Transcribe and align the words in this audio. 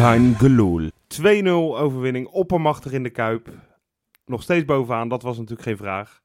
Kein 0.00 0.34
geloel. 0.34 0.90
2-0 1.08 1.46
overwinning, 1.78 2.26
oppermachtig 2.26 2.92
in 2.92 3.02
de 3.02 3.10
Kuip. 3.10 3.48
Nog 4.26 4.42
steeds 4.42 4.64
bovenaan, 4.64 5.08
dat 5.08 5.22
was 5.22 5.36
natuurlijk 5.36 5.62
geen 5.62 5.76
vraag. 5.76 6.20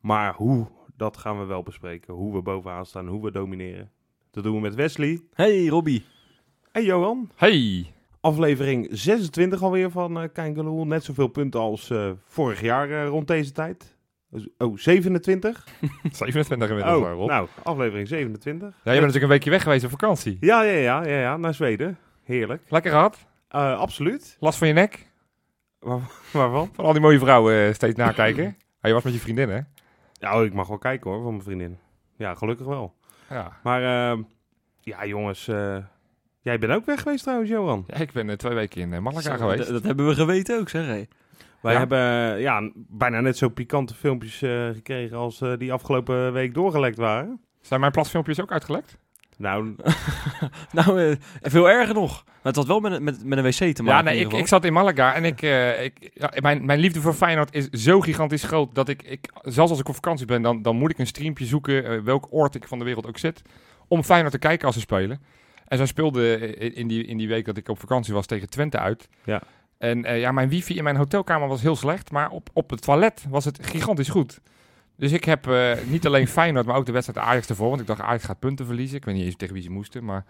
Maar 0.00 0.34
hoe, 0.34 0.66
dat 0.96 1.16
gaan 1.16 1.38
we 1.38 1.44
wel 1.44 1.62
bespreken. 1.62 2.14
Hoe 2.14 2.32
we 2.34 2.42
bovenaan 2.42 2.86
staan, 2.86 3.06
hoe 3.06 3.22
we 3.22 3.30
domineren. 3.30 3.90
Dat 4.30 4.44
doen 4.44 4.54
we 4.54 4.60
met 4.60 4.74
Wesley 4.74 5.20
Hey 5.34 5.66
Robbie. 5.66 6.04
en 6.72 6.84
Johan. 6.84 7.30
Hey! 7.36 7.92
Aflevering 8.20 8.88
26 8.90 9.62
alweer 9.62 9.90
van 9.90 10.20
eh 10.20 10.28
Kein 10.32 10.54
geloel. 10.54 10.86
Net 10.86 11.04
zoveel 11.04 11.28
punten 11.28 11.60
als 11.60 11.90
eh, 11.90 12.10
vorig 12.26 12.60
jaar 12.60 12.90
eh, 12.90 13.08
rond 13.08 13.26
deze 13.26 13.52
tijd. 13.52 13.96
Oh, 14.58 14.76
27? 14.76 15.66
27 16.12 16.68
inmiddels, 16.68 16.96
Oh, 16.96 17.02
oh, 17.10 17.12
Rob. 17.12 17.28
nou, 17.28 17.48
aflevering 17.62 18.08
27. 18.08 18.68
ja, 18.68 18.74
je 18.74 18.82
bent 18.84 18.94
natuurlijk 18.94 19.22
een 19.22 19.28
weekje 19.28 19.50
weg 19.50 19.62
geweest 19.62 19.84
op 19.84 19.90
vakantie. 19.90 20.36
Ja, 20.40 20.62
ja, 20.62 20.72
ja, 20.78 21.04
ja, 21.06 21.20
ja, 21.20 21.36
naar 21.36 21.54
Zweden. 21.54 21.98
Heerlijk. 22.30 22.62
Lekker 22.68 22.90
gehad? 22.90 23.26
Eh, 23.48 23.78
absoluut. 23.78 24.36
Last 24.40 24.58
van 24.58 24.68
je 24.68 24.74
nek? 24.74 25.06
Waar, 25.78 26.00
waarvan? 26.32 26.70
Van 26.72 26.84
al 26.84 26.92
die 26.92 27.00
mooie 27.00 27.18
vrouwen 27.18 27.66
eh, 27.66 27.74
steeds 27.74 27.96
nakijken? 27.96 28.44
Ah, 28.80 28.88
je 28.88 28.92
was 28.92 29.02
met 29.02 29.12
je 29.12 29.18
vriendin, 29.20 29.48
hè? 29.48 29.60
Ja, 30.12 30.38
oh, 30.38 30.44
ik 30.44 30.52
mag 30.54 30.68
wel 30.68 30.78
kijken 30.78 31.10
hoor, 31.10 31.22
van 31.22 31.30
mijn 31.30 31.42
vriendin. 31.42 31.78
Ja, 32.16 32.34
gelukkig 32.34 32.66
wel. 32.66 32.94
Ja. 33.30 33.58
Maar 33.62 33.82
ehm, 34.10 34.22
ja, 34.80 35.06
jongens, 35.06 35.48
eh, 35.48 35.76
jij 36.40 36.58
bent 36.58 36.72
ook 36.72 36.84
weg 36.86 37.02
geweest 37.02 37.22
trouwens, 37.22 37.50
Johan. 37.50 37.84
Ja, 37.86 37.94
ik 37.96 38.12
ben 38.12 38.38
twee 38.38 38.54
weken 38.54 38.80
in 38.92 39.02
Malaga 39.02 39.20
Zo, 39.20 39.36
geweest. 39.36 39.58
Dat, 39.58 39.68
dat 39.68 39.82
hebben 39.82 40.06
we 40.06 40.14
geweten 40.14 40.58
ook, 40.60 40.68
zeg 40.68 40.86
hé. 40.86 41.04
Wij 41.60 41.72
Ja. 41.72 41.78
hebben 41.78 42.00
ja, 42.40 42.70
bijna 42.74 43.20
net 43.20 43.36
zo 43.36 43.48
pikante 43.48 43.94
filmpjes 43.94 44.42
eh, 44.42 44.68
gekregen 44.68 45.16
als 45.16 45.38
die 45.58 45.72
afgelopen 45.72 46.32
week 46.32 46.54
doorgelekt 46.54 46.96
waren. 46.96 47.40
Zijn 47.60 47.80
mijn 47.80 47.92
platfilmpjes 47.92 48.40
ook 48.40 48.52
uitgelekt? 48.52 48.98
Nou, 49.40 49.74
Nou, 50.72 51.02
eh, 51.02 51.16
veel 51.42 51.70
erger 51.70 51.94
nog. 51.94 52.24
Maar 52.24 52.36
het 52.42 52.56
had 52.56 52.66
wel 52.66 52.80
met, 52.80 53.00
met, 53.00 53.24
met 53.24 53.38
een 53.38 53.44
wc 53.44 53.52
te 53.52 53.82
maken. 53.82 53.84
Ja, 53.84 53.98
in 53.98 54.04
nee, 54.04 54.14
ieder 54.14 54.20
ik, 54.20 54.24
geval. 54.24 54.38
ik 54.38 54.46
zat 54.46 54.64
in 54.64 54.72
Malaga 54.72 55.14
en 55.14 55.24
ik, 55.24 55.42
eh, 55.42 55.84
ik, 55.84 56.10
ja, 56.14 56.32
mijn, 56.40 56.64
mijn 56.64 56.78
liefde 56.78 57.00
voor 57.00 57.14
Feyenoord 57.14 57.54
is 57.54 57.68
zo 57.68 58.00
gigantisch 58.00 58.42
groot 58.42 58.74
dat 58.74 58.88
ik, 58.88 59.02
ik 59.02 59.30
zelfs 59.42 59.70
als 59.70 59.80
ik 59.80 59.88
op 59.88 59.94
vakantie 59.94 60.26
ben, 60.26 60.42
dan, 60.42 60.62
dan 60.62 60.76
moet 60.76 60.90
ik 60.90 60.98
een 60.98 61.06
streampje 61.06 61.44
zoeken, 61.44 61.84
eh, 61.84 61.98
welk 61.98 62.26
oord 62.30 62.54
ik 62.54 62.68
van 62.68 62.78
de 62.78 62.84
wereld 62.84 63.06
ook 63.06 63.18
zit, 63.18 63.42
om 63.88 64.02
Feyenoord 64.02 64.32
te 64.32 64.38
kijken 64.38 64.66
als 64.66 64.74
ze 64.74 64.80
spelen. 64.80 65.22
En 65.66 65.76
zij 65.76 65.86
speelde 65.86 66.38
in 66.56 66.74
in 66.74 66.88
die, 66.88 67.04
in 67.04 67.16
die 67.16 67.28
week 67.28 67.44
dat 67.44 67.56
ik 67.56 67.68
op 67.68 67.78
vakantie 67.78 68.14
was 68.14 68.26
tegen 68.26 68.50
Twente 68.50 68.78
uit. 68.78 69.08
Ja. 69.24 69.42
En 69.78 70.04
eh, 70.04 70.20
ja, 70.20 70.32
mijn 70.32 70.48
wifi 70.48 70.76
in 70.76 70.84
mijn 70.84 70.96
hotelkamer 70.96 71.48
was 71.48 71.62
heel 71.62 71.76
slecht, 71.76 72.10
maar 72.10 72.30
op, 72.30 72.48
op 72.52 72.70
het 72.70 72.82
toilet 72.82 73.24
was 73.28 73.44
het 73.44 73.58
gigantisch 73.62 74.08
goed. 74.08 74.40
Dus 75.00 75.12
ik 75.12 75.24
heb 75.24 75.46
eh, 75.48 75.72
niet 75.86 76.06
alleen 76.06 76.28
Feyenoord, 76.28 76.66
maar 76.66 76.76
ook 76.76 76.86
de 76.86 76.92
wedstrijd 76.92 77.26
Ajax 77.26 77.48
ervoor. 77.48 77.68
Want 77.68 77.80
ik 77.80 77.86
dacht, 77.86 78.00
Ajax 78.00 78.24
gaat 78.24 78.38
punten 78.38 78.66
verliezen. 78.66 78.96
Ik 78.96 79.04
weet 79.04 79.14
niet 79.14 79.24
eens 79.24 79.36
tegen 79.36 79.54
wie 79.54 79.62
ze 79.62 79.70
moesten, 79.70 80.04
maar... 80.04 80.24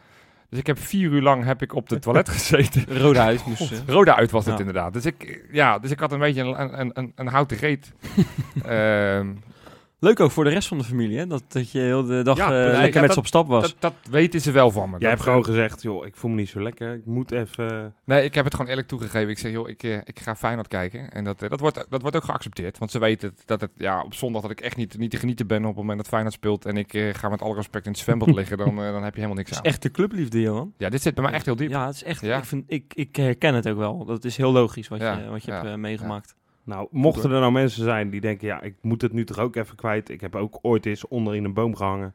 Dus 0.49 0.59
ik 0.59 0.67
heb 0.67 0.79
vier 0.79 1.11
uur 1.11 1.23
lang 1.23 1.45
heb 1.45 1.63
ik 1.63 1.75
op 1.75 1.89
het 1.89 2.03
toilet 2.13 2.29
gezeten. 2.29 2.85
Rode 2.99 3.19
huis 3.19 3.45
moest. 3.45 3.83
Rode 3.87 4.15
uit 4.15 4.31
was 4.31 4.45
het 4.45 4.55
Ja. 4.55 4.61
inderdaad. 4.61 4.93
Dus 4.93 5.07
ik, 5.07 5.45
ja, 5.53 5.79
dus 5.79 5.91
ik 5.91 6.01
had 6.01 6.13
een 6.13 6.19
beetje 6.19 6.43
een, 6.43 6.81
een, 6.81 6.91
een, 6.95 7.13
een 7.15 7.27
houten 7.27 7.57
reet. 7.57 7.93
Ehm, 8.65 9.27
Leuk 10.01 10.21
ook 10.21 10.31
voor 10.31 10.45
de 10.45 10.51
rest 10.51 10.69
van 10.69 10.79
de 10.79 10.85
familie, 10.85 11.19
hè? 11.19 11.27
Dat, 11.27 11.43
dat 11.49 11.71
je 11.71 11.79
heel 11.79 12.05
de 12.05 12.23
dag 12.23 12.37
Ja, 12.37 12.45
eh, 12.45 12.51
lekker 12.51 12.79
Ja, 12.81 12.85
met 12.85 12.95
dat- 13.03 13.13
ze 13.13 13.19
op 13.19 13.27
stap 13.27 13.47
was. 13.49 13.63
dat, 13.63 13.75
dat 13.79 13.95
weten 14.11 14.41
ze 14.41 14.51
wel 14.51 14.71
van 14.71 14.85
me. 14.85 14.91
jij 14.91 14.99
Dat- 15.01 15.11
hebt 15.11 15.23
gewoon 15.23 15.45
gezegd, 15.45 15.83
joh, 15.83 16.07
ik 16.07 16.17
voel 16.17 16.31
me 16.31 16.37
niet 16.37 16.49
zo 16.49 16.63
lekker. 16.63 16.95
Ik 16.95 17.07
moet 17.07 17.31
even... 17.33 17.95
Nee, 18.05 18.25
ik 18.25 18.35
heb 18.35 18.45
het 18.45 18.55
gewoon 18.55 18.71
eerlijk 18.71 18.89
toegegeven. 18.89 19.29
Ik 19.29 19.39
zeg, 19.39 19.53
joh, 19.53 19.69
ik, 19.69 19.83
eh, 19.83 19.97
ik 20.05 20.21
ga 20.21 20.37
Feyenoord 20.37 20.69
kijken. 20.69 21.11
En 21.11 21.25
dat, 21.25 21.43
eh, 21.43 21.51
dat, 21.51 21.61
wordt, 21.61 21.87
dat 21.89 22.01
wordt 22.03 22.17
ook 22.17 22.25
geaccepteerd. 22.25 22.79
Want 22.79 22.91
ze 22.91 22.99
weten 22.99 23.35
dat 23.45 23.61
het, 23.61 23.71
ja, 23.77 24.03
op 24.03 24.15
zondag 24.15 24.43
dat 24.43 24.51
ik 24.51 24.61
echt 24.61 24.77
niet, 24.77 24.99
niet 24.99 25.11
te 25.11 25.17
genieten 25.17 25.47
ben 25.47 25.61
op 25.61 25.67
het 25.67 25.77
moment 25.77 25.99
dat 25.99 26.09
Feyenoord 26.09 26.35
speelt. 26.35 26.65
En 26.67 26.77
ik 26.77 26.95
eh, 26.95 27.15
ga 27.15 27.29
met 27.29 27.43
alle 27.43 27.55
respect 27.55 27.85
in 27.87 27.91
het 27.93 28.01
zwembad 28.01 28.31
liggen. 28.39 28.59
Dan, 28.59 28.77
dan 28.77 29.03
heb 29.03 29.15
je 29.15 29.21
helemaal 29.21 29.37
niks 29.37 29.49
Het 29.51 29.59
aan. 29.59 29.65
is 29.65 29.71
echt 29.71 29.83
de 29.83 29.91
clubliefde, 29.91 30.41
Johan. 30.41 30.73
Ja, 30.79 30.89
dit 30.89 31.03
zit 31.03 31.15
bij 31.15 31.25
mij 31.25 31.33
echt 31.33 31.45
heel 31.45 31.57
diep. 31.57 31.71
Ja, 31.71 31.87
het 31.87 31.95
is 31.95 32.03
echt. 32.05 32.21
Ja. 32.21 32.39
Ik, 32.39 32.45
vind, 32.45 32.65
ik, 32.67 32.93
ik 32.95 33.17
herken 33.17 33.55
het 33.55 33.69
ook 33.69 33.77
wel. 33.79 34.05
Dat 34.05 34.25
is 34.25 34.37
heel 34.37 34.53
logisch 34.53 34.89
wat 34.89 35.01
Ja, 35.01 35.19
je, 35.19 35.29
wat 35.31 35.45
je 35.45 35.51
ja, 35.53 35.65
hebt 35.65 35.77
meegemaakt. 35.77 36.35
Nou, 36.71 36.89
mochten 36.91 37.31
er 37.33 37.41
nou 37.41 37.53
mensen 37.53 37.85
zijn 37.85 38.11
die 38.11 38.21
denken, 38.21 38.47
ja, 38.47 38.61
ik 38.63 38.75
moet 38.83 39.03
het 39.03 39.13
nu 39.13 39.25
toch 39.25 39.39
ook 39.39 39.57
even 39.57 39.77
kwijt. 39.77 40.09
Ik 40.09 40.21
heb 40.21 40.35
ook 40.37 40.59
ooit 40.63 40.87
eens 40.87 41.09
onder 41.09 41.35
in 41.35 41.45
een 41.45 41.53
boom 41.55 41.77
gehangen 41.77 42.15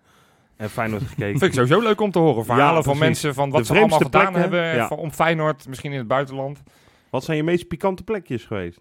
en 0.58 0.70
Feyenoord 0.70 1.02
gekeken. 1.14 1.40
Vind 1.40 1.44
ik 1.44 1.54
sowieso 1.54 1.80
leuk 1.82 2.02
om 2.02 2.12
te 2.12 2.20
horen. 2.20 2.46
Verhalen 2.46 2.76
Ja, 2.76 2.82
van 2.82 2.98
mensen 2.98 3.34
van 3.34 3.50
wat 3.50 3.60
De 3.60 3.66
ze 3.74 3.80
allemaal 3.80 3.98
gedaan 4.00 4.22
plekken, 4.32 4.42
hebben. 4.42 4.76
ja. 4.76 4.88
van- 4.88 4.98
om 4.98 5.12
Feyenoord, 5.12 5.68
misschien 5.68 5.92
in 5.92 5.98
het 5.98 6.08
buitenland. 6.08 6.64
Wat 7.10 7.24
zijn 7.24 7.38
je 7.38 7.44
meest 7.44 7.68
pikante 7.68 8.04
plekjes 8.04 8.44
geweest? 8.46 8.80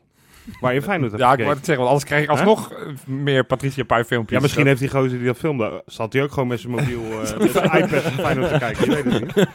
Waar 0.60 0.74
je 0.74 0.82
Feyenoord 0.82 1.10
hebt 1.10 1.22
Ja, 1.22 1.32
ik 1.32 1.38
wou 1.38 1.54
het 1.54 1.64
zeggen, 1.64 1.84
want 1.84 1.88
anders 1.88 2.04
krijg 2.04 2.22
ik 2.22 2.28
alsnog 2.28 2.72
eh, 2.72 2.86
meer 3.06 3.44
Patricia 3.44 3.84
Pai 3.84 4.04
filmpjes. 4.04 4.36
Ja, 4.36 4.42
misschien 4.42 4.66
heeft 4.66 4.80
die 4.80 4.88
gozer 4.88 5.18
die 5.18 5.26
dat 5.26 5.36
filmde, 5.36 5.82
zat 5.86 6.12
hij 6.12 6.22
ook 6.22 6.32
gewoon 6.32 6.48
met 6.48 6.60
zijn 6.60 6.72
mobiel, 6.72 7.02
eh, 7.02 7.38
met 7.38 7.50
zijn 7.50 7.64
iPad 7.64 8.02
van 8.02 8.12
Feyenoord 8.12 8.52
te 8.52 8.58
kijken. 8.58 8.84
Je 8.84 9.02
weet 9.02 9.12
het 9.12 9.36
niet. 9.36 9.46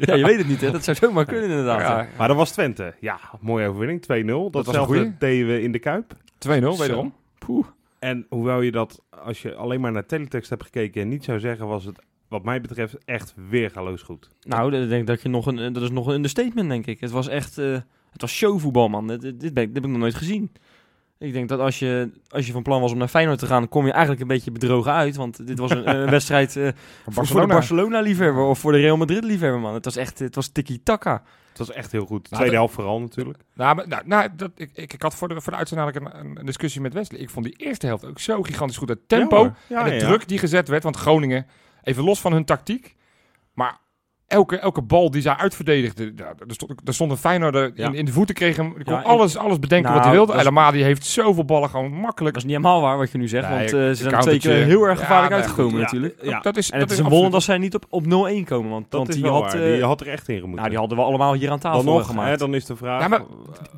Ja, 0.08 0.14
je 0.14 0.24
weet 0.24 0.38
het 0.38 0.48
niet, 0.48 0.60
hè? 0.60 0.70
Dat 0.70 0.84
zou 0.84 0.96
zomaar 0.96 1.24
kunnen, 1.24 1.48
inderdaad. 1.50 1.80
Ja, 1.80 2.06
Maar 2.18 2.28
dat 2.28 2.36
was 2.36 2.50
Twente. 2.50 2.94
Ja, 3.00 3.18
mooie 3.40 3.68
overwinning. 3.68 4.02
2-0. 4.02 4.06
was 4.06 4.16
een 4.16 4.50
Datzelfde 4.50 5.14
deden 5.18 5.46
we 5.46 5.62
in 5.62 5.72
de 5.72 5.78
Kuip. 5.78 6.12
2-0 6.12 6.48
wederom. 6.48 7.14
Poeh. 7.38 7.66
En 7.98 8.26
hoewel 8.28 8.60
je 8.60 8.70
dat, 8.70 9.02
als 9.10 9.42
je 9.42 9.54
alleen 9.54 9.80
maar 9.80 9.92
naar 9.92 10.06
teletext 10.06 10.50
hebt 10.50 10.62
gekeken 10.62 11.02
en 11.02 11.08
niet 11.08 11.24
zou 11.24 11.38
zeggen, 11.38 11.66
was 11.66 11.84
het 11.84 11.98
wat 12.28 12.44
mij 12.44 12.60
betreft 12.60 12.96
echt 13.04 13.34
weergaloos 13.48 14.02
goed. 14.02 14.28
Nou, 14.42 14.70
dat, 14.70 14.88
denk 14.88 15.00
ik 15.00 15.06
dat, 15.06 15.22
je 15.22 15.28
nog 15.28 15.46
een, 15.46 15.72
dat 15.72 15.82
is 15.82 15.90
nog 15.90 16.06
een 16.06 16.14
understatement, 16.14 16.68
denk 16.68 16.86
ik. 16.86 17.00
Het 17.00 17.10
was 17.10 17.28
echt... 17.28 17.58
eh, 17.58 17.76
het 18.12 18.20
was 18.20 18.32
showvoetbal, 18.32 18.88
man. 18.88 19.06
Dit, 19.06 19.20
dit, 19.20 19.40
dit 19.40 19.54
ben 19.54 19.62
ik, 19.62 19.68
dit 19.68 19.76
heb 19.76 19.84
ik 19.84 19.90
nog 19.90 20.00
nooit 20.00 20.14
gezien. 20.14 20.52
Ik 21.18 21.32
denk 21.32 21.48
dat 21.48 21.60
als 21.60 21.78
je, 21.78 22.10
als 22.28 22.46
je 22.46 22.52
van 22.52 22.62
plan 22.62 22.80
was 22.80 22.92
om 22.92 22.98
naar 22.98 23.08
Feyenoord 23.08 23.38
te 23.38 23.46
gaan, 23.46 23.68
kom 23.68 23.86
je 23.86 23.92
eigenlijk 23.92 24.20
een 24.20 24.28
beetje 24.28 24.50
bedrogen 24.50 24.92
uit. 24.92 25.16
Want 25.16 25.46
dit 25.46 25.58
was 25.58 25.70
een, 25.70 25.88
een 25.88 26.10
wedstrijd 26.16 26.56
eh, 26.56 26.68
voor, 27.08 27.26
voor 27.26 27.40
de 27.40 27.46
Barcelona-liefhebber 27.46 28.42
of 28.42 28.58
voor 28.58 28.72
de 28.72 28.78
Real 28.78 28.96
Madrid-liefhebber, 28.96 29.60
man. 29.60 29.74
Het 29.74 29.84
was 29.84 29.96
echt, 29.96 30.18
het 30.18 30.34
was 30.34 30.48
tiki-taka. 30.48 31.22
Het 31.48 31.58
was 31.58 31.72
echt 31.72 31.92
heel 31.92 32.06
goed. 32.06 32.30
Nou, 32.30 32.36
Tweede 32.36 32.56
helft 32.56 32.74
vooral 32.74 33.00
natuurlijk. 33.00 33.38
Nou, 33.54 33.74
maar, 33.74 33.88
nou, 33.88 34.02
nou 34.06 34.28
dat, 34.36 34.50
ik, 34.54 34.70
ik, 34.74 34.92
ik 34.92 35.02
had 35.02 35.14
voor 35.14 35.28
de, 35.28 35.40
voor 35.40 35.52
de 35.52 35.58
uitzending 35.58 35.90
eigenlijk 35.90 36.24
een, 36.24 36.38
een 36.38 36.46
discussie 36.46 36.80
met 36.80 36.92
Wesley. 36.92 37.20
Ik 37.20 37.30
vond 37.30 37.44
die 37.44 37.56
eerste 37.56 37.86
helft 37.86 38.04
ook 38.04 38.18
zo 38.18 38.42
gigantisch 38.42 38.76
goed. 38.76 38.88
Het 38.88 39.08
tempo 39.08 39.36
Ja, 39.36 39.42
hoor. 39.42 39.56
Ja, 39.66 39.78
en 39.78 39.84
de 39.84 39.90
ja, 39.90 40.00
ja. 40.00 40.06
druk 40.06 40.28
die 40.28 40.38
gezet 40.38 40.68
werd. 40.68 40.82
Want 40.82 40.96
Groningen, 40.96 41.46
even 41.82 42.04
los 42.04 42.20
van 42.20 42.32
hun 42.32 42.44
tactiek. 42.44 42.96
Maar 43.52 43.78
elke, 44.30 44.58
elke 44.58 44.82
bal 44.82 45.10
die 45.10 45.22
zij 45.22 45.36
uitverdedigden. 45.36 46.12
Ja, 46.16 46.24
er, 46.24 46.54
stond, 46.54 46.72
er 46.84 46.94
stond 46.94 47.10
een 47.10 47.16
Feyenoorder 47.16 47.72
Ja. 47.74 47.86
in, 47.86 47.94
in 47.94 48.04
de 48.04 48.12
voeten. 48.12 48.34
Kreeg 48.34 48.56
hem, 48.56 48.72
die 48.74 48.84
kon 48.84 48.92
Ja, 48.94 49.00
ik- 49.00 49.06
alles, 49.06 49.36
alles 49.36 49.58
bedenken 49.58 49.90
Nou, 49.90 49.94
wat 49.96 50.04
hij 50.04 50.12
wilde. 50.16 50.32
dat 50.32 50.40
is- 50.40 50.46
El 50.46 50.56
Amadi 50.56 50.82
heeft 50.82 51.04
zoveel 51.06 51.44
ballen 51.44 51.68
gewoon 51.68 51.92
makkelijk. 51.92 52.34
Dat 52.34 52.44
is 52.44 52.48
niet 52.50 52.58
helemaal 52.58 52.80
waar 52.80 52.98
wat 52.98 53.10
je 53.10 53.18
nu 53.18 53.28
zegt, 53.28 53.48
Nee, 53.48 53.58
want 53.58 53.72
eh, 53.72 53.78
ze 53.78 53.94
zijn 53.94 54.20
twee 54.20 54.38
keer 54.38 54.64
heel 54.64 54.82
erg 54.82 54.98
Ja, 54.98 55.04
gevaarlijk 55.04 55.30
nee, 55.32 55.40
uitgekomen 55.40 55.70
goed, 55.70 55.80
ja. 55.80 55.84
natuurlijk. 55.84 56.14
Ja. 56.22 56.40
Dat 56.40 56.56
is, 56.56 56.70
En 56.70 56.78
dat 56.80 56.88
het 56.88 56.98
is 56.98 57.04
een 57.04 57.10
wonder 57.10 57.30
dat 57.30 57.42
zij 57.42 57.58
niet 57.58 57.74
op, 57.74 57.86
op 57.88 58.04
0-1 58.04 58.08
komen, 58.44 58.70
want, 58.70 58.86
want 58.90 59.12
die, 59.12 59.26
had, 59.26 59.54
eh, 59.54 59.60
die 59.60 59.84
had 59.84 60.00
er 60.00 60.08
echt 60.08 60.28
in 60.28 60.34
gemoeten. 60.34 60.56
nou, 60.56 60.68
die 60.68 60.78
hadden 60.78 60.98
we 60.98 61.04
allemaal 61.04 61.32
hier 61.34 61.50
aan 61.50 61.58
tafel 61.58 61.84
dan 61.84 61.94
nog, 61.94 62.06
gemaakt. 62.06 62.30
hè, 62.30 62.36
dan 62.36 62.54
is 62.54 62.64
de 62.64 62.76
vraag, 62.76 63.00
Ja, 63.00 63.08
maar 63.08 63.22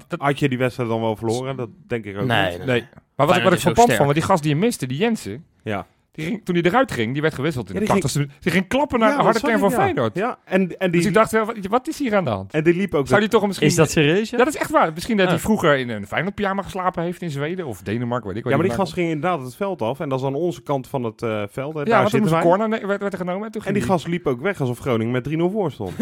dat- 0.08 0.20
had 0.20 0.38
je 0.38 0.48
die 0.48 0.58
wedstrijd 0.58 0.88
dan 0.88 1.00
wel 1.00 1.16
verloren? 1.16 1.56
Dat 1.56 1.68
denk 1.86 2.04
ik 2.04 2.18
ook 2.18 2.26
Nee, 2.26 2.50
niet. 2.58 2.64
nee. 2.66 2.84
Maar 3.16 3.26
wat 3.26 3.36
ik, 3.36 3.42
wat 3.42 3.60
verpand 3.60 3.92
van, 3.92 4.04
want 4.04 4.14
die 4.16 4.24
gast 4.26 4.42
die 4.42 4.52
je 4.54 4.58
miste, 4.60 4.86
die 4.86 4.98
Jensen. 4.98 5.44
Ja. 5.62 5.86
Die 6.14 6.24
ging, 6.26 6.44
toen 6.44 6.54
hij 6.54 6.64
eruit 6.64 6.92
ging, 6.92 7.12
die 7.12 7.22
werd 7.22 7.34
gewisseld 7.34 7.68
in 7.68 7.74
Ja, 7.74 7.80
de 7.80 7.84
die 7.86 7.94
ging- 7.94 8.04
80ste 8.10 8.16
minuut. 8.18 8.32
Die 8.42 8.52
ging 8.52 8.68
klappen 8.68 8.98
naar 8.98 9.10
Ja, 9.10 9.16
de 9.16 9.22
harde 9.22 9.40
kern 9.40 9.58
van 9.58 9.70
ja. 9.70 9.76
Feyenoord. 9.76 10.14
Ja, 10.14 10.38
en, 10.44 10.78
en, 10.78 10.90
die, 10.90 11.00
Dus 11.00 11.08
ik 11.08 11.14
dacht, 11.14 11.30
wel, 11.32 11.52
wat- 11.68 11.88
is 11.88 11.98
hier 11.98 12.16
aan 12.16 12.24
de 12.24 12.30
hand? 12.30 12.52
en 12.52 12.64
die 12.64 12.74
liep 12.74 12.94
ook... 12.94 13.06
Zou 13.08 13.20
die 13.20 13.28
toch 13.28 13.46
misschien... 13.46 13.66
Is 13.66 13.74
dat 13.74 13.90
serieus? 13.90 14.30
Ja? 14.30 14.36
Dat 14.38 14.46
is 14.46 14.56
echt 14.56 14.70
waar. 14.70 14.92
Misschien 14.92 15.16
dat 15.16 15.28
hij 15.28 15.38
vroeger 15.38 15.78
in 15.78 15.88
een 15.88 16.06
Feyenoord 16.06 16.34
pyjama 16.34 16.62
geslapen 16.62 17.02
heeft 17.02 17.22
in 17.22 17.30
Zweden 17.30 17.66
of 17.66 17.80
Denemarken, 17.82 18.28
weet 18.28 18.36
ik 18.36 18.44
ja, 18.50 18.56
maar 18.56 18.66
die 18.66 18.74
gast 18.74 18.92
ging 18.92 19.10
inderdaad 19.10 19.40
het 19.42 19.54
veld 19.56 19.82
af. 19.82 20.00
En 20.00 20.08
dat 20.08 20.18
is 20.20 20.24
aan 20.26 20.34
onze 20.34 20.62
kant 20.62 20.88
van 20.88 21.04
het 21.04 21.22
eh, 21.22 21.42
veld. 21.50 21.74
hè. 21.74 21.80
Ja, 21.80 21.84
Daar 21.86 22.10
want 22.10 22.30
toen 22.30 22.40
corner 22.40 22.68
ne- 22.68 22.86
werd, 22.86 23.00
werd 23.00 23.12
er 23.12 23.18
genomen. 23.18 23.44
En, 23.46 23.52
toen 23.52 23.60
En 23.60 23.66
ging 23.66 23.78
die 23.78 23.88
gast 23.88 24.06
liep 24.06 24.26
ook 24.26 24.40
weg 24.40 24.60
alsof 24.60 24.78
Groningen 24.78 25.12
met 25.12 25.28
3-0 25.28 25.32
voor 25.52 25.72
stond. 25.72 25.92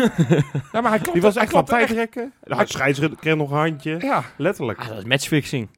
Ja, 0.73 0.81
maar 0.81 0.91
hij 0.91 0.99
klopte, 0.99 1.13
Die 1.13 1.23
was 1.23 1.35
hij 1.35 1.43
echt 1.43 1.53
van 1.53 1.65
tijdrekken. 1.65 2.33
Scheidsrechter 2.65 3.19
kreeg 3.19 3.37
nog 3.37 3.51
een 3.51 3.57
handje. 3.57 3.97
Ja, 3.99 4.23
Letterlijk. 4.37 4.79
Ah, 4.79 4.89
dat 4.89 4.99
is 4.99 5.05
matchfixing. 5.05 5.69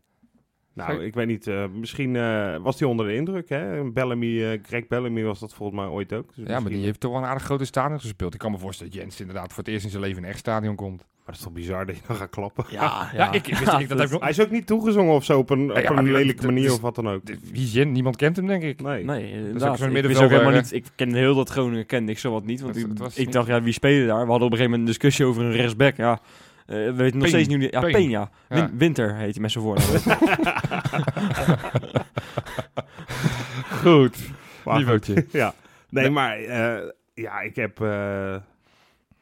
Nou, 0.74 1.04
ik 1.04 1.14
weet 1.14 1.26
niet. 1.26 1.46
eh, 1.46 1.64
misschien 1.74 2.16
eh, 2.16 2.56
was 2.62 2.78
hij 2.78 2.88
onder 2.88 3.06
de 3.06 3.14
indruk. 3.14 3.48
Hè? 3.48 3.90
Bellamy, 3.90 4.42
eh, 4.44 4.58
Greg 4.62 4.86
Bellamy 4.86 5.22
was 5.22 5.40
dat 5.40 5.54
volgens 5.54 5.78
mij 5.80 5.88
ooit 5.88 6.12
ook. 6.12 6.30
Dus 6.34 6.48
ja 6.48 6.60
maar 6.60 6.70
die 6.70 6.84
heeft 6.84 7.00
toch 7.00 7.12
wel 7.12 7.20
een 7.20 7.26
aardig 7.26 7.42
grote 7.44 7.64
stadion 7.64 8.00
gespeeld. 8.00 8.34
Ik 8.34 8.40
kan 8.40 8.50
me 8.50 8.58
voorstellen 8.58 8.92
dat 8.92 9.00
Jens 9.02 9.20
inderdaad 9.20 9.48
voor 9.52 9.58
het 9.64 9.72
eerst 9.72 9.84
in 9.84 9.90
zijn 9.90 10.02
leven 10.02 10.16
in 10.18 10.22
een 10.24 10.30
echt 10.30 10.38
stadion 10.38 10.74
komt. 10.76 10.96
Maar 10.98 11.06
dat 11.26 11.34
is 11.34 11.40
toch 11.42 11.52
bizar 11.52 11.86
dat 11.86 11.96
je 11.96 12.02
dan 12.06 12.16
gaat 12.16 12.30
klappen? 12.30 12.64
Ja, 12.68 13.08
Ja, 13.14 13.32
ik, 13.32 13.46
ik 13.46 13.56
wist 13.58 13.78
niet, 13.78 13.88
dat 13.88 14.00
ik 14.00 14.10
nog... 14.10 14.20
Hij 14.20 14.30
is 14.30 14.40
ook 14.40 14.50
niet 14.50 14.66
toegezongen 14.66 15.14
of 15.14 15.24
zo 15.24 15.38
op 15.38 15.50
een, 15.50 15.70
op 15.70 15.76
ja, 15.78 15.90
een 15.90 16.12
lelijke 16.12 16.46
manier 16.46 16.62
dus- 16.64 16.72
of 16.72 16.80
wat 16.80 16.94
dan 16.94 17.08
ook. 17.08 17.20
Wie 17.52 17.62
is 17.62 17.72
Jen? 17.72 17.92
Niemand 17.92 18.16
kent 18.16 18.36
hem, 18.36 18.46
denk 18.46 18.62
ik. 18.62 18.82
Nee. 18.82 19.04
Nee, 19.04 19.32
inderdaad. 19.32 19.60
zo'n 19.60 19.70
ik 19.72 19.78
wist 19.78 19.92
middenvelder, 19.92 20.24
ook 20.24 20.30
helemaal 20.30 20.60
niet. 20.60 20.72
Ik 20.72 20.84
ken 20.94 21.14
heel 21.14 21.34
dat 21.34 21.48
Groningen 21.48 21.86
kende 21.86 22.12
ik 22.12 22.18
zo 22.18 22.32
wat 22.32 22.44
niet. 22.44 22.60
Want 22.60 22.76
ik, 22.76 22.86
was 22.98 23.16
ik 23.16 23.24
niet- 23.24 23.32
dacht, 23.32 23.46
ja, 23.46 23.62
wie 23.62 23.72
spelen 23.72 24.06
daar? 24.06 24.24
We 24.24 24.30
hadden 24.30 24.46
op 24.46 24.52
een 24.52 24.58
gegeven 24.58 24.70
moment 24.70 24.80
een 24.80 24.84
discussie 24.94 25.24
over 25.26 25.42
een 25.42 25.52
rechtsback. 25.52 25.96
Ja, 25.96 26.20
eh, 26.66 26.76
we 26.76 26.92
weten 26.92 27.18
nog 27.18 27.28
steeds 27.28 27.48
niet. 27.48 27.72
Ja. 27.72 27.80
Peen, 27.80 28.10
ja. 28.10 28.30
Ja. 28.48 28.56
Win- 28.68 28.78
Winter 28.78 29.16
heet 29.16 29.32
hij 29.32 29.40
met 29.42 29.50
zijn 29.52 29.64
voornaam. 29.64 29.88
Goed. 33.82 34.16
Niveautje. 34.64 35.26
ja. 35.32 35.54
Nee, 35.88 36.02
Nee. 36.04 36.12
maar 36.12 36.36
eh, 36.38 36.88
ja, 37.14 37.40
ik 37.40 37.56
heb... 37.56 37.80
eh, 37.80 38.32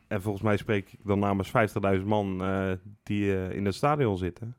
en 0.08 0.22
volgens 0.22 0.42
mij 0.44 0.56
spreek 0.56 0.92
ik 0.92 0.98
dan 1.04 1.18
namens 1.18 1.48
50.000 1.98 2.04
man 2.04 2.42
eh, 2.44 2.70
die 3.02 3.34
eh, 3.36 3.56
in 3.56 3.64
het 3.64 3.74
stadion 3.74 4.18
zitten. 4.18 4.56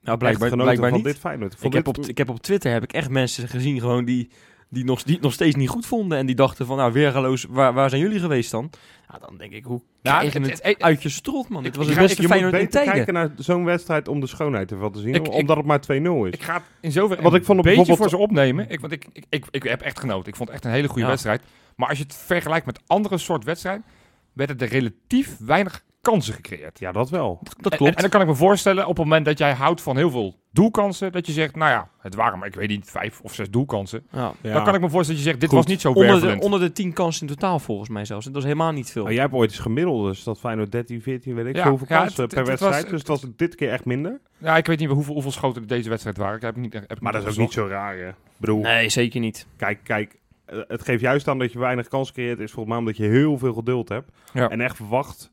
nou, 0.00 0.18
blijkbaar, 0.18 0.50
blijkbaar 0.50 0.88
van 0.88 0.98
niet. 0.98 1.06
dit 1.06 1.18
Feyenoord. 1.18 1.52
Ik 1.52 1.58
vond 1.58 1.74
heb, 1.74 1.84
dit- 1.84 1.98
op, 1.98 2.04
ik 2.06 2.18
heb 2.18 2.28
op 2.28 2.40
Twitter 2.40 2.72
heb 2.72 2.82
ik 2.82 2.92
echt 2.92 3.10
mensen 3.10 3.48
gezien 3.48 3.80
gewoon 3.80 4.04
die, 4.04 4.30
die, 4.68 4.84
nog, 4.84 5.02
die 5.02 5.14
het 5.14 5.22
nog 5.22 5.32
steeds 5.32 5.54
niet 5.56 5.68
goed 5.68 5.86
vonden. 5.86 6.18
En 6.18 6.26
die 6.26 6.34
dachten 6.34 6.66
van, 6.66 6.76
nou, 6.76 6.92
weergaloos, 6.92 7.46
waar, 7.48 7.72
waar 7.72 7.88
zijn 7.90 8.00
jullie 8.02 8.18
geweest 8.20 8.50
dan? 8.50 8.70
Ja, 9.12 9.18
dan 9.18 9.36
denk 9.36 9.52
ik, 9.52 9.64
hoe 9.64 9.80
het- 10.02 10.32
het, 10.32 10.62
het- 10.62 10.82
uit 10.82 11.02
je 11.02 11.08
strot, 11.08 11.48
man? 11.48 11.64
Ik- 11.64 11.74
was 11.74 11.86
het 11.86 11.94
ga- 11.94 12.00
beste 12.02 12.22
Feyenoord 12.22 12.54
in 12.54 12.68
tijden. 12.68 12.92
kijken 12.94 13.14
naar 13.14 13.30
zo'n 13.36 13.64
wedstrijd 13.64 14.08
om 14.08 14.20
de 14.20 14.26
schoonheid 14.26 14.70
ervan 14.70 14.92
te 14.92 14.98
zien. 15.00 15.14
Ik- 15.14 15.26
ik- 15.26 15.32
omdat 15.32 15.56
het 15.56 15.66
maar 15.66 15.80
2-0 15.80 16.24
is. 16.24 16.32
Ik 16.34 16.42
ga 16.42 16.54
het 16.54 16.62
in 16.80 16.92
zoverre 16.92 17.22
een 17.22 17.34
ik 17.34 17.44
vond 17.44 17.64
het 17.64 17.76
beetje 17.76 17.96
voor 17.96 18.08
ze 18.08 18.16
opnemen. 18.16 18.70
Ik, 18.70 18.80
want 18.80 18.92
ik, 18.92 19.06
ik, 19.12 19.24
ik, 19.28 19.44
ik 19.50 19.62
heb 19.62 19.80
echt 19.80 19.98
genoten. 19.98 20.28
Ik 20.28 20.36
vond 20.36 20.48
het 20.48 20.56
echt 20.58 20.66
een 20.66 20.72
hele 20.72 20.86
goede 20.88 21.02
Ja. 21.02 21.08
wedstrijd. 21.08 21.42
Maar 21.76 21.88
als 21.88 21.98
je 21.98 22.04
het 22.04 22.14
vergelijkt 22.14 22.66
met 22.66 22.80
andere 22.86 23.18
soort 23.18 23.44
wedstrijden, 23.44 23.84
werden 24.32 24.58
er 24.58 24.68
relatief 24.68 25.36
weinig 25.38 25.84
kansen 26.04 26.34
gecreëerd. 26.34 26.78
ja, 26.78 26.92
dat 26.92 27.10
wel. 27.10 27.38
Dat 27.60 27.76
klopt. 27.76 27.94
en 27.94 28.00
dan 28.00 28.10
kan 28.10 28.20
ik 28.20 28.26
me 28.26 28.34
voorstellen, 28.34 28.82
op 28.86 28.96
het 28.96 29.04
moment 29.06 29.24
dat 29.24 29.38
jij 29.38 29.52
houdt 29.52 29.80
van 29.82 29.96
heel 29.96 30.10
veel 30.10 30.34
doelkansen, 30.52 31.12
dat 31.12 31.26
je 31.26 31.32
zegt, 31.32 31.56
nou 31.56 31.70
ja, 31.70 31.88
het 32.00 32.14
waren 32.14 32.38
maar, 32.38 32.48
ik 32.48 32.54
weet 32.54 32.68
niet, 32.68 32.90
vijf 32.90 33.20
of 33.20 33.34
zes 33.34 33.50
doelkansen. 33.50 34.06
ja. 34.12 34.32
Ja. 34.42 34.52
Dan 34.52 34.64
kan 34.64 34.74
ik 34.74 34.80
me 34.80 34.90
voorstellen 34.90 35.06
dat 35.22 35.24
je 35.24 35.30
zegt, 35.30 35.40
dit 35.40 35.48
Goed. 35.48 35.58
was 35.58 35.66
niet 35.66 35.80
zo 35.80 35.92
Onder, 35.92 36.20
de, 36.20 36.40
onder 36.40 36.60
de 36.60 36.72
tien 36.72 36.92
kansen 36.92 37.26
in 37.28 37.34
totaal 37.34 37.58
volgens 37.58 37.88
mij 37.88 38.04
zelfs. 38.04 38.24
Dat 38.24 38.34
was 38.34 38.42
helemaal 38.44 38.72
niet 38.72 38.90
veel. 38.90 39.02
Maar 39.02 39.12
jij 39.12 39.22
hebt 39.22 39.34
ooit 39.34 39.50
eens 39.50 39.58
gemiddeld, 39.60 40.04
dus 40.06 40.22
dat 40.24 40.38
Feyenoord 40.38 40.72
13, 40.72 41.02
14, 41.02 41.34
weet 41.34 41.46
ik 41.46 41.56
Ja, 41.56 41.64
zoveel 41.64 41.86
ja, 41.88 41.96
kansen 41.98 42.22
het- 42.22 42.34
per 42.34 42.38
het- 42.38 42.48
het 42.50 42.58
wedstrijd. 42.60 42.82
was- 42.82 42.92
dus 42.92 43.04
dat 43.04 43.20
was 43.20 43.30
dit 43.36 43.54
keer 43.54 43.70
echt 43.70 43.84
minder. 43.84 44.20
Ja, 44.38 44.56
ik 44.56 44.66
weet 44.66 44.78
niet 44.78 44.88
hoeveel, 44.88 45.12
hoeveel 45.12 45.32
schoten 45.32 45.66
deze 45.66 45.88
wedstrijd 45.88 46.16
waren. 46.16 46.36
Ik 46.36 46.42
heb 46.42 46.56
niet, 46.56 46.72
heb 46.72 46.90
ik 46.92 47.00
Maar 47.00 47.12
dat 47.12 47.22
is 47.26 47.32
ook 47.32 47.38
niet 47.38 47.52
zo 47.52 47.66
raar, 47.66 47.96
hè. 47.96 48.08
Ik 48.08 48.14
bedoel, 48.36 48.60
Nee, 48.60 48.88
zeker 48.88 49.20
niet. 49.20 49.46
kijk, 49.56 49.78
kijk. 49.82 50.16
eh, 50.44 50.58
Het 50.68 50.82
geeft 50.84 51.00
juist 51.00 51.28
aan 51.28 51.38
dat 51.38 51.52
je 51.52 51.58
weinig 51.58 51.88
kans 51.88 52.12
creëert, 52.12 52.38
is 52.38 52.50
volgens 52.52 52.68
mij 52.68 52.78
omdat 52.78 52.96
je 52.96 53.04
heel 53.04 53.38
veel 53.38 53.52
geduld 53.52 53.88
hebt. 53.88 54.10
Ja. 54.32 54.48
En 54.48 54.60
echt 54.60 54.76
verwacht. 54.76 55.30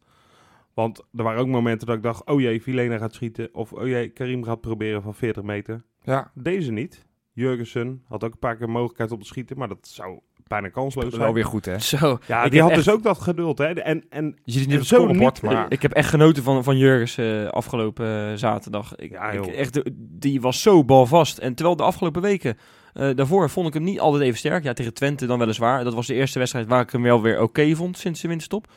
Want 0.73 0.99
er 1.15 1.23
waren 1.23 1.39
ook 1.41 1.47
momenten 1.47 1.87
dat 1.87 1.95
ik 1.95 2.03
dacht, 2.03 2.25
oh 2.25 2.41
jee, 2.41 2.61
Vilena 2.61 2.97
gaat 2.97 3.13
schieten. 3.13 3.49
Of 3.53 3.73
oh 3.73 3.87
jee, 3.87 4.09
Karim 4.09 4.43
gaat 4.43 4.61
proberen 4.61 5.01
van 5.01 5.15
40 5.15 5.43
meter. 5.43 5.83
Ja, 6.03 6.31
Deze 6.33 6.71
niet. 6.71 7.05
Jurgensen 7.33 8.03
had 8.07 8.23
ook 8.23 8.33
een 8.33 8.39
paar 8.39 8.55
keer 8.57 8.69
mogelijkheid 8.69 9.11
om 9.11 9.19
te 9.19 9.25
schieten, 9.25 9.57
maar 9.57 9.67
dat 9.67 9.87
zou 9.87 10.19
bijna 10.47 10.69
kansloos 10.69 11.03
dat 11.03 11.03
is 11.13 11.19
zijn. 11.19 11.23
wel 11.25 11.33
weer 11.33 11.45
goed, 11.45 11.65
hè. 11.65 11.79
Zo. 11.79 12.17
Ja, 12.27 12.43
ik 12.43 12.51
die 12.51 12.61
had 12.61 12.69
echt- 12.71 12.83
dus 12.85 12.93
ook 12.93 13.03
dat 13.03 13.19
geduld, 13.19 13.57
hè. 13.57 13.65
En, 13.65 14.05
en 14.09 14.25
Je 14.25 14.31
ziet 14.51 14.59
het 14.61 14.69
niet 14.69 14.91
En 14.91 14.99
op 15.19 15.25
het 15.25 15.41
maar... 15.41 15.65
Ik 15.71 15.81
heb 15.81 15.91
echt 15.91 16.09
genoten 16.09 16.43
van, 16.43 16.63
van 16.63 16.77
Jurgens 16.77 17.17
eh, 17.17 17.45
afgelopen 17.47 18.29
eh, 18.31 18.37
zaterdag. 18.37 18.95
Ik, 18.95 19.11
Ja, 19.11 19.29
ik- 19.31 19.45
joh. 19.45 19.53
echt, 19.57 19.81
die 19.97 20.41
was 20.41 20.61
zo 20.61 20.85
balvast. 20.85 21.37
En 21.37 21.55
terwijl 21.55 21.75
de 21.77 21.83
afgelopen 21.83 22.21
weken 22.21 22.57
eh, 22.93 23.09
daarvoor 23.15 23.49
vond 23.49 23.67
ik 23.67 23.73
hem 23.73 23.83
niet 23.83 23.99
altijd 23.99 24.23
even 24.23 24.37
sterk. 24.37 24.63
Ja, 24.63 24.73
tegen 24.73 24.93
Twente 24.93 25.25
dan 25.25 25.39
weliswaar. 25.39 25.83
Dat 25.83 25.93
was 25.93 26.07
de 26.07 26.13
eerste 26.13 26.39
wedstrijd 26.39 26.67
waar 26.67 26.81
ik 26.81 26.89
hem 26.91 27.01
wel 27.01 27.21
weer 27.21 27.41
oké 27.41 27.75
vond 27.75 27.97
sinds 27.97 28.21
de 28.21 28.27
winterstop. 28.27 28.67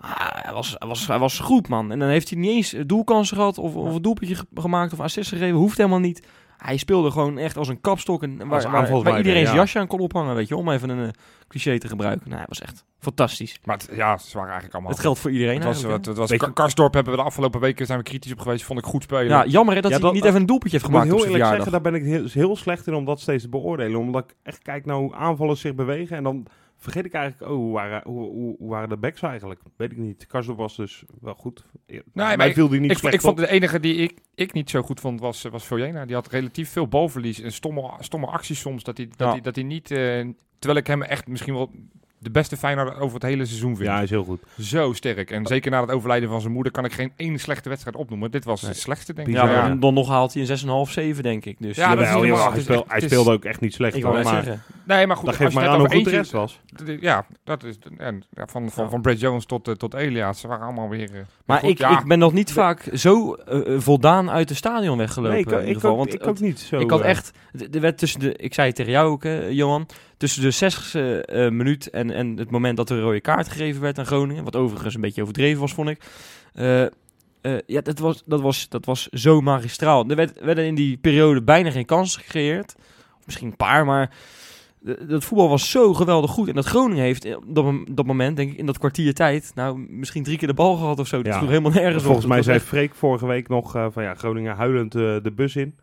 Ah, 0.00 0.12
hij, 0.18 0.52
was, 0.52 0.74
hij, 0.78 0.88
was, 0.88 1.06
hij 1.06 1.18
was 1.18 1.38
goed, 1.38 1.68
man. 1.68 1.92
En 1.92 1.98
dan 1.98 2.08
heeft 2.08 2.30
hij 2.30 2.38
niet 2.38 2.50
eens 2.50 2.74
doelkansen 2.86 3.36
gehad 3.36 3.58
of, 3.58 3.74
of 3.74 3.94
een 3.94 4.02
doelpuntje 4.02 4.34
ge- 4.34 4.46
gemaakt 4.54 4.92
of 4.92 5.00
assist 5.00 5.28
gegeven. 5.28 5.56
Hoeft 5.56 5.76
helemaal 5.76 5.98
niet. 5.98 6.26
Hij 6.56 6.76
speelde 6.76 7.10
gewoon 7.10 7.38
echt 7.38 7.56
als 7.56 7.68
een 7.68 7.80
kapstok. 7.80 8.22
En 8.22 8.48
waar, 8.48 8.86
iedereen 9.16 9.24
zijn 9.24 9.44
ja. 9.44 9.52
jasje 9.54 9.78
aan 9.78 9.86
kon 9.86 10.00
ophangen, 10.00 10.34
weet 10.34 10.48
je, 10.48 10.56
om 10.56 10.68
even 10.70 10.88
een 10.88 11.06
eh, 11.06 11.12
cliché 11.48 11.78
te 11.78 11.88
gebruiken. 11.88 12.24
Nou, 12.26 12.36
hij 12.38 12.46
was 12.48 12.60
echt 12.60 12.84
fantastisch. 12.98 13.58
Maar 13.64 13.76
het- 13.76 13.88
ja, 13.96 14.18
ze 14.18 14.28
waren 14.32 14.44
eigenlijk 14.52 14.74
allemaal... 14.74 14.92
Het 14.92 15.00
geldt 15.00 15.18
voor 15.18 15.30
iedereen 15.30 15.54
Het 15.54 15.64
was, 15.64 15.82
het, 15.82 16.06
het 16.06 16.16
was 16.16 16.52
Karsdorp 16.54 16.94
hebben 16.94 17.12
we 17.12 17.18
de 17.18 17.24
afgelopen 17.24 17.60
weken 17.60 17.86
zijn 17.86 17.98
we 17.98 18.04
kritisch 18.04 18.32
op 18.32 18.40
geweest. 18.40 18.64
Vond 18.64 18.78
ik 18.78 18.84
goed 18.84 19.02
spelen. 19.02 19.26
Ja, 19.28 19.44
jammer 19.46 19.74
hè, 19.74 19.80
dat 19.80 19.90
Ja, 19.90 19.96
hij 19.96 20.06
dat- 20.06 20.14
niet 20.14 20.24
even 20.24 20.40
een 20.40 20.46
doelpuntje 20.46 20.78
heeft 20.78 20.90
Ik 20.90 20.96
moet 20.96 21.02
gemaakt 21.02 21.20
heel 21.20 21.28
eerlijk 21.34 21.44
verjaardag. 21.52 21.72
zeggen, 21.74 21.92
daar 21.92 21.92
ben 21.92 22.22
ik 22.24 22.32
heel, 22.32 22.42
heel 22.44 22.56
slecht 22.56 22.86
in 22.86 22.94
om 22.94 23.04
dat 23.04 23.20
steeds 23.20 23.42
te 23.42 23.48
beoordelen. 23.48 23.98
Omdat 24.00 24.24
ik 24.24 24.34
echt 24.42 24.62
kijk 24.62 24.84
naar 24.86 24.96
hoe 24.96 25.14
aanvallers 25.14 25.60
zich 25.60 25.74
bewegen. 25.74 26.16
En 26.16 26.22
dan 26.22 26.46
vergeet 26.78 27.04
ik 27.04 27.12
eigenlijk, 27.12 27.50
oh, 27.50 27.56
hoe 27.56 27.72
waren, 27.72 28.02
hoe, 28.04 28.30
hoe, 28.30 28.56
hoe 28.58 28.70
waren 28.70 28.88
de 28.88 28.96
backs 28.96 29.22
eigenlijk? 29.22 29.60
Weet 29.76 29.90
ik 29.92 29.96
niet. 29.96 30.26
Karsdorp 30.26 30.58
was 30.58 30.76
dus 30.76 31.04
wel 31.20 31.34
goed. 31.34 31.64
Nee, 32.12 32.36
mij 32.36 32.52
viel 32.52 32.68
die 32.68 32.80
niet 32.80 32.90
ik, 32.90 32.98
slecht 32.98 33.14
ik 33.14 33.20
vond 33.20 33.36
de 33.36 33.48
enige 33.48 33.80
die 33.80 33.94
ik, 33.94 34.18
ik 34.34 34.52
niet 34.52 34.70
zo 34.70 34.82
goed 34.82 35.00
vond 35.00 35.20
was, 35.20 35.42
was 35.42 35.66
Viljena. 35.66 36.04
Die 36.04 36.14
had 36.14 36.28
relatief 36.28 36.70
veel 36.70 36.88
balverlies 36.88 37.40
en 37.40 37.52
stomme, 37.52 37.92
stomme 37.98 38.26
acties 38.26 38.60
soms. 38.60 38.84
Dat 38.84 38.96
hij, 38.96 39.08
dat 39.16 39.34
Ja. 39.34 39.40
dat 39.40 39.54
hij 39.54 39.64
niet... 39.64 39.90
eh, 39.90 40.26
terwijl 40.58 40.80
ik 40.80 40.86
hem 40.86 41.02
echt 41.02 41.26
misschien 41.26 41.54
wel 41.54 41.70
de 42.18 42.30
beste 42.30 42.56
Feyenoord 42.56 42.98
over 42.98 43.14
het 43.14 43.22
hele 43.22 43.44
seizoen 43.46 43.76
vind. 43.76 43.88
Ja, 43.88 43.94
hij 43.94 44.02
is 44.02 44.10
heel 44.10 44.24
goed. 44.24 44.40
Zo 44.60 44.92
sterk. 44.92 45.30
En 45.30 45.46
zeker 45.46 45.70
na 45.70 45.80
het 45.80 45.90
overlijden 45.90 46.28
van 46.28 46.40
zijn 46.40 46.52
moeder 46.52 46.72
kan 46.72 46.84
ik 46.84 46.92
geen 46.92 47.12
één 47.16 47.38
slechte 47.38 47.68
wedstrijd 47.68 47.96
opnoemen. 47.96 48.30
Dit 48.30 48.44
was 48.44 48.62
Nee. 48.62 48.70
het 48.70 48.80
slechtste, 48.80 49.12
denk 49.12 49.28
ik. 49.28 49.34
Ja, 49.34 49.74
dan 49.74 49.94
nog 49.94 50.08
haalt 50.08 50.32
hij 50.34 50.42
een 50.42 50.48
6,5, 50.86 50.92
7 50.92 51.22
denk 51.22 51.44
ik. 51.44 51.56
Dus 51.58 51.76
Ja, 51.76 51.94
dat 51.94 52.04
is 52.04 52.10
Jawel, 52.10 52.50
hij, 52.52 52.60
speel- 52.60 52.76
echt- 52.80 52.88
hij 52.90 52.98
is- 52.98 53.04
speelde 53.04 53.30
ook 53.32 53.44
echt 53.44 53.60
niet 53.60 53.74
slecht. 53.74 53.96
ik 53.96 54.02
hoor, 54.02 54.12
maar 54.12 54.24
zeggen. 54.24 54.62
Nee, 54.84 55.06
maar 55.06 55.16
goed. 55.16 55.24
dat 55.26 55.34
als 55.34 55.44
geeft 55.44 55.54
maar 55.54 55.64
het 55.64 55.72
aan 55.72 55.78
hoe 55.80 55.88
goed 55.94 56.04
de 56.04 56.10
rest 56.10 56.30
was. 56.32 56.60
Ja, 57.00 57.26
dat 57.44 57.64
is... 57.64 57.78
En, 57.96 58.22
ja, 58.30 58.46
van, 58.46 58.70
van, 58.70 58.90
van 58.90 59.00
Brad 59.02 59.20
Jones 59.20 59.44
tot, 59.46 59.68
eh, 59.68 59.74
tot 59.74 59.94
Elias. 59.94 60.40
Ze 60.40 60.48
waren 60.48 60.64
allemaal 60.64 60.88
weer... 60.88 61.14
eh, 61.14 61.20
Maar 61.44 61.58
goed, 61.58 61.68
ik, 61.70 61.78
ja. 61.78 61.98
ik 62.00 62.06
ben 62.06 62.18
nog 62.18 62.32
niet 62.32 62.52
vaak 62.52 62.88
zo 62.94 63.34
eh, 63.34 63.78
voldaan 63.80 64.30
uit 64.30 64.48
de 64.48 64.54
stadion 64.54 64.98
weggelopen. 64.98 65.32
Nee, 65.34 65.44
ik, 65.44 65.50
in 65.50 65.58
ieder 65.58 65.74
geval. 65.74 65.90
ook, 65.90 65.96
Want 65.96 66.14
ik 66.14 66.26
ook 66.26 66.40
niet 66.40 66.58
zo. 66.60 66.78
ik 66.78 66.90
had 66.90 67.00
echt, 67.00 67.30
d- 67.56 67.74
er 67.74 67.80
werd 67.80 67.98
tussen 67.98 68.20
de, 68.20 68.32
ik 68.36 68.54
zei 68.54 68.66
het 68.66 68.76
tegen 68.76 68.92
jou 68.92 69.10
ook, 69.10 69.22
Johan, 69.50 69.86
tussen 70.18 70.42
de 70.42 70.50
60 70.50 70.94
e 70.94 71.50
minuut 71.50 71.90
en, 71.90 72.10
en 72.10 72.36
het 72.36 72.50
moment 72.50 72.76
dat 72.76 72.90
een 72.90 73.00
rode 73.00 73.20
kaart 73.20 73.48
gegeven 73.48 73.80
werd 73.80 73.98
aan 73.98 74.06
Groningen, 74.06 74.44
wat 74.44 74.56
overigens 74.56 74.94
een 74.94 75.00
beetje 75.00 75.22
overdreven 75.22 75.60
was, 75.60 75.72
vond 75.74 75.88
ik. 75.88 76.00
eh, 76.54 76.82
eh, 76.84 76.90
ja, 77.66 77.80
dat 77.80 77.98
was, 77.98 78.22
dat, 78.26 78.40
was, 78.40 78.68
dat 78.68 78.84
was 78.84 79.08
zo 79.08 79.40
magistraal. 79.40 80.08
Er 80.08 80.16
werd, 80.16 80.40
werden 80.40 80.64
in 80.64 80.74
die 80.74 80.96
periode 80.96 81.42
bijna 81.42 81.70
geen 81.70 81.84
kansen 81.84 82.20
gecreëerd. 82.22 82.74
Misschien 83.24 83.46
een 83.48 83.56
paar, 83.56 83.84
maar 83.84 84.10
de- 84.80 85.06
dat 85.06 85.24
voetbal 85.24 85.48
was 85.48 85.70
zo 85.70 85.94
geweldig 85.94 86.30
goed. 86.30 86.48
En 86.48 86.54
dat 86.54 86.66
Groningen 86.66 87.02
heeft 87.04 87.36
op 87.36 87.44
dat, 87.46 87.74
dat 87.90 88.06
moment, 88.06 88.36
denk 88.36 88.50
ik, 88.52 88.58
in 88.58 88.66
dat 88.66 88.78
kwartier 88.78 89.14
tijd, 89.14 89.52
nou, 89.54 89.78
misschien 89.88 90.22
drie 90.22 90.38
keer 90.38 90.48
de 90.48 90.54
bal 90.54 90.76
gehad 90.76 90.98
of 90.98 91.06
zo. 91.06 91.22
Dat 91.22 91.34
Ja. 91.34 91.46
helemaal 91.46 91.70
nergens 91.72 91.96
op. 91.96 92.02
Volgens 92.04 92.26
mij 92.26 92.42
zei 92.42 92.58
Freek 92.60 92.94
vorige 92.94 93.26
week 93.26 93.48
nog 93.48 93.76
eh, 93.76 93.86
van 93.90 94.02
ja, 94.02 94.14
Groningen 94.14 94.56
huilend 94.56 94.94
eh, 94.94 95.00
de 95.22 95.32
bus 95.34 95.56
in. 95.56 95.74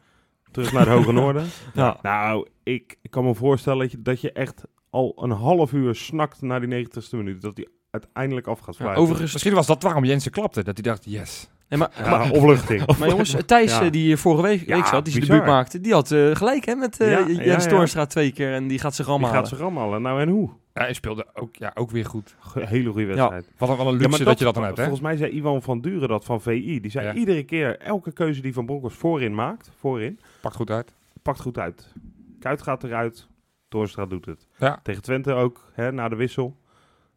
Terug 0.55 0.71
naar 0.73 0.85
het 0.87 0.95
Hoge 0.97 1.11
Noorden. 1.21 1.45
Ja. 1.73 1.97
Nou, 2.01 2.47
ik, 2.63 2.95
ik 3.01 3.11
kan 3.11 3.23
me 3.23 3.33
voorstellen 3.35 3.79
dat 3.79 3.91
je, 3.91 4.01
dat 4.01 4.21
je 4.21 4.31
echt 4.31 4.63
al 4.89 5.13
een 5.21 5.31
half 5.31 5.71
uur 5.73 5.95
snakt 5.95 6.41
naar 6.41 6.67
die 6.67 6.87
90ste 6.87 7.09
minuut. 7.11 7.41
Dat 7.41 7.55
die 7.55 7.67
uiteindelijk 7.91 8.47
af 8.47 8.59
gaat 8.59 8.79
overigens, 8.95 9.33
Misschien 9.33 9.53
was 9.53 9.67
dat 9.67 9.83
waarom 9.83 10.05
Jensen 10.05 10.31
klapte. 10.31 10.63
Dat 10.63 10.73
hij 10.77 10.83
dacht, 10.91 11.05
yes. 11.05 11.49
nee, 11.69 11.79
maar, 11.79 11.91
Ja, 11.97 12.29
opluchting. 12.31 12.85
Maar 12.99 13.09
jongens, 13.09 13.35
Thijs 13.45 13.71
Ja. 13.71 13.81
eh, 13.81 13.91
die 13.91 14.01
hier 14.03 14.17
vorige 14.17 14.41
week, 14.41 14.67
Ja, 14.67 14.75
week 14.75 14.85
zat, 14.85 15.03
die 15.05 15.13
zijn 15.13 15.25
debuut 15.25 15.45
maakte, 15.45 15.79
die 15.81 15.93
had 15.93 16.11
eh, 16.11 16.35
gelijk 16.35 16.65
hè, 16.65 16.75
met 16.75 16.99
eh 16.99 17.11
Ja, 17.11 17.17
Jens 17.27 17.37
ja, 17.45 17.53
ja. 17.53 17.57
Toornstra 17.75 18.05
twee 18.05 18.31
keer 18.31 18.53
en 18.53 18.67
die 18.67 18.79
gaat 18.79 18.95
zich 18.95 19.05
Die 19.05 19.13
allemaal 19.13 19.31
gaat 19.33 19.47
zich 19.47 19.59
allemaal 19.61 19.83
halen. 19.83 20.01
Nou 20.01 20.21
en 20.21 20.29
hoe? 20.29 20.49
Ja, 20.73 20.81
hij 20.81 20.93
speelde 20.93 21.25
ook, 21.33 21.55
ja, 21.55 21.71
ook 21.75 21.91
weer 21.91 22.05
goed. 22.05 22.35
Ge- 22.39 22.65
Hele 22.65 22.89
goede 22.91 23.05
wedstrijd. 23.05 23.49
Wat 23.57 23.69
een, 23.69 23.77
wel 23.77 23.85
een 23.87 23.91
Ja, 23.93 23.99
luxe 23.99 24.09
maar 24.17 24.27
dat, 24.27 24.37
je 24.39 24.45
dat 24.45 24.53
dan 24.53 24.63
hebt, 24.63 24.77
hè? 24.77 24.83
Volgens 24.83 25.03
mij 25.03 25.15
zei 25.17 25.31
Ivan 25.31 25.61
van 25.61 25.81
Duren 25.81 26.07
dat 26.09 26.25
van 26.25 26.41
VI. 26.41 26.79
Die 26.81 26.91
zei 26.91 27.05
Ja. 27.05 27.13
iedere 27.13 27.43
keer, 27.43 27.79
elke 27.79 28.11
keuze 28.11 28.41
die 28.41 28.53
Van 28.53 28.65
Bronckhorst 28.65 28.97
voorin 28.97 29.35
maakt, 29.35 29.71
voorin, 29.79 30.19
Pakt 30.45 30.57
goed 30.57 30.69
uit. 30.69 30.93
pakt 31.21 31.39
goed 31.41 31.57
uit. 31.57 31.93
Kuit 32.39 32.61
gaat 32.61 32.83
eruit, 32.83 33.27
Toornstra 33.67 34.05
doet 34.05 34.25
het. 34.25 34.47
Ja. 34.57 34.79
Tegen 34.83 35.01
Twente 35.01 35.33
ook, 35.33 35.71
hè, 35.73 35.91
na 35.91 36.09
de 36.09 36.15
wissel, 36.15 36.57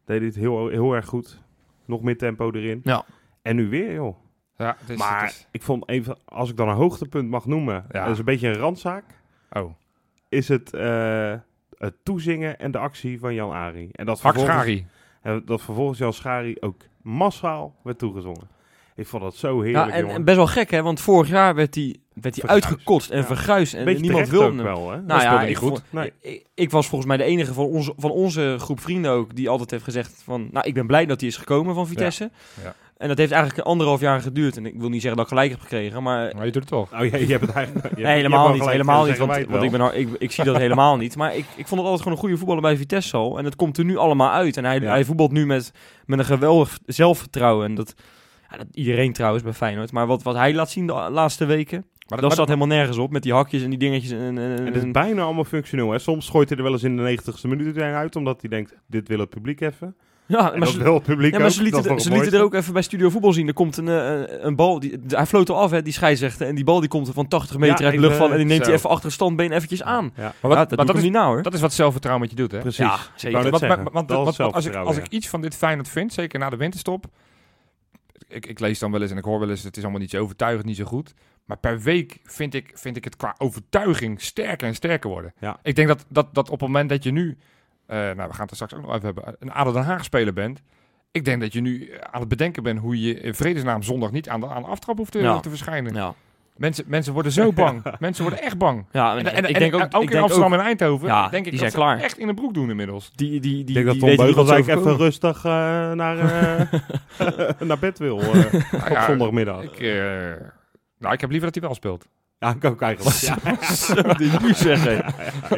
deed 0.04 0.16
hij 0.18 0.26
het 0.26 0.36
heel, 0.36 0.68
heel 0.68 0.92
erg 0.94 1.06
goed. 1.06 1.42
Nog 1.84 2.02
meer 2.02 2.18
tempo 2.18 2.50
erin. 2.52 2.80
Ja. 2.84 3.04
En 3.42 3.56
nu 3.56 3.68
weer, 3.68 3.92
joh. 3.92 4.16
Ja, 4.56 4.76
het 4.80 4.90
is, 4.90 4.96
maar 4.98 5.20
het 5.22 5.30
is- 5.30 5.48
ik 5.50 5.62
vond 5.62 5.88
even, 5.88 6.16
als 6.24 6.50
ik 6.50 6.56
dan 6.56 6.68
een 6.68 6.74
hoogtepunt 6.76 7.28
mag 7.28 7.46
noemen, 7.46 7.84
Ja. 7.90 8.02
dat 8.02 8.12
is 8.12 8.18
een 8.18 8.24
beetje 8.24 8.48
een 8.48 8.54
randzaak, 8.58 9.04
Oh. 9.50 9.72
is 10.28 10.48
het, 10.48 10.74
eh, 10.74 11.34
het 11.78 11.94
toezingen 12.04 12.58
en 12.58 12.70
de 12.70 12.78
actie 12.78 13.18
van 13.18 13.34
Jan 13.34 13.52
Ari. 13.52 13.88
En 13.92 14.06
dat 14.06 14.20
vervolgens, 14.20 14.82
en 15.22 15.42
dat 15.44 15.62
vervolgens 15.62 15.98
Jan 15.98 16.12
Schari 16.12 16.56
ook 16.60 16.82
massaal 17.02 17.74
werd 17.82 17.98
toegezongen. 17.98 18.48
Ik 18.94 19.06
vond 19.06 19.22
dat 19.22 19.34
zo 19.36 19.56
Ja, 19.56 19.62
heerlijk, 19.62 19.92
en, 19.92 20.00
jongen. 20.00 20.14
en 20.14 20.24
best 20.24 20.36
wel 20.36 20.46
gek 20.46 20.70
hè, 20.70 20.82
want 20.82 21.00
vorig 21.00 21.28
jaar 21.28 21.54
werd 21.54 21.74
hij 21.74 21.96
werd 22.20 22.40
hij 22.42 22.50
uitgekotst 22.50 23.10
en 23.10 23.18
Ja. 23.18 23.24
verguisd 23.24 23.74
en 23.74 23.84
Beetje 23.84 24.00
niemand 24.00 24.28
wilde 24.28 24.46
ook 24.46 24.54
hem. 24.54 24.62
wel, 24.64 24.90
hè? 24.90 24.96
Nou 24.96 25.06
Dat 25.06 25.16
ja, 25.16 25.22
speelde 25.22 25.42
ik, 25.42 25.48
niet 25.48 25.56
goed. 25.58 25.68
vond- 25.68 25.82
Nee. 25.92 26.12
ik, 26.20 26.44
ik 26.54 26.70
was 26.70 26.86
volgens 26.86 27.08
mij 27.08 27.16
de 27.16 27.24
enige 27.24 27.52
van 27.52 27.64
onze, 27.64 27.92
van 27.96 28.10
onze 28.10 28.56
groep 28.58 28.80
vrienden 28.80 29.10
ook 29.10 29.34
die 29.36 29.48
altijd 29.48 29.70
heeft 29.70 29.84
gezegd 29.84 30.22
van, 30.24 30.48
nou 30.52 30.66
ik 30.66 30.74
ben 30.74 30.86
blij 30.86 31.06
dat 31.06 31.20
hij 31.20 31.28
is 31.28 31.36
gekomen 31.36 31.74
van 31.74 31.86
Vitesse. 31.86 32.30
Ja. 32.62 32.74
En 32.96 33.08
dat 33.08 33.18
heeft 33.18 33.32
eigenlijk 33.32 33.66
anderhalf 33.66 34.00
jaar 34.00 34.20
geduurd 34.20 34.56
en 34.56 34.66
ik 34.66 34.74
wil 34.76 34.88
niet 34.88 35.00
zeggen 35.02 35.16
dat 35.16 35.24
ik 35.30 35.32
gelijk 35.32 35.50
heb 35.50 35.60
gekregen, 35.60 36.02
maar 36.02 36.32
Maar 36.36 36.44
je 36.46 36.52
doet 36.52 36.62
het 36.62 36.70
toch. 36.72 36.92
Oh, 36.92 37.06
ja, 37.06 37.16
je 37.16 37.26
hebt 37.26 37.46
het 37.46 37.50
eigenlijk... 37.54 37.88
je- 37.90 37.96
je 37.96 38.02
Nee, 38.02 38.14
helemaal 38.16 38.52
niet. 38.52 38.66
Helemaal 38.66 39.04
niet. 39.06 39.18
Want, 39.18 39.46
want 39.48 39.62
ik, 39.62 39.70
ben, 39.70 39.98
ik, 39.98 40.08
ik 40.18 40.30
zie 40.30 40.44
dat 40.44 40.56
helemaal 40.56 40.96
niet. 40.96 41.16
Maar 41.16 41.30
ik, 41.36 41.44
ik 41.56 41.66
vond 41.66 41.70
het 41.70 41.80
altijd 41.80 41.98
gewoon 41.98 42.12
een 42.12 42.18
goede 42.18 42.36
voetballer 42.36 42.62
bij 42.62 42.76
Vitesse 42.76 43.16
al. 43.16 43.38
En 43.38 43.44
het 43.44 43.56
komt 43.56 43.78
er 43.78 43.84
nu 43.84 43.96
allemaal 43.96 44.30
uit. 44.30 44.56
En 44.56 44.64
hij, 44.64 44.80
Ja. 44.80 44.88
hij 44.88 45.04
voetbalt 45.04 45.32
nu 45.32 45.46
met, 45.46 45.72
met 46.06 46.18
een 46.18 46.24
geweldig 46.24 46.78
zelfvertrouwen. 46.86 47.66
En 47.66 47.74
dat, 47.74 47.94
Ja, 48.50 48.56
dat, 48.56 48.66
iedereen 48.72 49.12
trouwens 49.12 49.42
bij 49.44 49.52
Feyenoord. 49.52 49.92
Maar 49.92 50.06
wat, 50.06 50.22
wat 50.22 50.34
hij 50.34 50.54
laat 50.54 50.70
zien 50.70 50.86
de 50.86 50.92
laatste 50.92 51.44
weken, 51.44 51.84
Maar 52.08 52.20
dat 52.20 52.32
staat 52.32 52.46
helemaal 52.46 52.66
nergens 52.68 52.96
op. 52.98 53.10
Met 53.10 53.22
die 53.22 53.32
hakjes 53.32 53.62
en 53.62 53.68
die 53.70 53.78
dingetjes. 53.78 54.10
En, 54.10 54.38
en, 54.38 54.38
En 54.38 54.64
het 54.66 54.76
is 54.76 54.90
bijna 54.90 55.22
allemaal 55.22 55.44
functioneel. 55.44 55.90
Hè? 55.90 55.98
Soms 55.98 56.28
gooit 56.28 56.48
hij 56.48 56.58
er 56.58 56.64
wel 56.64 56.72
eens 56.72 56.82
in 56.82 56.96
de 56.96 57.18
90ste 57.20 57.48
minuut 57.48 57.78
uit, 57.78 58.16
omdat 58.16 58.40
hij 58.40 58.50
denkt, 58.50 58.74
dit 58.86 59.08
wil 59.08 59.18
het 59.18 59.28
publiek 59.30 59.60
even. 59.60 59.96
ja, 60.26 60.52
En 60.52 60.58
maar 60.58 60.68
ze, 60.68 60.82
het 60.92 61.02
publiek 61.02 61.32
ja, 61.32 61.38
maar 61.38 61.50
ze 61.50 61.62
lieten, 61.62 61.84
er, 61.90 62.00
ze 62.00 62.10
lieten 62.10 62.32
er 62.32 62.42
ook 62.44 62.54
even 62.54 62.72
bij 62.72 62.82
Studio 62.82 63.10
Voetbal 63.10 63.32
zien. 63.32 63.46
Er 63.46 63.52
komt 63.54 63.76
een, 63.76 63.88
eh, 63.88 64.10
een, 64.18 64.46
een 64.46 64.56
bal. 64.56 64.80
Die, 64.80 64.98
hij 65.08 65.26
floot 65.26 65.50
al 65.50 65.56
af, 65.56 65.70
hè, 65.70 65.82
die 65.82 65.92
scheidsrechter. 65.92 66.46
En 66.46 66.54
die 66.54 66.64
bal 66.64 66.80
die 66.80 66.88
komt 66.88 67.08
er 67.08 67.14
van 67.14 67.28
80 67.28 67.58
meter 67.58 67.78
Ja, 67.78 67.84
uit 67.84 67.94
de 67.94 68.00
lucht 68.00 68.12
even, 68.12 68.24
van. 68.24 68.32
En 68.32 68.38
die 68.38 68.46
neemt 68.46 68.66
hij 68.66 68.74
even 68.74 68.90
achter 68.90 69.04
het 69.04 69.14
standbeen 69.14 69.52
eventjes 69.52 69.82
aan. 69.82 70.04
Ja, 70.16 70.22
Maar 70.22 70.50
Ja, 70.50 70.56
wat, 70.56 70.68
dat 70.70 70.86
maar 70.86 70.96
is, 70.96 71.02
niet 71.02 71.12
nou 71.12 71.26
hoor. 71.34 71.42
dat 71.42 71.54
is 71.54 71.60
wat 71.60 71.72
zelfvertrouwen 71.72 72.26
met 72.28 72.36
je 72.36 72.42
doet, 72.42 72.52
hè? 72.52 72.58
precies. 72.58 72.78
Ja, 72.78 72.98
zeker. 73.16 73.50
Want, 73.50 73.60
maar- 73.92 74.06
dat 74.06 74.40
als, 74.40 74.66
ik, 74.66 74.74
als 74.74 74.96
ik 74.96 75.08
iets 75.08 75.28
van 75.28 75.40
dit 75.40 75.54
Feyenoord 75.56 75.88
vind, 75.88 76.12
zeker 76.12 76.38
na 76.38 76.50
de 76.50 76.56
winterstop... 76.56 77.04
Ik, 78.28 78.46
ik 78.46 78.58
lees 78.60 78.78
dan 78.78 78.90
wel 78.92 79.02
eens 79.02 79.10
en 79.10 79.16
ik 79.16 79.24
hoor 79.24 79.38
wel 79.40 79.50
eens, 79.50 79.62
het 79.62 79.76
is 79.76 79.82
allemaal 79.82 80.00
niet 80.00 80.10
zo 80.10 80.22
overtuigend, 80.22 80.66
niet 80.66 80.76
zo 80.76 80.84
goed. 80.84 81.14
Maar 81.48 81.56
per 81.56 81.80
week 81.80 82.18
vind 82.24 82.54
ik, 82.54 82.70
vind 82.74 82.96
ik 82.96 83.04
het 83.04 83.16
qua 83.16 83.34
overtuiging 83.38 84.20
sterker 84.22 84.66
en 84.68 84.74
sterker 84.74 85.10
worden. 85.10 85.32
Ja. 85.38 85.58
Ik 85.62 85.76
denk 85.76 85.88
dat, 85.88 86.04
dat, 86.08 86.26
dat 86.34 86.44
op 86.50 86.60
het 86.60 86.68
moment 86.68 86.88
dat 86.88 87.02
je 87.04 87.10
nu, 87.10 87.36
eh, 87.86 87.96
nou 87.96 88.14
we 88.16 88.22
gaan 88.34 88.40
het 88.40 88.50
er 88.50 88.54
straks 88.56 88.74
ook 88.74 88.80
nog 88.82 88.90
even 88.94 89.04
hebben, 89.04 89.36
een 89.38 89.52
ADO 89.52 89.72
Den 89.72 89.82
Haag 89.84 90.04
speler 90.04 90.32
bent... 90.32 90.62
Ik 91.12 91.24
denk 91.24 91.40
dat 91.40 91.52
je 91.52 91.60
nu 91.60 91.90
aan 92.10 92.20
het 92.20 92.28
bedenken 92.28 92.62
bent 92.62 92.78
hoe 92.78 93.00
je 93.00 93.20
in 93.20 93.34
vredesnaam 93.34 93.82
zondag 93.82 94.10
niet 94.12 94.28
aan 94.28 94.40
de, 94.40 94.46
aan 94.48 94.62
de 94.62 94.68
aftrap 94.68 94.96
hoeft 94.96 95.12
te, 95.12 95.18
Ja. 95.18 95.40
te 95.40 95.48
verschijnen. 95.48 95.94
Ja, 95.94 96.14
Mensen, 96.56 96.84
mensen 96.88 97.12
worden 97.12 97.32
zo 97.32 97.52
bang. 97.62 97.82
mensen 97.98 98.22
worden 98.24 98.42
echt 98.42 98.58
bang. 98.58 98.84
ja 98.92 99.16
En, 99.16 99.26
en, 99.26 99.32
en, 99.34 99.44
ik 99.44 99.54
en- 99.54 99.60
denk 99.60 99.74
ook, 99.74 99.80
en 99.80 99.86
ook 99.86 99.94
ik 99.94 100.00
in 100.02 100.10
denk 100.10 100.22
Amsterdam 100.22 100.52
ook 100.52 100.58
en 100.60 100.64
Eindhoven, 100.66 101.06
Ja, 101.08 101.28
denk 101.28 101.44
ik 101.46 101.50
die 101.50 101.50
dat 101.50 101.58
zijn 101.60 101.70
ze 101.70 101.76
klaar. 101.76 101.98
echt 102.00 102.18
in 102.18 102.26
de 102.26 102.34
broek 102.34 102.54
doen 102.54 102.70
inmiddels. 102.70 103.10
die, 103.14 103.30
die, 103.30 103.40
die, 103.40 103.58
Ik 103.60 103.74
denk 103.74 103.84
dat 103.86 103.94
die 103.94 104.00
Tom 104.02 104.08
weten 104.10 104.26
niet 104.26 104.34
wat 104.34 104.46
Beugels 104.46 104.66
ze 104.66 104.72
eigenlijk 104.74 104.86
even 104.86 105.04
rustig 105.04 105.44
eh, 105.44 105.50
naar, 105.92 106.18
eh, 107.58 107.60
naar 107.68 107.78
bed 107.78 107.98
wil 107.98 108.20
eh, 108.20 108.26
Nou 108.32 108.82
op 108.84 108.88
ja, 108.88 109.04
zondagmiddag. 109.06 109.62
Ik, 109.62 109.78
eh, 109.80 110.30
nou, 110.98 111.14
ik 111.14 111.20
heb 111.20 111.30
liever 111.30 111.46
dat 111.52 111.54
hij 111.58 111.64
wel 111.68 111.74
speelt. 111.74 112.06
Ja, 112.38 112.54
ik 112.54 112.64
ook 112.64 112.80
eigenlijk. 112.82 113.16
Ja, 114.04 114.14
die 114.14 114.30
nu 114.40 114.54
zeggen. 114.54 114.92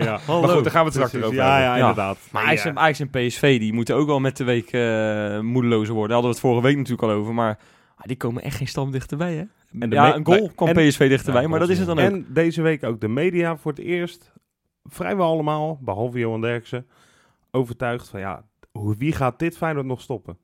ja. 0.05 0.19
Hallo. 0.27 0.41
Maar 0.41 0.51
goed, 0.51 0.63
daar 0.65 0.73
gaan 0.73 0.85
we 0.85 0.91
het 0.99 1.07
straks 1.09 1.15
over 1.25 1.35
Ja, 1.35 1.45
hebben. 1.45 1.63
ja, 1.65 1.75
Ja. 1.77 1.81
inderdaad. 1.81 2.19
Maar 2.33 2.45
Ajax, 2.45 2.65
en, 2.65 2.79
Ajax 2.79 3.01
en 3.01 3.11
PSV, 3.11 3.59
die 3.59 3.73
moeten 3.73 3.97
ook 3.97 4.07
wel 4.07 4.21
met 4.21 4.37
de 4.37 4.45
week 4.45 4.71
eh 4.73 5.41
moedelozer 5.41 5.95
worden. 5.95 6.09
Daar 6.15 6.23
hadden 6.23 6.23
we 6.23 6.29
het 6.29 6.41
vorige 6.41 6.63
week 6.63 6.77
natuurlijk 6.77 7.03
al 7.03 7.11
over. 7.11 7.35
Maar 7.35 7.59
ah, 7.97 8.05
die 8.07 8.17
komen 8.17 8.43
echt 8.43 8.57
geen 8.57 8.69
stap 8.69 8.93
dichterbij, 8.93 9.35
hè? 9.35 9.45
En 9.81 9.91
de 9.91 9.97
ja, 9.97 10.15
een 10.15 10.27
goal 10.27 10.51
kwam 10.55 10.69
en- 10.69 10.89
PSV 10.89 11.09
dichterbij, 11.09 11.43
Ja, 11.43 11.49
maar 11.49 11.59
dat 11.59 11.69
is 11.69 11.79
het 11.79 11.87
dan 11.87 11.99
ook. 11.99 12.05
En 12.11 12.27
deze 12.29 12.63
week 12.63 12.85
ook 12.85 13.01
de 13.01 13.09
media 13.09 13.57
voor 13.57 13.71
het 13.73 13.81
eerst, 13.81 14.33
vrijwel 14.85 15.27
allemaal, 15.27 15.79
behalve 15.83 16.19
Johan 16.19 16.41
Derksen, 16.41 16.87
overtuigd 17.51 18.09
van 18.09 18.21
ja, 18.21 18.45
hoe- 18.73 18.97
wie 18.97 19.13
gaat 19.13 19.39
dit 19.39 19.57
Feyenoord 19.57 19.87
nog 19.87 20.01
stoppen? 20.01 20.39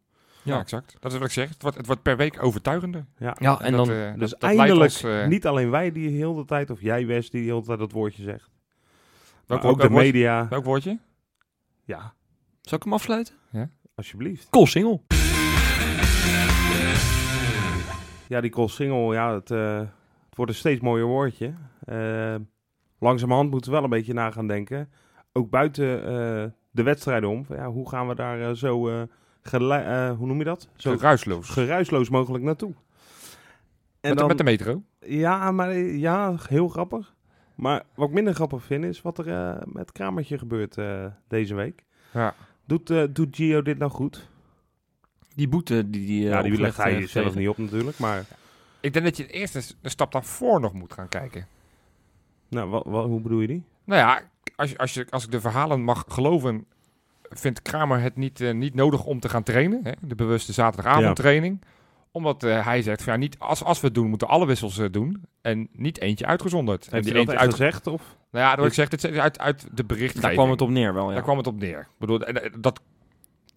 Ja, 0.46 0.54
Ja. 0.54 0.60
exact. 0.60 0.96
Dat 1.00 1.12
is 1.12 1.18
wat 1.18 1.26
ik 1.26 1.32
zeg. 1.32 1.48
Het 1.48 1.62
wordt, 1.62 1.76
het 1.76 1.86
wordt 1.86 2.02
per 2.02 2.16
week 2.16 2.42
overtuigender. 2.42 3.04
Ja. 3.18 3.36
Ja, 3.38 3.60
en 3.60 3.72
dat, 3.72 3.86
dan... 3.86 3.94
eh, 3.96 4.12
Dus 4.14 4.30
dat- 4.30 4.40
dat 4.40 4.42
leidt 4.42 4.58
eindelijk, 4.58 4.90
ons, 4.92 5.02
eh, 5.02 5.26
niet 5.26 5.46
alleen 5.46 5.70
wij 5.70 5.92
die 5.92 6.08
heel 6.10 6.34
de 6.34 6.44
tijd, 6.44 6.70
of 6.70 6.80
jij 6.80 7.06
Wes 7.06 7.30
die 7.30 7.42
heel 7.42 7.60
de 7.60 7.66
tijd 7.66 7.78
dat 7.78 7.92
woordje 7.92 8.22
zegt, 8.22 8.50
welk, 9.46 9.62
maar 9.62 9.70
ook 9.70 9.80
de 9.80 9.90
media. 9.90 10.48
welk 10.48 10.64
woordje? 10.64 10.98
Ja, 11.84 12.14
Zal 12.60 12.78
ik 12.78 12.84
hem 12.84 12.92
afsluiten? 12.92 13.34
alsjeblieft. 13.94 14.48
Cool 14.50 14.66
single. 14.66 15.00
Ja, 18.28 18.40
die 18.40 18.50
call 18.50 18.68
single, 18.68 19.14
ja, 19.14 19.34
het, 19.34 19.50
eh, 19.50 19.78
het 19.78 20.36
wordt 20.36 20.50
een 20.50 20.56
steeds 20.58 20.80
mooier 20.80 21.06
woordje. 21.06 21.54
Eh 21.84 22.34
langzamerhand 22.98 23.50
moeten 23.50 23.70
we 23.70 23.76
wel 23.76 23.84
een 23.84 23.90
beetje 23.90 24.12
na 24.12 24.30
gaan 24.30 24.46
denken. 24.46 24.90
Ook 25.32 25.50
buiten 25.50 25.98
eh, 26.00 26.44
de 26.70 26.82
wedstrijden 26.82 27.28
om. 27.28 27.44
Van, 27.44 27.56
Ja, 27.56 27.70
hoe 27.70 27.88
gaan 27.88 28.08
we 28.08 28.14
daar 28.14 28.40
eh, 28.40 28.50
zo, 28.54 29.06
eh, 29.52 30.08
eh, 30.08 30.16
hoe 30.16 30.26
noem 30.26 30.38
je 30.38 30.44
dat? 30.44 30.68
Zo 30.76 30.90
Zo 30.96 31.02
ruisloos. 31.02 31.48
geruisloos 31.48 32.08
mogelijk 32.08 32.44
naartoe. 32.44 32.70
En 32.70 32.76
Met, 34.00 34.10
de- 34.12 34.18
dan, 34.18 34.26
met 34.26 34.38
de 34.38 34.44
metro. 34.44 34.82
Ja, 35.00 35.50
maar 35.52 35.74
ja, 35.78 36.34
heel 36.48 36.68
grappig. 36.68 37.14
Maar 37.54 37.82
wat 37.94 38.08
ik 38.08 38.14
minder 38.14 38.34
grappig 38.34 38.62
vind 38.64 38.84
is 38.84 39.02
wat 39.02 39.18
er 39.18 39.28
eh, 39.28 39.62
met 39.64 39.92
Kramertje 39.92 40.38
gebeurt 40.38 40.76
eh, 40.78 41.04
deze 41.28 41.54
week. 41.54 41.84
Ja. 42.12 42.34
Doet, 42.64 42.90
eh, 42.90 43.02
doet 43.10 43.36
Gio 43.36 43.62
dit 43.62 43.78
nou 43.78 43.90
goed? 43.90 44.28
Die 45.34 45.48
boete 45.48 45.90
die 45.90 46.06
die, 46.06 46.22
ja, 46.22 46.42
die 46.42 46.60
legt 46.60 46.76
hij 46.76 47.06
zelf 47.06 47.34
niet 47.34 47.48
op 47.48 47.58
natuurlijk. 47.58 47.98
Maar 47.98 48.24
Ik 48.80 48.92
denk 48.92 49.04
dat 49.04 49.16
je 49.16 49.26
eerst 49.26 49.54
een, 49.54 49.90
stap 49.90 50.12
daarvoor 50.12 50.60
nog 50.60 50.72
moet 50.72 50.92
gaan 50.92 51.08
kijken. 51.08 51.46
nou, 52.48 52.70
wa- 52.70 52.82
wa- 52.86 53.04
hoe 53.06 53.20
bedoel 53.20 53.40
je 53.40 53.46
die? 53.46 53.64
Nou 53.84 54.00
ja, 54.00 54.22
als, 54.56 54.70
je, 54.70 54.78
als, 54.78 54.94
je, 54.94 55.06
als 55.10 55.24
ik 55.24 55.30
de 55.30 55.40
verhalen 55.40 55.82
mag 55.82 56.04
geloven, 56.08 56.66
vindt 57.28 57.62
Kramer 57.62 58.00
het 58.00 58.16
niet, 58.16 58.40
eh, 58.40 58.54
niet 58.54 58.74
nodig 58.74 59.04
om 59.04 59.20
te 59.20 59.28
gaan 59.28 59.42
trainen. 59.42 59.80
Hè? 59.82 59.92
De 60.00 60.14
bewuste 60.14 60.52
zaterdagavondtraining. 60.52 61.62
Omdat 62.10 62.44
eh, 62.44 62.64
hij 62.64 62.82
zegt, 62.82 63.02
van, 63.02 63.12
ja, 63.12 63.18
niet, 63.18 63.38
als, 63.38 63.64
als 63.64 63.80
we 63.80 63.86
het 63.86 63.94
doen, 63.94 64.08
moeten 64.08 64.28
alle 64.28 64.46
wissels 64.46 64.78
eh, 64.78 64.86
doen. 64.90 65.22
En 65.40 65.68
niet 65.72 66.00
eentje 66.00 66.26
uitgezonderd. 66.26 66.86
en 66.86 66.92
Heeft 66.92 67.04
die 67.04 67.14
hij 67.14 67.24
dat 67.24 67.34
eentje 67.34 67.46
uit, 67.46 67.56
gezegd? 67.56 67.86
Of? 67.86 68.16
nou 68.30 68.44
ja, 68.44 68.56
dat 68.56 68.66
ik 68.66 68.72
zeg, 68.72 69.18
uit, 69.18 69.38
uit 69.38 69.66
de 69.72 69.84
berichtgeving. 69.84 70.22
Daar 70.22 70.32
kwam 70.32 70.50
het 70.50 70.60
op 70.60 70.68
neer 70.68 70.94
wel, 70.94 71.08
ja. 71.08 71.14
Daar 71.14 71.22
kwam 71.22 71.36
het 71.36 71.46
op 71.46 71.58
neer. 71.58 71.78
Ik 71.78 71.98
bedoel, 71.98 72.20
en, 72.20 72.52
dat 72.60 72.80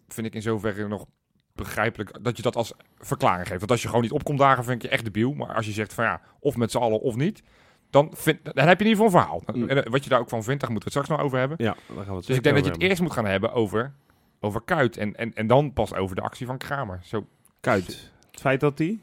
vind 0.07 0.27
ik 0.27 0.35
in 0.35 0.41
zoverre 0.41 0.87
nog 0.87 1.05
begrijpelijk 1.53 2.23
dat 2.23 2.37
je 2.37 2.41
dat 2.41 2.55
als 2.55 2.73
verklaring 2.97 3.47
geeft. 3.47 3.59
Want 3.59 3.71
als 3.71 3.81
je 3.81 3.87
gewoon 3.87 4.03
niet 4.03 4.11
opkomt 4.11 4.39
dagen, 4.39 4.63
vind 4.63 4.75
ik 4.75 4.89
je 4.89 4.95
echt 4.95 5.03
debiel. 5.03 5.33
Maar 5.33 5.55
als 5.55 5.65
je 5.65 5.71
zegt 5.71 5.93
van 5.93 6.03
ja, 6.03 6.21
of 6.39 6.55
met 6.55 6.71
z'n 6.71 6.77
allen 6.77 7.01
of 7.01 7.15
niet, 7.15 7.43
dan, 7.89 8.11
vind, 8.13 8.39
dan 8.43 8.67
heb 8.67 8.79
je 8.79 8.85
in 8.85 8.91
ieder 8.91 9.05
geval 9.05 9.05
een 9.05 9.25
verhaal. 9.25 9.41
Mm. 9.53 9.69
En 9.69 9.85
eh, 9.85 9.91
wat 9.91 10.03
je 10.03 10.09
daar 10.09 10.19
ook 10.19 10.29
van 10.29 10.43
vindt, 10.43 10.61
daar 10.61 10.71
moeten 10.71 10.91
we 10.91 10.95
het 10.95 11.05
straks 11.05 11.21
nog 11.21 11.27
over 11.27 11.39
hebben. 11.39 11.57
Ja, 11.59 11.75
daar 11.87 11.95
gaan 11.95 12.05
we 12.05 12.15
het 12.15 12.25
Dus 12.25 12.35
ik 12.35 12.43
denk 12.43 12.55
dat 12.55 12.65
je 12.65 12.71
het 12.71 12.81
eerst 12.81 13.01
moet 13.01 13.11
gaan 13.11 13.25
hebben 13.25 13.53
over, 13.53 13.93
over 14.39 14.61
Kuit. 14.61 14.97
En, 14.97 15.15
en, 15.15 15.33
en 15.33 15.47
dan 15.47 15.73
pas 15.73 15.93
over 15.93 16.15
de 16.15 16.21
actie 16.21 16.45
van 16.45 16.57
Kramer. 16.57 16.99
Zo, 17.03 17.27
Kuit. 17.59 18.11
Het 18.31 18.39
feit 18.39 18.59
dat 18.59 18.77
hij... 18.77 18.99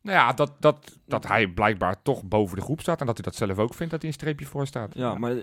nou 0.00 0.16
ja, 0.18 0.32
dat, 0.32 0.52
dat, 0.58 0.98
dat 1.06 1.26
hij 1.26 1.46
blijkbaar 1.46 2.02
toch 2.02 2.22
boven 2.24 2.56
de 2.56 2.62
groep 2.62 2.80
staat. 2.80 3.00
En 3.00 3.06
dat 3.06 3.16
hij 3.16 3.24
dat 3.24 3.34
zelf 3.34 3.58
ook 3.58 3.74
vindt, 3.74 3.92
dat 3.92 4.02
hij 4.02 4.10
een 4.10 4.16
streepje 4.16 4.46
voor 4.46 4.66
staat. 4.66 4.94
Ja, 4.94 5.14
maar 5.14 5.34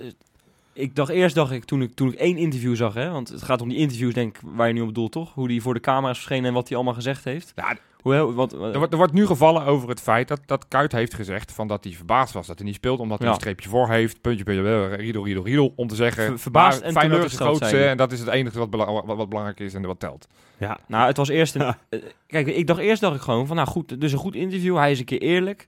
ik 0.80 0.96
dacht 0.96 1.10
eerst, 1.12 1.36
dacht 1.36 1.52
ik, 1.52 1.64
toen 1.64 1.82
ik, 1.82 1.94
toen 1.94 2.08
ik 2.12 2.20
één 2.20 2.38
interview 2.38 2.76
zag, 2.76 2.94
hè, 2.94 3.10
want 3.12 3.30
het 3.30 3.42
gaat 3.42 3.62
om 3.62 3.70
die 3.70 3.78
interviews, 3.78 4.14
denk 4.14 4.36
ik, 4.38 4.42
waar 4.46 4.68
je 4.68 4.74
nu 4.74 4.82
op 4.82 4.88
bedoelt, 4.88 5.12
toch? 5.12 5.34
Hoe 5.34 5.48
die 5.48 5.62
voor 5.62 5.74
de 5.74 5.80
camera's 5.80 6.16
verschenen 6.18 6.46
en 6.48 6.54
wat 6.54 6.68
hij 6.68 6.76
allemaal 6.78 6.94
gezegd 6.96 7.24
heeft. 7.24 7.52
Ja, 7.56 7.78
Hoe, 8.02 8.34
wat, 8.34 8.54
Er 8.54 8.78
wordt, 8.78 8.92
er 8.92 8.98
wordt 8.98 9.14
nu 9.14 9.26
gevallen 9.26 9.64
over 9.66 9.90
het 9.90 10.02
feit 10.02 10.28
dat, 10.28 10.40
dat 10.46 10.68
Kuit 10.68 10.92
heeft 10.92 11.14
gezegd 11.14 11.52
van 11.52 11.68
dat 11.68 11.84
hij 11.84 11.94
verbaasd 11.94 12.34
was 12.34 12.48
dat 12.48 12.58
hij 12.58 12.66
niet 12.68 12.76
speelt, 12.76 13.00
omdat 13.00 13.18
hij 13.18 13.28
Ja. 13.28 13.34
een 13.34 13.40
streepje 13.40 13.70
voor 13.70 13.90
heeft, 13.90 14.22
puntje, 14.22 14.44
puntje, 14.44 14.64
eh, 14.90 14.96
riedel, 14.98 15.24
riedel, 15.26 15.44
riedel, 15.44 15.74
om 15.76 15.88
te 15.88 15.96
zeggen, 15.96 16.24
Ver- 16.26 16.40
verbaasd 16.40 16.80
maar 16.80 16.88
en 16.88 16.94
Feyenoord 16.94 17.24
is 17.24 17.32
teleurgesteld, 17.32 17.58
grootste 17.72 17.90
en 17.90 17.98
dat 17.98 18.12
is 18.12 18.20
het 18.20 18.30
enige 18.30 18.58
wat, 18.60 18.70
bela- 18.70 18.92
wat, 18.92 19.06
wat 19.06 19.30
belangrijk 19.30 19.60
is 19.60 19.74
en 19.74 19.82
wat 19.86 20.00
telt. 20.00 20.28
Ja, 20.58 20.80
Nou, 20.88 21.08
het 21.08 21.18
was 21.18 21.28
eerst 21.30 21.56
een... 21.56 21.62
Ja. 21.62 21.78
eh, 21.90 22.00
kijk, 22.28 22.48
ik 22.48 22.68
dacht 22.68 22.80
eerst 22.80 23.02
dacht 23.02 23.16
ik 23.16 23.22
gewoon 23.22 23.48
van, 23.48 23.56
nou 23.56 23.68
goed, 23.68 24.02
dus 24.02 24.12
een 24.12 24.18
goed 24.18 24.36
interview. 24.36 24.76
Hij 24.78 24.92
is 24.92 25.00
een 25.00 25.06
keer 25.06 25.22
eerlijk. 25.22 25.68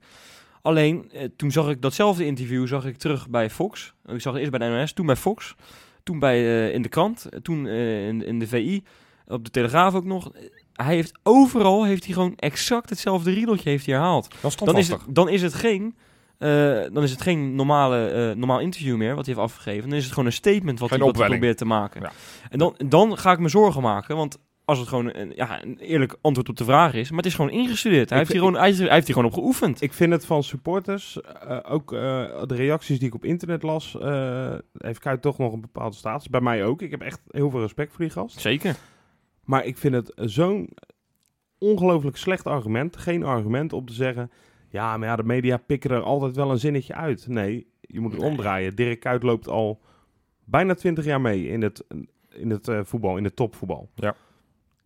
Alleen, 0.62 1.12
eh, 1.12 1.28
toen 1.36 1.52
zag 1.52 1.70
ik 1.70 1.82
datzelfde 1.82 2.26
interview 2.26 2.68
zag 2.68 2.86
ik 2.86 2.98
terug 2.98 3.30
bij 3.30 3.50
Fox. 3.50 3.94
Ik 4.06 4.22
zag 4.22 4.34
het 4.34 4.42
eerst 4.42 4.58
bij 4.58 4.70
de 4.70 4.76
NOS, 4.76 4.94
toen 4.94 5.06
bij 5.06 5.16
Fox. 5.16 5.56
Toen 6.04 6.20
bij, 6.20 6.38
eh, 6.38 6.74
in 6.74 6.82
de 6.82 6.90
krant, 6.90 7.30
toen 7.42 7.68
eh, 7.68 8.08
in, 8.08 8.26
in 8.26 8.40
de 8.40 8.48
VI, 8.48 8.84
op 9.28 9.46
de 9.46 9.52
Telegraaf 9.52 9.94
ook 9.94 10.06
nog. 10.06 10.32
Hij 10.74 10.96
heeft 10.96 11.20
overal, 11.24 11.86
heeft 11.86 12.06
hij 12.06 12.14
gewoon 12.14 12.36
exact 12.36 12.90
hetzelfde 12.90 13.32
riedeltje 13.32 13.70
heeft 13.70 13.86
hij 13.86 13.96
herhaald. 13.96 14.36
Dan 14.64 14.78
is, 14.78 14.88
het, 14.88 15.02
dan 15.10 15.30
is 15.30 15.42
het 15.42 15.54
geen... 15.54 15.96
dan 16.94 17.04
is 17.04 17.12
het 17.12 17.22
geen 17.22 17.56
normale, 17.56 18.34
normaal 18.36 18.60
interview 18.60 18.98
meer 18.98 19.16
wat 19.16 19.26
hij 19.26 19.36
heeft 19.36 19.48
afgegeven. 19.48 19.90
Dan 19.90 19.98
is 19.98 20.04
het 20.04 20.14
gewoon 20.14 20.26
een 20.26 20.36
statement 20.36 20.80
wat 20.80 20.90
hij, 20.90 21.00
wat 21.00 21.18
hij 21.18 21.28
probeert 21.28 21.58
te 21.58 21.66
maken. 21.66 22.02
Ja. 22.02 22.12
En 22.50 22.60
dan, 22.60 22.76
dan 22.88 23.18
ga 23.18 23.32
ik 23.32 23.40
me 23.40 23.50
zorgen 23.50 23.82
maken. 23.82 24.16
Want 24.16 24.38
als 24.72 24.80
het 24.80 24.90
gewoon 24.90 25.16
een, 25.16 25.32
ja, 25.36 25.64
een 25.64 25.78
eerlijk 25.78 26.16
antwoord 26.22 26.50
op 26.50 26.58
de 26.58 26.64
vraag 26.64 26.94
is. 26.94 27.10
Maar 27.10 27.18
het 27.18 27.26
is 27.28 27.36
gewoon 27.36 27.52
ingestudeerd. 27.52 28.10
Hij, 28.10 28.20
Ik 28.20 28.28
heeft, 28.28 28.32
hier 28.40 28.40
gewoon, 28.48 28.60
hij, 28.62 28.66
heeft- 28.70 28.80
hij 28.80 28.94
heeft 28.94 29.06
hier 29.06 29.16
gewoon 29.16 29.32
op 29.32 29.38
geoefend. 29.38 29.82
ik 29.82 29.94
vind 29.94 30.12
het 30.12 30.26
van 30.26 30.44
supporters, 30.44 31.22
eh, 31.22 31.60
ook 31.70 31.94
eh, 31.94 32.00
de 32.46 32.56
reacties 32.56 33.00
die 33.00 33.08
ik 33.08 33.14
op 33.14 33.26
internet 33.26 33.64
las, 33.64 33.98
eh, 34.00 34.54
heeft 34.78 35.00
Kuit 35.00 35.22
toch 35.22 35.38
nog 35.38 35.54
een 35.54 35.62
bepaalde 35.62 35.96
status. 35.96 36.30
Bij 36.30 36.42
mij 36.42 36.66
ook. 36.66 36.82
Ik 36.82 36.92
heb 36.92 37.02
echt 37.02 37.22
heel 37.28 37.50
veel 37.50 37.60
respect 37.60 37.90
voor 37.92 38.00
die 38.06 38.10
gast. 38.14 38.40
Zeker. 38.40 38.76
Maar 39.44 39.66
ik 39.66 39.78
vind 39.78 39.94
het 39.96 40.12
zo'n 40.16 40.70
ongelooflijk 41.58 42.18
slecht 42.18 42.46
argument. 42.46 42.98
Geen 42.98 43.24
argument 43.24 43.74
om 43.74 43.86
te 43.86 43.94
zeggen, 43.94 44.32
ja, 44.70 44.98
maar 44.98 45.08
ja, 45.08 45.16
de 45.16 45.24
media 45.24 45.58
pikken 45.58 45.92
er 45.92 46.02
altijd 46.02 46.36
wel 46.36 46.52
een 46.52 46.60
zinnetje 46.60 46.94
uit. 46.96 47.28
Nee, 47.28 47.68
je 47.82 48.00
moet 48.00 48.12
het 48.12 48.22
Nee. 48.22 48.30
omdraaien. 48.30 48.76
Dirk 48.76 49.00
Kuyt 49.00 49.24
loopt 49.24 49.48
al 49.48 49.82
bijna 50.44 50.74
twintig 50.74 51.06
jaar 51.06 51.22
mee 51.22 51.48
in 51.48 51.62
het, 51.62 51.84
in 52.30 52.50
het 52.50 52.70
voetbal, 52.84 53.18
in 53.18 53.24
het 53.24 53.36
topvoetbal. 53.36 53.90
Ja. 53.96 54.16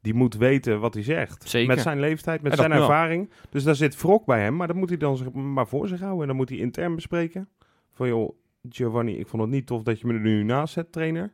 Die 0.05 0.13
moet 0.13 0.35
weten 0.35 0.79
wat 0.79 0.93
hij 0.93 1.03
zegt. 1.03 1.49
Zeker. 1.49 1.75
Met 1.75 1.83
zijn 1.83 1.99
leeftijd, 1.99 2.41
met 2.41 2.55
zijn 2.55 2.71
ervaring. 2.71 3.29
Dus 3.49 3.63
daar 3.63 3.75
zit 3.75 4.01
wrok 4.01 4.25
bij 4.25 4.41
hem, 4.41 4.55
maar 4.55 4.67
dat 4.67 4.75
moet 4.75 4.89
hij 4.89 4.97
dan 4.97 5.17
zich 5.17 5.31
maar 5.31 5.67
voor 5.67 5.87
zich 5.87 5.99
houden. 5.99 6.21
En 6.21 6.27
dan 6.27 6.35
moet 6.35 6.49
hij 6.49 6.57
intern 6.57 6.95
bespreken. 6.95 7.49
Van 7.91 8.07
joh, 8.07 8.35
Giovanni, 8.69 9.17
ik 9.17 9.27
vond 9.27 9.41
het 9.41 9.51
niet 9.51 9.67
tof 9.67 9.83
dat 9.83 9.99
je 9.99 10.07
me 10.07 10.13
er 10.13 10.19
nu 10.19 10.43
naast 10.43 10.73
zet, 10.73 10.91
trainer. 10.91 11.33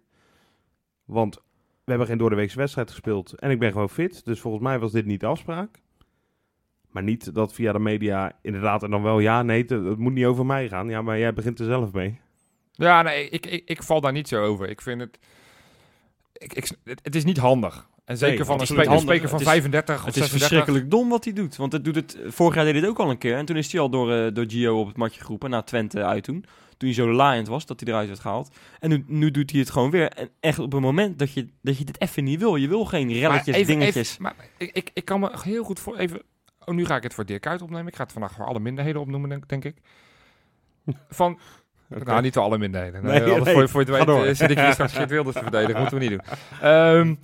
Want 1.05 1.35
we 1.83 1.89
hebben 1.89 2.07
geen 2.07 2.17
doordeweekse 2.17 2.57
wedstrijd 2.57 2.89
gespeeld 2.89 3.33
en 3.33 3.51
ik 3.51 3.59
ben 3.59 3.71
gewoon 3.71 3.89
fit. 3.89 4.25
Dus 4.25 4.39
volgens 4.39 4.63
mij 4.63 4.79
was 4.79 4.91
dit 4.91 5.05
niet 5.05 5.19
de 5.19 5.25
afspraak. 5.25 5.81
Maar 6.89 7.03
niet 7.03 7.33
dat 7.33 7.53
via 7.53 7.71
de 7.71 7.79
media 7.79 8.39
inderdaad 8.41 8.83
en 8.83 8.91
dan 8.91 9.03
wel 9.03 9.19
ja, 9.19 9.43
nee, 9.43 9.63
het, 9.67 9.97
moet 9.97 10.13
niet 10.13 10.25
over 10.25 10.45
mij 10.45 10.67
gaan. 10.67 10.89
Ja, 10.89 11.01
maar 11.01 11.19
jij 11.19 11.33
begint 11.33 11.59
er 11.59 11.65
zelf 11.65 11.91
mee. 11.91 12.19
Ja, 12.71 13.01
nee, 13.01 13.29
ik, 13.29 13.45
ik, 13.45 13.69
ik 13.69 13.83
val 13.83 14.01
daar 14.01 14.11
niet 14.11 14.27
zo 14.27 14.43
over. 14.43 14.69
Ik 14.69 14.81
vind 14.81 15.01
het... 15.01 15.19
ik, 16.33 16.53
ik, 16.53 16.71
het 16.83 17.15
is 17.15 17.23
niet 17.23 17.37
handig. 17.37 17.89
En 18.05 18.17
zeker 18.17 18.35
Nee, 18.35 18.45
van 18.45 18.59
een, 18.59 18.65
spe- 18.67 18.85
een 18.85 18.99
speler 18.99 19.21
van 19.29 19.31
Het 19.39 19.47
is- 19.47 19.53
35 19.53 19.95
of 19.99 20.05
Het 20.05 20.15
is 20.15 20.21
36. 20.21 20.39
verschrikkelijk 20.39 20.91
dom 20.91 21.09
wat 21.09 21.23
hij 21.23 21.33
doet. 21.33 21.55
Want 21.55 21.71
het 21.71 21.83
doet 21.85 21.95
het, 21.95 22.17
vorig 22.27 22.55
jaar 22.55 22.63
deed 22.63 22.73
hij 22.73 22.81
het 22.81 22.89
ook 22.91 22.99
al 22.99 23.09
een 23.09 23.17
keer. 23.17 23.35
En 23.37 23.45
toen 23.45 23.55
is 23.57 23.71
hij 23.71 23.81
al 23.81 23.89
door, 23.89 24.13
eh, 24.13 24.33
door 24.33 24.45
Gio 24.47 24.79
op 24.79 24.87
het 24.87 24.97
matje 24.97 25.21
geroepen. 25.21 25.49
Na 25.49 25.61
Twente 25.61 26.03
uit 26.05 26.23
toen. 26.23 26.45
Toen 26.77 26.89
hij 26.89 26.93
zo 26.93 27.11
laaiend 27.11 27.47
was, 27.47 27.65
dat 27.65 27.79
hij 27.79 27.89
eruit 27.89 28.07
werd 28.07 28.19
gehaald. 28.19 28.49
En 28.79 28.89
nu, 28.89 29.03
nu 29.07 29.31
doet 29.31 29.51
hij 29.51 29.59
het 29.59 29.69
gewoon 29.69 29.91
weer. 29.91 30.09
En 30.09 30.29
echt 30.39 30.59
op 30.59 30.73
een 30.73 30.81
moment 30.81 31.19
dat 31.19 31.33
je, 31.33 31.47
dat 31.61 31.77
je 31.77 31.83
dit 31.85 32.01
even 32.01 32.23
niet 32.23 32.39
wil. 32.39 32.55
Je 32.55 32.67
wil 32.67 32.85
geen 32.85 33.11
relletjes, 33.13 33.55
even- 33.55 33.67
dingetjes. 33.79 34.09
even- 34.11 34.21
maar 34.23 34.35
ik, 34.57 34.69
ik, 34.73 34.89
ik 34.93 35.05
kan 35.05 35.19
me 35.19 35.31
heel 35.43 35.63
goed 35.63 35.79
voor 35.79 35.97
even... 35.97 36.21
Oh, 36.65 36.75
nu 36.75 36.85
ga 36.85 36.95
ik 36.95 37.03
het 37.03 37.13
voor 37.13 37.25
Dirk 37.25 37.47
uit 37.47 37.61
opnemen. 37.61 37.87
Ik 37.87 37.95
ga 37.95 38.03
het 38.03 38.11
vandaag 38.11 38.31
voor 38.33 38.45
alle 38.45 38.59
minderheden 38.59 39.01
opnoemen, 39.01 39.29
denk, 39.29 39.49
denk 39.49 39.65
ik. 39.65 39.75
Van, 41.09 41.39
nou 42.03 42.21
niet 42.21 42.33
voor 42.33 42.43
alle 42.43 42.57
minderheden. 42.57 43.03
Nee, 43.03 43.19
Nee, 43.21 43.35
voor, 43.53 43.69
voor 43.69 43.85
je 43.85 43.91
het 43.93 44.05
weet 44.07 44.25
eh, 44.27 44.33
zit 44.35 44.49
ik 44.51 44.59
hier 44.59 44.71
straks 44.73 44.93
Geert 44.93 45.09
Wilders 45.09 45.35
te 45.35 45.41
verdedigen. 45.41 45.79
moeten 45.79 45.97
we 45.99 46.03
niet 46.05 46.11
doen. 46.11 46.37
Ehm, 46.61 47.15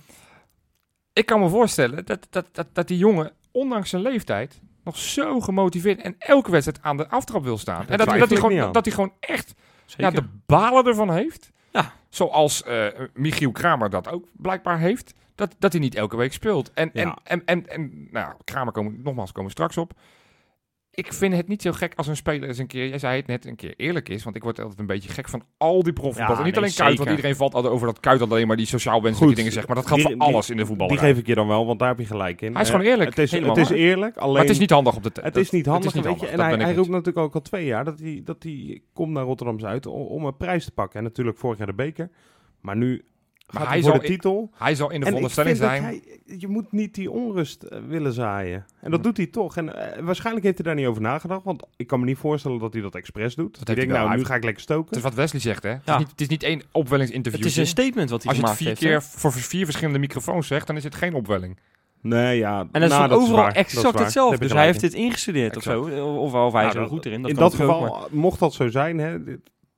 ik 1.18 1.26
kan 1.26 1.40
me 1.40 1.48
voorstellen 1.48 2.04
dat, 2.04 2.26
dat, 2.30 2.46
dat, 2.52 2.66
dat 2.72 2.88
die 2.88 2.98
jongen, 2.98 3.32
ondanks 3.50 3.90
zijn 3.90 4.02
leeftijd, 4.02 4.60
nog 4.84 4.96
zo 4.96 5.40
gemotiveerd 5.40 6.00
en 6.00 6.14
elke 6.18 6.50
wedstrijd 6.50 6.82
aan 6.82 6.96
de 6.96 7.08
aftrap 7.08 7.42
wil 7.42 7.58
staan. 7.58 7.88
en 7.88 7.98
dat, 7.98 8.06
dat, 8.06 8.28
hij 8.28 8.38
gewoon, 8.38 8.72
dat 8.72 8.84
hij 8.84 8.94
gewoon 8.94 9.12
echt 9.20 9.54
ja, 9.86 10.10
de 10.10 10.24
balen 10.46 10.84
ervan 10.84 11.12
heeft. 11.12 11.50
Ja. 11.72 11.92
Zoals 12.08 12.62
eh, 12.62 12.86
Michiel 13.14 13.52
Kramer 13.52 13.90
dat 13.90 14.08
ook 14.08 14.24
blijkbaar 14.32 14.78
heeft. 14.78 15.14
Dat, 15.34 15.54
dat 15.58 15.72
hij 15.72 15.80
niet 15.80 15.94
elke 15.94 16.16
week 16.16 16.32
speelt. 16.32 16.72
En, 16.72 16.92
en, 16.92 17.14
en, 17.24 17.44
en, 17.44 17.68
en 17.68 18.08
nou, 18.10 18.34
Kramer 18.44 18.72
komen, 18.72 19.00
nogmaals, 19.02 19.32
komen 19.32 19.44
we 19.44 19.56
straks 19.56 19.76
op. 19.76 19.92
Ik 20.98 21.12
vind 21.12 21.34
het 21.34 21.48
niet 21.48 21.62
zo 21.62 21.72
gek 21.72 21.92
als 21.96 22.06
een 22.06 22.16
speler 22.16 22.48
eens 22.48 22.58
een 22.58 22.66
keer, 22.66 22.88
jij 22.88 22.98
zei 22.98 23.16
het 23.16 23.26
net, 23.26 23.46
een 23.46 23.56
keer 23.56 23.74
eerlijk 23.76 24.08
is. 24.08 24.24
Want 24.24 24.36
ik 24.36 24.42
word 24.42 24.60
altijd 24.60 24.78
een 24.78 24.86
beetje 24.86 25.08
gek 25.08 25.28
van 25.28 25.42
al 25.56 25.82
die 25.82 25.92
profvoetbal. 25.92 26.36
Ja, 26.36 26.42
niet 26.42 26.54
nee, 26.54 26.62
alleen 26.62 26.74
Kuit, 26.74 26.98
want 26.98 27.10
iedereen 27.10 27.36
valt 27.36 27.54
altijd 27.54 27.72
over 27.72 27.86
dat 27.86 28.00
Kuit 28.00 28.22
alleen 28.22 28.46
maar 28.46 28.56
die 28.56 28.66
sociaal 28.66 29.02
wenselijke 29.02 29.26
Goed. 29.26 29.36
dingen 29.36 29.52
zegt. 29.52 29.66
Maar 29.66 29.76
dat 29.76 29.86
geldt 29.86 30.06
Die- 30.06 30.16
voor 30.16 30.24
alles 30.26 30.50
in 30.50 30.56
de 30.56 30.66
voetbal. 30.66 30.88
Die 30.88 30.98
geef 30.98 31.18
ik 31.18 31.26
je 31.26 31.34
dan 31.34 31.46
wel, 31.46 31.66
want 31.66 31.78
daar 31.78 31.88
heb 31.88 31.98
je 31.98 32.04
gelijk 32.06 32.40
in. 32.40 32.52
Hij 32.52 32.62
is 32.62 32.68
Eh, 32.68 32.74
gewoon 32.74 32.90
eerlijk. 32.90 33.10
Het 33.10 33.18
is, 33.18 33.30
Helemaal 33.30 33.56
het 33.56 33.70
is 33.70 33.76
eerlijk, 33.76 34.16
alleen... 34.16 34.32
Maar 34.32 34.40
het 34.42 34.50
is 34.50 34.58
niet 34.58 34.70
handig 34.70 34.96
op 34.96 35.02
de 35.02 35.10
Het 35.14 35.34
dat- 35.34 35.36
is 35.42 35.50
niet 35.50 35.66
handig, 35.66 35.94
niet 35.94 36.04
weet 36.04 36.20
je. 36.20 36.26
handig, 36.26 36.46
En 36.52 36.60
hij, 36.60 36.74
roept 36.74 36.88
natuurlijk 36.88 37.18
ook 37.26 37.34
al 37.34 37.42
twee 37.42 37.64
jaar 37.64 37.84
dat 37.84 37.98
hij, 37.98 38.20
dat 38.24 38.42
hij 38.42 38.80
komt 38.92 39.12
naar 39.12 39.24
Rotterdam 39.24 39.58
Zuid 39.58 39.86
om, 39.86 40.00
om 40.06 40.24
een 40.24 40.36
prijs 40.36 40.64
te 40.64 40.70
pakken. 40.72 40.98
En 40.98 41.04
natuurlijk 41.04 41.38
vorig 41.38 41.58
jaar 41.58 41.66
de 41.66 41.72
beker. 41.74 42.10
Maar 42.60 42.76
nu 42.76 43.04
gaat 43.56 43.66
hij 43.66 43.80
voor 43.80 43.90
zal 43.90 44.00
de 44.00 44.06
in- 44.06 44.12
titel. 44.12 44.50
Hij 44.56 44.74
zal 44.74 44.90
in 44.90 45.00
de 45.00 45.06
veronderstelling 45.06 45.58
dat 45.58 45.68
zijn. 45.68 45.82
hij, 45.82 46.02
je 46.38 46.48
moet 46.48 46.72
niet 46.72 46.94
die 46.94 47.10
onrust 47.10 47.62
eh, 47.62 47.78
willen 47.88 48.12
zaaien. 48.12 48.64
En 48.80 48.90
dat 48.90 49.02
doet 49.02 49.16
hij 49.16 49.26
toch. 49.26 49.56
En 49.56 49.94
eh, 49.96 50.02
waarschijnlijk 50.02 50.44
heeft 50.44 50.58
hij 50.58 50.66
daar 50.66 50.76
niet 50.76 50.86
over 50.86 51.02
nagedacht. 51.02 51.44
Want 51.44 51.62
ik 51.76 51.86
kan 51.86 52.00
me 52.00 52.04
niet 52.06 52.18
voorstellen 52.18 52.58
dat 52.58 52.72
hij 52.72 52.82
dat 52.82 52.94
expres 52.94 53.34
doet. 53.34 53.44
Dat 53.46 53.58
Dat 53.58 53.68
heeft 53.68 53.78
hij 53.80 53.88
denkt, 53.88 54.06
nou, 54.08 54.18
nu 54.18 54.24
ga 54.26 54.34
ik 54.34 54.44
lekker 54.44 54.62
stoken. 54.62 54.86
Het 54.88 54.96
is 54.96 55.02
wat 55.02 55.14
Wesley 55.14 55.40
zegt, 55.40 55.62
hè? 55.62 55.70
Het, 55.70 55.82
Ja. 55.84 55.92
is, 55.92 55.98
niet, 55.98 56.10
het 56.10 56.20
is 56.20 56.28
niet 56.28 56.42
één 56.42 56.62
opwellingsinterview. 56.72 57.40
Het 57.42 57.50
is 57.50 57.56
een 57.56 57.66
statement 57.66 58.10
wat 58.10 58.22
hij 58.22 58.30
Als 58.32 58.40
je 58.40 58.46
het 58.48 58.56
vier 58.56 58.66
heeft. 58.68 58.80
keer 58.80 59.02
voor 59.02 59.32
vier 59.32 59.64
verschillende 59.64 59.98
microfoons 59.98 60.46
zegt, 60.46 60.66
dan 60.66 60.76
is 60.76 60.84
het 60.84 60.94
geen 60.94 61.14
opwelling. 61.14 61.58
Nee, 62.02 62.38
ja. 62.38 62.60
En 62.60 62.80
dat 62.80 62.90
is 62.90 62.96
nou, 62.96 63.10
overal 63.10 63.36
waar. 63.36 63.54
Dat 63.54 63.66
is 63.66 63.74
exact 63.74 63.98
hetzelfde. 63.98 64.38
Dus 64.38 64.52
hij 64.52 64.64
heeft 64.64 64.80
dit 64.80 64.94
ingestudeerd 64.94 65.56
of 65.56 65.62
zo. 65.62 65.80
Of, 66.16 66.32
of 66.34 66.52
hij 66.52 66.66
is 66.66 66.72
Nou, 66.72 66.84
er 66.84 66.90
goed 66.90 67.06
erin. 67.06 67.20
Dat 67.22 67.30
in 67.30 67.36
kan 67.36 67.44
dat 67.44 67.54
geval, 67.54 68.08
mocht 68.10 68.38
dat 68.38 68.54
zo 68.54 68.68
zijn, 68.68 68.98
hè, 68.98 69.18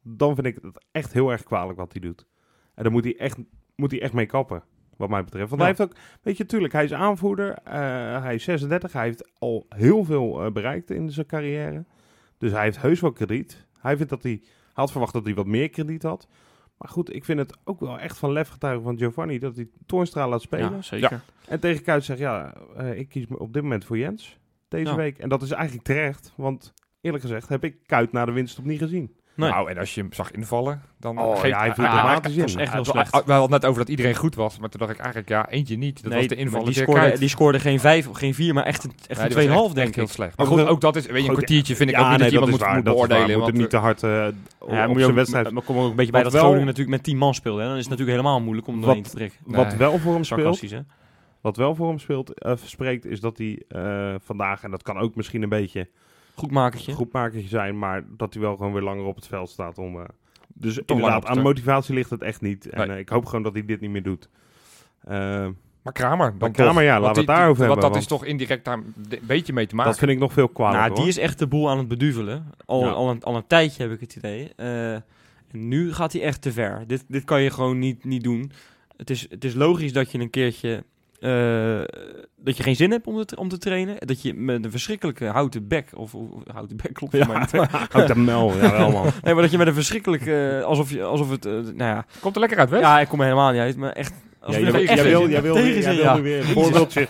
dan 0.02 0.34
vind 0.34 0.46
ik 0.46 0.58
het 0.62 0.84
echt 0.92 1.12
heel 1.12 1.30
erg 1.30 1.42
kwalijk 1.42 1.78
wat 1.78 1.92
hij 1.92 2.00
doet. 2.00 2.26
En 2.74 2.82
dan 2.82 2.92
moet 2.92 3.04
hij 3.04 3.16
echt, 3.18 3.36
moet 3.80 3.90
hij 3.90 4.00
echt 4.00 4.12
mee 4.12 4.26
kappen, 4.26 4.62
wat 4.96 5.08
mij 5.08 5.24
betreft. 5.24 5.48
Want 5.50 5.60
Ja. 5.62 5.66
hij 5.68 5.76
heeft 5.78 5.90
ook, 5.92 5.98
weet 6.22 6.36
je, 6.36 6.46
tuurlijk, 6.46 6.72
hij 6.72 6.84
is 6.84 6.92
aanvoerder, 6.92 7.54
eh, 7.64 8.22
hij 8.22 8.34
is 8.34 8.44
36, 8.44 8.92
hij 8.92 9.04
heeft 9.04 9.30
al 9.38 9.66
heel 9.68 10.04
veel 10.04 10.44
eh, 10.44 10.52
bereikt 10.52 10.90
in 10.90 11.10
zijn 11.10 11.26
carrière. 11.26 11.84
Dus 12.38 12.52
hij 12.52 12.62
heeft 12.62 12.80
heus 12.80 13.00
wel 13.00 13.12
krediet. 13.12 13.66
Hij 13.80 13.96
vindt 13.96 14.10
dat 14.10 14.22
hij, 14.22 14.38
hij 14.42 14.50
had 14.74 14.90
verwacht 14.90 15.12
dat 15.12 15.24
hij 15.24 15.34
wat 15.34 15.46
meer 15.46 15.70
krediet 15.70 16.02
had. 16.02 16.28
Maar 16.78 16.88
goed, 16.88 17.14
ik 17.14 17.24
vind 17.24 17.38
het 17.38 17.56
ook 17.64 17.80
wel 17.80 17.98
echt 17.98 18.18
van 18.18 18.32
lef 18.32 18.48
getuigen 18.48 18.82
van 18.84 18.98
Giovanni 18.98 19.38
dat 19.38 19.56
hij 19.56 19.68
Toornstra 19.86 20.28
laat 20.28 20.42
spelen. 20.42 20.70
Ja, 20.72 20.82
zeker. 20.82 21.20
En 21.48 21.60
tegen 21.60 21.82
Kuit 21.84 22.04
zegt, 22.04 22.18
ja, 22.18 22.54
eh, 22.76 22.98
ik 22.98 23.08
kies 23.08 23.26
me 23.26 23.38
op 23.38 23.52
dit 23.52 23.62
moment 23.62 23.84
voor 23.84 23.98
Jens 23.98 24.38
deze 24.68 24.90
Ja. 24.90 24.96
week. 24.96 25.18
En 25.18 25.28
dat 25.28 25.42
is 25.42 25.50
eigenlijk 25.50 25.84
terecht, 25.84 26.32
want 26.36 26.74
eerlijk 27.00 27.22
gezegd 27.22 27.48
heb 27.48 27.64
ik 27.64 27.76
Kuit 27.86 28.12
na 28.12 28.24
de 28.24 28.32
winst 28.32 28.58
op 28.58 28.64
niet 28.64 28.78
gezien. 28.78 29.14
Nee. 29.40 29.50
Nou, 29.50 29.70
en 29.70 29.78
als 29.78 29.94
je 29.94 30.00
hem 30.00 30.12
zag 30.12 30.30
invallen, 30.30 30.82
dan... 30.98 31.18
Oh, 31.18 31.32
geeft- 31.38 31.46
ja, 31.54 31.58
hij 31.58 31.74
viel 31.74 31.84
dramatisch 31.84 32.34
dat 32.34 32.42
was 32.42 32.52
in. 32.54 32.58
echt 32.60 32.72
heel 32.72 32.82
we- 32.84 32.90
slecht. 32.90 33.10
We 33.10 33.16
hadden 33.32 33.40
het 33.40 33.50
net 33.50 33.64
over 33.64 33.78
dat 33.80 33.88
iedereen 33.88 34.14
goed 34.14 34.34
was, 34.34 34.58
maar 34.58 34.68
toen 34.68 34.80
dacht 34.80 34.92
ik 34.92 34.98
eigenlijk, 34.98 35.28
ja, 35.28 35.48
eentje 35.48 35.76
niet. 35.76 36.02
Dat 36.02 36.12
Nee, 36.12 36.18
was 36.18 36.28
de 36.28 36.34
maar 36.34 36.44
inval. 36.44 36.64
die 36.64 36.74
scoorde, 36.74 37.18
die 37.18 37.28
scoorde 37.28 37.60
geen 37.60 37.80
vijf 37.80 38.08
of 38.08 38.16
geen 38.18 38.34
vier, 38.34 38.54
maar 38.54 38.64
echt 38.64 38.84
een, 38.84 38.92
echt 39.06 39.20
een 39.20 39.48
2,5 39.68 39.72
denk 39.74 39.94
heel 39.94 40.04
ik. 40.04 40.10
slecht. 40.10 40.36
Maar 40.36 40.46
goed, 40.46 40.66
ook 40.66 40.80
dat 40.80 40.96
is, 40.96 41.06
weet 41.06 41.22
je, 41.22 41.28
een 41.28 41.34
kwartiertje 41.34 41.76
vind 41.76 41.90
ik 41.90 41.96
Ja, 41.96 42.02
ook 42.02 42.08
niet 42.10 42.18
nee, 42.18 42.30
dat 42.30 42.38
je 42.40 42.44
iemand 42.46 42.52
is 42.52 42.58
moet, 42.58 42.66
waar, 42.68 42.76
moet 42.76 42.84
dat 42.84 42.94
is 42.94 43.00
waar. 43.00 43.08
beoordelen. 43.08 43.38
We 43.38 43.44
moeten 43.44 43.60
want, 43.60 43.62
niet 43.62 43.70
te 43.70 43.76
hard 43.76 44.02
eh, 44.68 44.74
Ja, 44.76 44.82
op 44.82 44.88
moet 44.88 44.96
je 44.98 45.02
zijn 45.04 45.14
wedstrijd. 45.14 45.50
maar 45.50 45.62
kom 45.62 45.78
ook 45.78 45.90
een 45.90 45.96
beetje 45.96 46.12
bij 46.12 46.22
dat 46.22 46.34
Groningen 46.34 46.64
natuurlijk 46.66 46.90
met 46.96 47.02
10 47.02 47.16
man 47.16 47.34
speelde. 47.34 47.62
Dan 47.62 47.70
is 47.72 47.78
het 47.80 47.88
natuurlijk 47.88 48.16
helemaal 48.16 48.40
moeilijk 48.40 48.66
om 48.66 48.80
doorheen 48.80 49.02
te 49.02 49.10
trekken. 49.10 49.38
Wat 49.44 49.74
wel 49.74 49.98
voor 49.98 50.12
hem 50.14 50.24
speelt, 50.24 50.60
wat 51.40 51.56
wel 51.56 51.74
voor 51.74 51.88
hem 51.88 51.98
speelt, 51.98 52.32
eh, 52.38 52.52
spreekt, 52.64 53.04
is 53.06 53.20
dat 53.20 53.38
hij 53.38 53.62
eh, 53.68 54.14
vandaag, 54.24 54.62
en 54.62 54.70
dat 54.70 54.82
kan 54.82 54.98
ook 54.98 55.14
misschien 55.14 55.42
een 55.42 55.48
beetje 55.48 55.88
Goed 56.40 56.50
makertje. 56.50 56.92
groepmakertje 56.92 57.48
zijn, 57.48 57.78
maar 57.78 58.04
dat 58.16 58.32
hij 58.34 58.42
wel 58.42 58.56
gewoon 58.56 58.72
weer 58.72 58.82
langer 58.82 59.04
op 59.04 59.16
het 59.16 59.26
veld 59.26 59.48
staat 59.50 59.78
om... 59.78 59.96
eh, 60.00 60.04
dus 60.54 60.78
inderdaad, 60.86 61.26
aan 61.26 61.42
motivatie 61.42 61.94
ligt 61.94 62.10
het 62.10 62.22
echt 62.22 62.40
niet. 62.40 62.66
En 62.68 62.78
Nee. 62.86 62.88
eh, 62.96 62.98
ik 63.02 63.08
hoop 63.08 63.24
gewoon 63.26 63.42
dat 63.42 63.52
hij 63.52 63.64
dit 63.64 63.80
niet 63.80 63.90
meer 63.90 64.02
doet. 64.02 64.28
Eh, 65.04 65.46
maar 65.82 65.92
Kramer, 65.92 66.28
dan 66.30 66.36
Maar 66.38 66.50
Kramer, 66.50 66.74
toch. 66.74 66.82
ja, 66.82 67.00
laten 67.00 67.12
we 67.14 67.18
het 67.18 67.26
daarover 67.38 67.56
die- 67.56 67.66
Want 67.66 67.82
hebben, 67.82 67.92
dat 67.92 68.00
is 68.02 68.06
toch 68.18 68.24
indirect 68.24 68.64
daar 68.64 68.74
een 68.78 69.20
beetje 69.22 69.52
mee 69.52 69.66
te 69.66 69.74
maken. 69.74 69.90
dat 69.90 70.00
vind 70.00 70.10
ik 70.10 70.18
nog 70.18 70.32
veel 70.32 70.48
kwalijk, 70.48 70.76
Nou, 70.78 70.88
die 70.88 70.98
hoor. 70.98 71.08
is 71.08 71.18
echt 71.18 71.38
de 71.38 71.46
boel 71.46 71.70
aan 71.70 71.78
het 71.78 71.88
beduvelen. 71.88 72.46
Al, 72.66 72.84
Ja. 72.84 72.90
al, 72.90 73.10
een, 73.10 73.22
al 73.22 73.36
een 73.36 73.46
tijdje 73.46 73.82
heb 73.82 73.92
ik 73.92 74.00
het 74.00 74.16
idee. 74.16 74.52
Eh, 74.56 74.92
en 74.94 75.02
nu 75.68 75.92
gaat 75.92 76.12
hij 76.12 76.22
echt 76.22 76.42
te 76.42 76.52
ver. 76.52 76.84
Dit, 76.86 77.04
dit 77.08 77.24
kan 77.24 77.42
je 77.42 77.50
gewoon 77.50 77.78
niet, 77.78 78.04
niet 78.04 78.22
doen. 78.22 78.52
Het 78.96 79.10
is, 79.10 79.26
het 79.30 79.44
is 79.44 79.54
logisch 79.54 79.92
dat 79.92 80.10
je 80.12 80.18
een 80.18 80.30
keertje... 80.30 80.84
eh, 81.20 81.80
dat 82.36 82.56
je 82.56 82.62
geen 82.62 82.76
zin 82.76 82.90
hebt 82.90 83.06
om 83.06 83.24
te, 83.24 83.36
om 83.36 83.48
te 83.48 83.58
trainen. 83.58 83.96
Dat 83.98 84.22
je 84.22 84.34
met 84.34 84.64
een 84.64 84.70
verschrikkelijke 84.70 85.24
houten 85.24 85.68
bek... 85.68 85.90
Of, 85.94 86.14
of 86.14 86.28
houten 86.52 86.76
bek 86.76 86.92
klopt 86.92 87.16
voor 87.16 87.26
mij 87.26 87.46
Ja, 87.52 87.60
niet. 87.60 87.70
houd 87.92 88.06
de 88.06 88.16
mel. 88.16 88.56
Ja, 88.56 88.70
wel, 88.70 88.90
man. 88.90 89.06
Nee, 89.22 89.34
maar 89.34 89.42
dat 89.42 89.50
je 89.50 89.58
met 89.58 89.66
een 89.66 89.74
verschrikkelijke... 89.74 90.62
alsof, 90.66 90.90
je, 90.90 91.02
alsof 91.02 91.30
het... 91.30 91.46
eh, 91.46 91.52
nou 91.52 91.74
ja, 91.76 92.04
Komt 92.20 92.34
er 92.34 92.40
lekker 92.40 92.58
uit, 92.58 92.70
ja, 92.70 93.00
ik 93.00 93.08
kom 93.08 93.18
er 93.18 93.24
helemaal 93.24 93.50
niet 93.52 93.60
uit. 93.60 93.76
Maar 93.76 93.92
echt... 93.92 94.12
Ja, 94.46 94.52
jij, 94.52 94.60
je 94.60 94.70
wil, 95.02 95.28
jij, 95.28 95.42
wil, 95.42 95.54
tegen 95.54 95.80
jij, 95.80 95.94
wilde 95.94 96.02
ja. 96.02 96.20
weer 96.20 96.38
een 96.38 96.44
voorbeeldje 96.44 97.06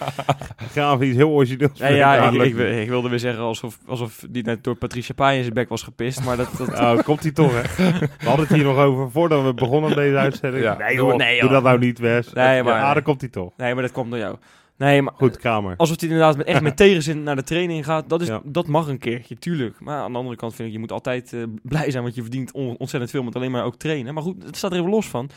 graven, 0.72 1.06
iets 1.06 1.16
heel 1.16 1.28
origineels. 1.30 1.78
Nee, 1.78 1.94
ja, 1.96 2.14
Ja, 2.14 2.30
ik, 2.30 2.56
ik, 2.56 2.78
ik 2.82 2.88
wilde 2.88 3.08
weer 3.08 3.18
zeggen 3.18 3.42
alsof, 3.42 3.78
alsof 3.86 4.24
die 4.30 4.42
net 4.42 4.64
door 4.64 4.74
Patricia 4.74 5.14
Pai 5.14 5.36
in 5.36 5.42
zijn 5.42 5.54
bek 5.54 5.68
was 5.68 5.82
gepist. 5.82 6.24
Maar 6.24 6.36
dat, 6.36 6.48
dat, 6.58 6.68
Oh, 6.80 6.98
komt 6.98 7.22
hij 7.22 7.32
toch, 7.32 7.52
hè? 7.52 7.90
We 7.98 8.08
hadden 8.28 8.46
het 8.46 8.54
hier 8.56 8.64
nog 8.64 8.76
over 8.78 9.10
voordat 9.10 9.44
we 9.44 9.54
begonnen 9.54 9.90
aan 9.90 9.96
deze 9.96 10.16
uitzending. 10.16 10.64
Ja. 10.64 10.76
Nee, 10.78 10.94
joh, 10.94 11.14
nee, 11.16 11.40
doe 11.40 11.50
dat 11.50 11.62
nou 11.62 11.78
niet, 11.78 11.98
Wes. 11.98 12.32
Nee, 12.32 12.62
maar- 12.62 12.82
Ah, 12.82 12.94
dan 12.94 13.02
komt 13.02 13.20
hij 13.20 13.30
toch. 13.30 13.52
nee, 13.56 13.74
maar 13.74 13.82
dat 13.82 13.92
komt 13.92 14.10
door 14.10 14.18
jou. 14.18 14.36
Nee, 14.76 15.02
maar 15.02 15.12
Goed, 15.16 15.36
Kramer. 15.36 15.74
alsof 15.76 16.00
hij 16.00 16.08
inderdaad 16.08 16.36
met, 16.36 16.46
echt 16.46 16.60
met 16.62 16.76
tegenzin 16.86 17.22
naar 17.22 17.36
de 17.36 17.42
training 17.42 17.84
gaat, 17.84 18.08
dat, 18.08 18.20
is, 18.20 18.26
Ja. 18.28 18.40
dat 18.44 18.66
mag 18.66 18.88
een 18.88 18.98
keertje, 18.98 19.38
tuurlijk. 19.38 19.80
Maar 19.80 20.02
aan 20.02 20.12
de 20.12 20.18
andere 20.18 20.36
kant 20.36 20.54
vind 20.54 20.68
ik, 20.68 20.74
je 20.74 20.80
moet 20.80 20.92
altijd 20.92 21.32
eh, 21.32 21.40
blij 21.62 21.90
zijn, 21.90 22.02
want 22.02 22.14
je 22.14 22.20
verdient 22.22 22.52
on- 22.52 22.76
ontzettend 22.78 23.10
veel 23.12 23.22
met 23.22 23.34
alleen 23.36 23.50
maar 23.50 23.64
ook 23.64 23.76
trainen. 23.76 24.14
Maar 24.14 24.22
goed, 24.22 24.42
het 24.44 24.56
staat 24.56 24.70
er 24.72 24.78
even 24.78 24.90
los 24.90 25.08
van. 25.08 25.30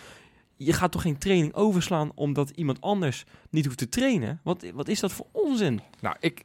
Je 0.63 0.73
gaat 0.73 0.91
toch 0.91 1.02
geen 1.02 1.17
training 1.17 1.54
overslaan 1.54 2.12
omdat 2.15 2.49
iemand 2.49 2.82
anders 2.82 3.26
niet 3.49 3.65
hoeft 3.65 3.78
te 3.78 3.89
trainen? 3.89 4.39
Wat, 4.43 4.65
wat 4.73 4.88
is 4.88 4.99
dat 4.99 5.12
voor 5.12 5.26
onzin? 5.32 5.82
Nou, 6.02 6.15
ik 6.19 6.43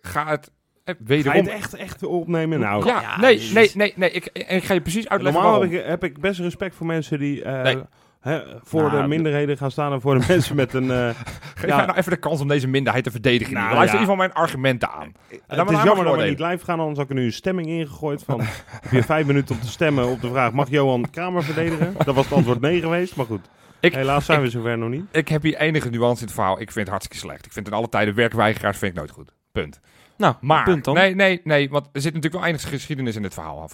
ga 0.00 0.26
het 0.26 0.50
eh, 0.84 0.94
Ga 0.94 0.94
je 0.98 1.04
wederom... 1.04 1.36
het 1.38 1.48
echt, 1.48 1.74
echt 1.74 2.02
opnemen? 2.02 2.60
Nou, 2.60 2.86
ja, 2.86 3.00
Ja, 3.00 3.20
nee, 3.20 3.50
nee, 3.52 3.70
nee, 3.74 3.92
nee. 3.96 4.10
Ik, 4.10 4.26
ik 4.32 4.64
ga 4.64 4.74
je 4.74 4.80
precies 4.80 5.08
uitleggen 5.08 5.42
normaal 5.42 5.58
waarom. 5.60 5.76
heb 5.76 5.84
ik, 5.84 5.88
heb 5.90 6.04
ik 6.04 6.20
best 6.20 6.40
respect 6.40 6.74
voor 6.74 6.86
mensen 6.86 7.18
die 7.18 7.42
eh, 7.42 7.62
Nee. 7.62 7.82
Hè, 8.20 8.40
voor 8.62 8.80
Nou, 8.82 8.94
de 8.96 9.00
de- 9.02 9.08
minderheden 9.08 9.56
gaan 9.56 9.70
staan 9.70 9.92
en 9.92 10.00
voor 10.00 10.18
de 10.18 10.24
mensen 10.28 10.56
met 10.56 10.74
een... 10.74 10.90
eh, 10.90 11.08
Geef 11.54 11.68
ja. 11.68 11.76
mij 11.76 11.86
nou 11.86 11.98
even 11.98 12.10
de 12.10 12.16
kans 12.18 12.40
om 12.40 12.48
deze 12.48 12.68
minderheid 12.68 13.04
te 13.04 13.10
verdedigen. 13.10 13.54
Nou, 13.54 13.74
Luister 13.74 13.86
ja. 13.86 13.92
in 13.92 14.00
ieder 14.00 14.14
geval 14.14 14.16
mijn 14.16 14.32
argumenten 14.46 14.90
aan. 14.90 15.12
dan 15.28 15.38
het 15.46 15.56
maar 15.70 15.76
is 15.78 15.82
jammer 15.82 16.04
dat 16.04 16.16
we 16.16 16.24
niet 16.28 16.38
live 16.40 16.64
gaan, 16.64 16.78
anders 16.80 16.98
had 16.98 17.10
ik 17.10 17.12
er 17.16 17.20
nu 17.20 17.24
een 17.26 17.32
stemming 17.32 17.68
ingegooid 17.68 18.22
van... 18.22 18.40
heb 18.80 18.90
je 18.92 19.02
vijf 19.02 19.26
minuten 19.26 19.54
om 19.54 19.60
te 19.60 19.68
stemmen 19.68 20.06
op 20.06 20.20
de 20.20 20.28
vraag... 20.28 20.52
mag 20.52 20.68
Johan 20.70 21.10
Kramer 21.10 21.42
verdedigen? 21.44 21.94
Dat 22.04 22.14
was 22.14 22.24
het 22.24 22.34
antwoord 22.34 22.60
nee 22.60 22.80
geweest, 22.80 23.16
maar 23.16 23.26
goed. 23.26 23.48
Ik- 23.80 23.94
Helaas 23.94 24.24
zijn 24.24 24.40
we 24.40 24.50
zover 24.50 24.78
nog 24.78 24.88
niet. 24.90 25.04
Ik 25.12 25.28
heb 25.28 25.42
hier 25.42 25.56
enige 25.56 25.90
nuance 25.90 26.20
in 26.20 26.26
het 26.26 26.34
verhaal. 26.34 26.54
Ik 26.60 26.70
vind 26.70 26.74
het 26.74 26.88
hartstikke 26.88 27.18
slecht. 27.26 27.46
Ik 27.46 27.52
vind 27.52 27.66
in 27.66 27.72
alle 27.72 27.88
tijden 27.88 28.14
werkweigeraars 28.14 28.78
vind 28.78 28.92
ik 28.92 28.98
nooit 28.98 29.10
goed. 29.10 29.32
Punt. 29.52 29.80
Nou, 30.16 30.34
Maar, 30.40 30.64
punt 30.64 30.84
dan. 30.84 30.94
nee, 30.94 31.14
nee, 31.14 31.40
nee, 31.44 31.70
want 31.70 31.88
er 31.92 32.00
zit 32.00 32.14
natuurlijk 32.14 32.42
wel 32.42 32.52
enige 32.52 32.68
geschiedenis 32.68 33.16
in 33.16 33.22
dit 33.22 33.34
verhaal 33.34 33.60
aan 33.60 33.68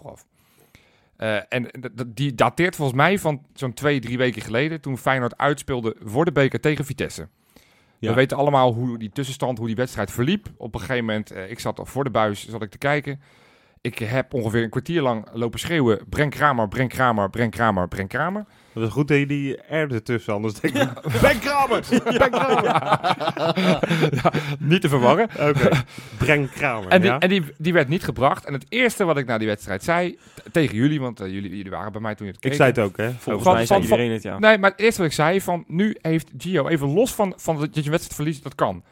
Eh, 1.17 1.37
en 1.49 1.71
die 2.07 2.35
dateert 2.35 2.77
volgens 2.77 2.97
mij 2.97 3.19
van 3.19 3.43
zo'n 3.55 3.75
twee, 3.75 4.01
drie 4.01 4.19
weken 4.19 4.43
geleden... 4.43 4.81
toen 4.81 4.99
Feyenoord 4.99 5.39
uitspeelde 5.39 5.97
voor 6.03 6.25
de 6.25 6.33
beker 6.33 6.61
tegen 6.61 6.85
Vitesse. 6.85 7.29
Ja. 7.99 8.09
We 8.09 8.15
weten 8.15 8.37
allemaal 8.37 8.73
hoe 8.73 8.99
die 8.99 9.11
tussenstand, 9.11 9.59
hoe 9.59 9.67
die 9.67 9.77
wedstrijd 9.77 10.11
verliep. 10.11 10.49
Op 10.57 10.75
een 10.75 10.81
gegeven 10.81 11.05
moment, 11.05 11.31
eh, 11.31 11.51
ik 11.51 11.59
zat 11.59 11.79
al 11.79 11.87
voor 11.87 12.05
de 12.05 12.11
buis 12.11 12.49
zat 12.49 12.63
ik 12.63 12.71
te 12.71 12.79
kijken. 12.79 13.21
Ik 13.81 13.99
heb 13.99 14.35
ongeveer 14.35 14.63
een 14.63 14.71
kwartier 14.71 15.03
lang 15.03 15.27
lopen 15.33 15.59
schreeuwen, 15.59 16.01
breng 16.09 16.31
Kramer, 16.31 16.69
breng 16.69 16.89
Kramer, 16.89 17.31
breng 17.31 17.51
Kramer, 17.51 17.89
breng 17.89 18.09
Kramer. 18.09 18.45
Dat 18.73 18.85
is 18.87 18.93
goed 18.93 19.09
dat 19.09 19.19
je 19.19 19.27
die 19.27 19.53
R 19.69 19.93
ertussen, 19.93 20.33
anders 20.35 20.55
denk 20.55 20.75
ik... 20.75 20.89
Ben 21.23 21.39
Kramer! 21.39 21.85
Ja, 24.23 24.33
niet 24.59 24.81
te 24.81 24.89
verwarren. 24.89 25.29
Oké, 25.49 25.69
Breng 26.19 26.51
Kramer, 26.51 26.89
En, 26.91 27.01
die, 27.01 27.11
ja? 27.11 27.19
en 27.19 27.29
die, 27.29 27.43
die 27.59 27.73
werd 27.73 27.89
niet 27.89 28.05
gebracht. 28.05 28.45
En 28.45 28.53
het 28.53 28.67
eerste 28.69 29.05
wat 29.05 29.17
ik 29.17 29.27
na 29.27 29.39
die 29.39 29.47
wedstrijd 29.47 29.85
zei, 29.85 30.19
tegen 30.53 30.77
jullie, 30.77 31.01
want 31.01 31.21
eh, 31.21 31.27
jullie, 31.33 31.57
jullie 31.57 31.71
waren 31.71 31.93
bij 31.93 32.01
mij 32.01 32.15
toen 32.15 32.27
je 32.27 32.33
het 32.33 32.41
keek. 32.41 32.51
Ik 32.51 32.57
zei 32.57 32.69
het 32.71 32.79
ook, 32.79 32.97
hè? 32.97 33.11
Volgens 33.19 33.45
Van- 33.45 33.55
mij 33.55 33.67
zei 33.67 33.81
van- 33.83 33.91
iedereen 33.91 34.13
het, 34.13 34.23
ja. 34.23 34.39
Nee, 34.39 34.59
maar 34.59 34.71
het 34.71 34.81
eerste 34.81 35.01
wat 35.01 35.11
ik 35.11 35.17
zei, 35.17 35.41
van 35.41 35.65
nu 35.67 35.97
heeft 36.03 36.31
Gio, 36.39 36.69
even 36.69 36.89
los 36.93 37.15
van, 37.15 37.33
van 37.37 37.59
dat 37.61 37.75
je 37.75 37.83
een 37.85 37.91
wedstrijd 37.91 38.15
verliest, 38.15 38.43
dat 38.43 38.55
kan. 38.55 38.83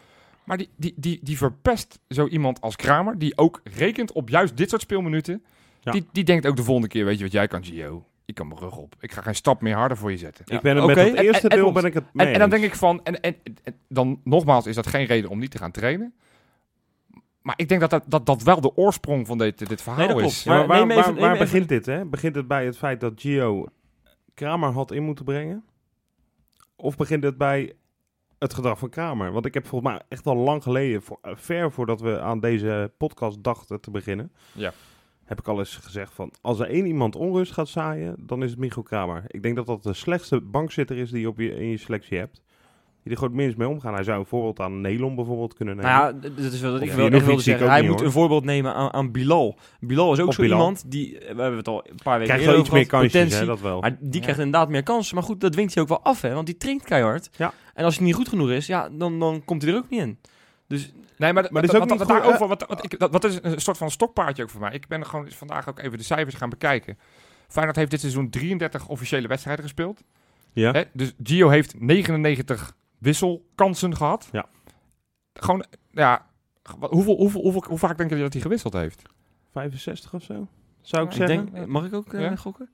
Maar 0.45 0.57
die, 0.57 0.69
die, 0.77 0.95
die, 0.97 1.19
die 1.23 1.37
verpest 1.37 1.99
zo 2.09 2.27
iemand 2.27 2.61
als 2.61 2.77
Kramer, 2.77 3.19
die 3.19 3.39
ook 3.39 3.61
rekent 3.65 4.13
op 4.13 4.29
juist 4.29 4.57
dit 4.57 4.71
soort 4.71 4.83
speelminuten. 4.83 5.45
Ja. 5.81 5.93
Die, 5.93 6.07
die 6.13 6.25
denkt 6.25 6.47
ook 6.47 6.57
de 6.57 6.63
volgende 6.63 6.89
keer, 6.89 7.05
weet 7.05 7.17
je 7.19 7.23
wat 7.25 7.33
jij 7.33 7.47
kan, 7.49 7.65
Gio? 7.65 8.05
Ik 8.25 8.35
kan 8.35 8.49
mijn 8.49 8.61
rug 8.61 8.77
op. 8.77 8.95
Ik 9.01 9.13
ga 9.13 9.21
geen 9.23 9.35
stap 9.35 9.61
meer 9.61 9.75
harder 9.75 9.97
voor 9.97 10.11
je 10.11 10.17
zetten. 10.17 10.45
Ik 10.49 10.61
ben 10.61 10.77
het 10.77 10.87
met 10.87 10.97
het 10.97 11.15
En- 11.15 11.23
eerste 11.25 11.43
en- 11.43 11.49
en 11.51 11.57
deel 11.57 11.67
ons- 11.67 11.75
ben 11.75 11.85
ik 11.85 11.95
het 11.95 12.05
mee 12.13 12.27
En, 12.27 12.33
en 12.33 12.39
dan 12.39 12.51
denk 12.51 12.65
ik 12.65 12.75
van, 12.75 13.01
en, 13.05 13.21
en, 13.21 13.37
en 13.63 13.75
dan 13.89 14.21
nogmaals 14.25 14.67
is 14.67 14.75
dat 14.75 14.87
geen 14.87 15.07
reden 15.07 15.31
om 15.31 15.39
niet 15.39 15.51
te 15.51 15.59
gaan 15.59 15.71
trainen. 15.71 16.15
Maar 17.43 17.55
ik 17.57 17.69
denk 17.69 17.81
dat 17.81 17.91
dat, 17.91 18.03
dat, 18.07 18.27
dat 18.27 18.43
wel 18.43 18.61
de 18.61 18.77
oorsprong 18.77 19.27
van 19.27 19.39
dit, 19.39 19.69
dit 19.69 19.83
verhaal 19.83 20.17
Nee, 20.17 20.25
is. 20.25 20.43
Ja, 20.43 20.51
maar 20.51 20.67
Maar 20.67 20.87
waar, 20.87 20.97
even- 20.99 21.15
waar, 21.15 21.21
waar 21.21 21.39
begint 21.39 21.69
dit, 21.69 21.87
hè? 21.87 22.05
Begint 22.05 22.35
het 22.35 22.49
bij 22.49 22.65
het 22.65 22.77
feit 22.77 23.01
dat 23.01 23.13
Gio 23.17 23.67
Kramer 24.35 24.71
had 24.71 24.93
in 24.93 25.03
moeten 25.03 25.25
brengen? 25.25 25.65
Of 26.77 26.97
begint 26.97 27.23
het 27.25 27.39
bij 27.39 27.73
het 28.39 28.55
gedrag 28.55 28.79
van 28.79 28.89
Kramer? 28.89 29.33
Want 29.33 29.47
ik 29.47 29.55
heb 29.55 29.67
volgens 29.67 29.91
mij 29.93 30.03
echt 30.09 30.27
al 30.27 30.37
lang 30.37 30.63
geleden, 30.63 31.03
voor, 31.03 31.19
eh, 31.23 31.33
ver 31.37 31.73
voordat 31.73 32.01
we 32.01 32.21
aan 32.21 32.41
deze 32.41 32.93
podcast 32.99 33.43
dachten 33.43 33.81
te 33.81 33.91
beginnen, 33.91 34.33
Ja. 34.53 34.73
heb 35.25 35.39
ik 35.39 35.49
al 35.49 35.59
eens 35.59 35.77
gezegd 35.77 36.13
van, 36.13 36.33
als 36.41 36.61
er 36.61 36.69
één 36.69 36.87
iemand 36.87 37.17
onrust 37.17 37.53
gaat 37.53 37.69
zaaien, 37.69 38.17
dan 38.19 38.43
is 38.43 38.51
het 38.51 38.59
Michiel 38.59 38.83
Kramer. 38.83 39.25
Ik 39.27 39.43
denk 39.43 39.57
dat 39.57 39.67
dat 39.67 39.83
de 39.83 39.93
slechtste 39.95 40.41
bankzitter 40.41 40.97
is 40.97 41.11
die 41.11 41.21
je 41.21 41.29
op 41.29 41.39
je, 41.39 41.55
in 41.57 41.69
je 41.69 41.77
selectie 41.77 42.19
hebt. 42.19 42.43
Die 43.05 43.13
er 43.13 43.19
gewoon 43.19 43.35
minst 43.35 43.57
mee 43.57 43.69
omgaan. 43.69 43.95
Hij 43.95 44.03
zou 44.05 44.19
een 44.19 44.27
voorbeeld 44.27 44.61
aan 44.61 44.81
Nelon 44.81 45.15
bijvoorbeeld 45.15 45.55
kunnen 45.55 45.77
nemen. 45.77 45.91
Nou 45.91 46.15
ja, 46.23 46.29
dat 46.43 46.53
is 46.53 46.61
wel 46.61 46.73
dat 46.73 46.81
Of 46.81 46.87
ik 46.89 46.95
wilde 46.95 47.41
zeggen. 47.43 47.69
Hij 47.69 47.81
niet, 47.81 47.89
moet 47.89 47.99
hoor. 47.99 48.07
een 48.07 48.13
voorbeeld 48.13 48.45
nemen 48.45 48.75
aan, 48.75 48.93
aan 48.93 49.13
Bilal. 49.13 49.59
Bilal 49.81 50.13
is 50.13 50.19
ook 50.21 50.27
Op 50.27 50.33
zo 50.35 50.43
Bilal. 50.43 50.59
iemand 50.59 50.85
die, 50.91 51.19
eh, 51.19 51.35
we 51.35 51.41
hebben 51.41 51.57
het 51.59 51.69
al 51.69 51.87
een 51.89 51.97
paar 52.03 52.19
weken 52.19 52.35
Krijgt 52.35 52.51
wel 52.51 52.61
iets 52.61 52.71
meer 52.71 52.83
hè, 52.91 53.01
potentie. 53.01 53.45
dat 53.47 53.61
wel. 53.61 53.81
Maar 53.81 53.97
die 54.01 54.15
Ja. 54.15 54.21
krijgt 54.21 54.39
inderdaad 54.41 54.69
meer 54.69 54.83
kansen. 54.83 55.15
Maar 55.15 55.25
goed, 55.25 55.41
dat 55.41 55.53
dwingt 55.53 55.75
hij 55.75 55.83
ook 55.83 55.89
wel 55.89 56.03
af, 56.03 56.21
hè. 56.21 56.35
Want 56.35 56.47
die 56.47 56.57
traint 56.57 56.83
keihard. 56.85 57.31
Ja. 57.37 57.53
En 57.75 57.85
als 57.85 57.97
hij 57.97 58.05
niet 58.05 58.15
goed 58.15 58.29
genoeg 58.29 58.51
is, 58.51 58.67
ja, 58.67 58.89
dan, 58.93 59.19
dan 59.19 59.43
komt 59.45 59.63
hij 59.63 59.71
er 59.73 59.77
ook 59.79 59.91
niet 59.91 60.01
in. 60.01 60.19
Dus 60.69 60.93
Nee, 61.17 61.33
maar, 61.33 61.47
Maar 61.51 61.63
dit 61.63 61.73
is 61.73 61.79
wat, 61.79 61.83
ook 61.83 61.99
wat, 61.99 61.99
niet 61.99 62.09
wat 62.09 62.23
daarover, 62.23 62.49
wat, 62.49 62.65
wat, 62.69 62.85
ik, 62.85 62.99
dat, 62.99 63.13
wat 63.13 63.25
is 63.25 63.39
een 63.43 63.61
soort 63.61 63.77
van 63.77 63.91
stokpaardje 63.91 64.43
ook 64.43 64.51
voor 64.51 64.61
mij. 64.61 64.73
Ik 64.73 64.87
ben 64.89 65.01
er 65.01 65.07
gewoon 65.07 65.27
vandaag 65.31 65.69
ook 65.69 65.79
even 65.79 65.99
de 65.99 66.05
cijfers 66.05 66.35
gaan 66.35 66.49
bekijken. 66.51 66.99
Feyenoord 67.49 67.77
heeft 67.77 67.91
dit 67.91 68.01
seizoen 68.01 68.31
33 68.31 68.89
officiële 68.89 69.29
wedstrijden 69.29 69.65
gespeeld. 69.65 70.03
Ja. 70.53 70.73
Hè? 70.73 70.83
Dus 70.93 71.13
Gio 71.23 71.49
heeft 71.49 71.75
99 71.81 72.77
wisselkansen 73.05 73.97
gehad. 73.97 74.29
Ja. 74.33 74.47
Gewoon, 75.35 75.65
ja, 75.91 76.27
wat- 76.79 76.91
hoeveel, 76.91 77.17
hoeveel, 77.17 77.41
hoeveel, 77.41 77.65
hoe 77.69 77.79
vaak 77.79 77.99
denk 77.99 78.11
je 78.11 78.17
dat 78.19 78.33
hij 78.33 78.43
gewisseld 78.43 78.73
heeft? 78.73 79.03
65 79.53 80.15
of 80.15 80.23
zo? 80.23 80.47
Zou 80.81 81.05
ik 81.05 81.11
ik 81.11 81.17
zeggen? 81.17 81.53
denk, 81.53 81.67
mag 81.67 81.85
ik 81.85 81.95
ook 81.95 82.13
eh, 82.13 82.21
Ja? 82.21 82.37
gokken? 82.37 82.71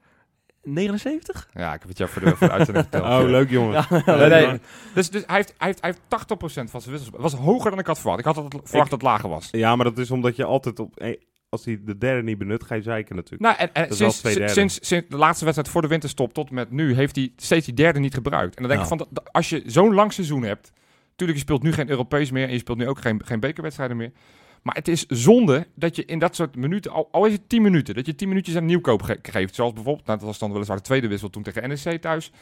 79? 0.62 1.48
Ja, 1.52 1.74
ik 1.74 1.80
heb 1.80 1.88
het 1.88 1.98
jou 1.98 2.10
voor 2.10 2.22
de, 2.22 2.36
voor 2.36 2.46
de 2.46 2.52
uitzending 2.52 2.86
verteld. 2.90 3.22
Oh, 3.22 3.28
leuk 3.30 3.50
jongen. 3.50 3.72
Ja, 3.72 4.02
Nee, 4.16 4.46
nee. 4.46 4.60
Dus, 4.94 5.10
dus 5.10 5.22
hij, 5.26 5.36
heeft, 5.36 5.54
hij, 5.58 5.66
heeft, 5.66 5.80
hij 5.80 5.90
heeft 5.90 6.26
80% 6.66 6.70
van 6.70 6.80
zijn 6.80 6.94
wissels. 6.94 7.10
Dat 7.10 7.20
was 7.20 7.34
hoger 7.34 7.70
dan 7.70 7.78
ik 7.78 7.86
had 7.86 7.98
verwacht. 7.98 8.18
Ik 8.18 8.24
had 8.24 8.34
dat 8.34 8.44
verwacht 8.50 8.90
dat 8.90 9.00
het 9.00 9.02
lager 9.02 9.28
was. 9.28 9.48
Ja, 9.50 9.76
maar 9.76 9.84
dat 9.84 9.98
is 9.98 10.10
omdat 10.10 10.36
je 10.36 10.44
altijd 10.44 10.78
op... 10.78 11.00
Als 11.50 11.64
hij 11.64 11.80
de 11.84 11.98
derde 11.98 12.22
niet 12.22 12.38
benut, 12.38 12.64
ga 12.64 12.74
je 12.74 12.82
zeiken 12.82 13.16
natuurlijk. 13.16 13.42
Nou, 13.42 13.56
en, 13.58 13.72
en 13.74 13.82
sinds, 13.96 14.20
sinds, 14.54 14.78
sinds 14.82 15.08
de 15.08 15.16
laatste 15.16 15.44
wedstrijd 15.44 15.72
voor 15.72 15.82
de 15.82 15.88
winterstop 15.88 16.32
tot 16.32 16.50
met 16.50 16.70
nu 16.70 16.94
heeft 16.94 17.16
hij 17.16 17.32
steeds 17.36 17.66
die 17.66 17.74
derde 17.74 17.98
niet 17.98 18.14
gebruikt. 18.14 18.54
En 18.56 18.62
dan 18.62 18.70
denk 18.70 18.82
ik 18.82 18.88
van, 18.88 18.98
dat- 18.98 19.08
dat- 19.10 19.32
als 19.32 19.48
je 19.48 19.62
zo'n 19.66 19.94
lang 19.94 20.12
seizoen 20.12 20.42
hebt, 20.42 20.72
natuurlijk 21.08 21.38
je 21.38 21.44
speelt 21.44 21.62
nu 21.62 21.72
geen 21.72 21.90
Europees 21.90 22.30
meer 22.30 22.46
en 22.46 22.52
je 22.52 22.58
speelt 22.58 22.78
nu 22.78 22.88
ook 22.88 23.00
geen, 23.00 23.20
geen 23.24 23.40
bekerwedstrijden 23.40 23.96
meer. 23.96 24.12
Maar 24.62 24.74
het 24.74 24.88
is 24.88 25.06
zonde 25.06 25.66
dat 25.74 25.96
je 25.96 26.04
in 26.04 26.18
dat 26.18 26.34
soort 26.36 26.56
minuten, 26.56 26.90
al, 26.92 27.08
al 27.10 27.24
is 27.26 27.32
het 27.32 27.48
10 27.48 27.62
minuten, 27.62 27.94
dat 27.94 28.06
je 28.06 28.14
10 28.14 28.28
minuutjes 28.28 28.56
aan 28.56 28.64
nieuwkoop 28.64 29.02
ge- 29.02 29.18
geeft. 29.22 29.54
Zoals 29.54 29.72
bijvoorbeeld, 29.72 30.06
nou, 30.06 30.18
dat 30.18 30.26
was 30.28 30.38
dan 30.38 30.52
weliswaar 30.52 30.76
de 30.76 30.82
tweede 30.82 31.08
wissel 31.08 31.30
toen 31.30 31.42
tegen 31.42 31.68
NEC 31.68 32.00
thuis. 32.00 32.32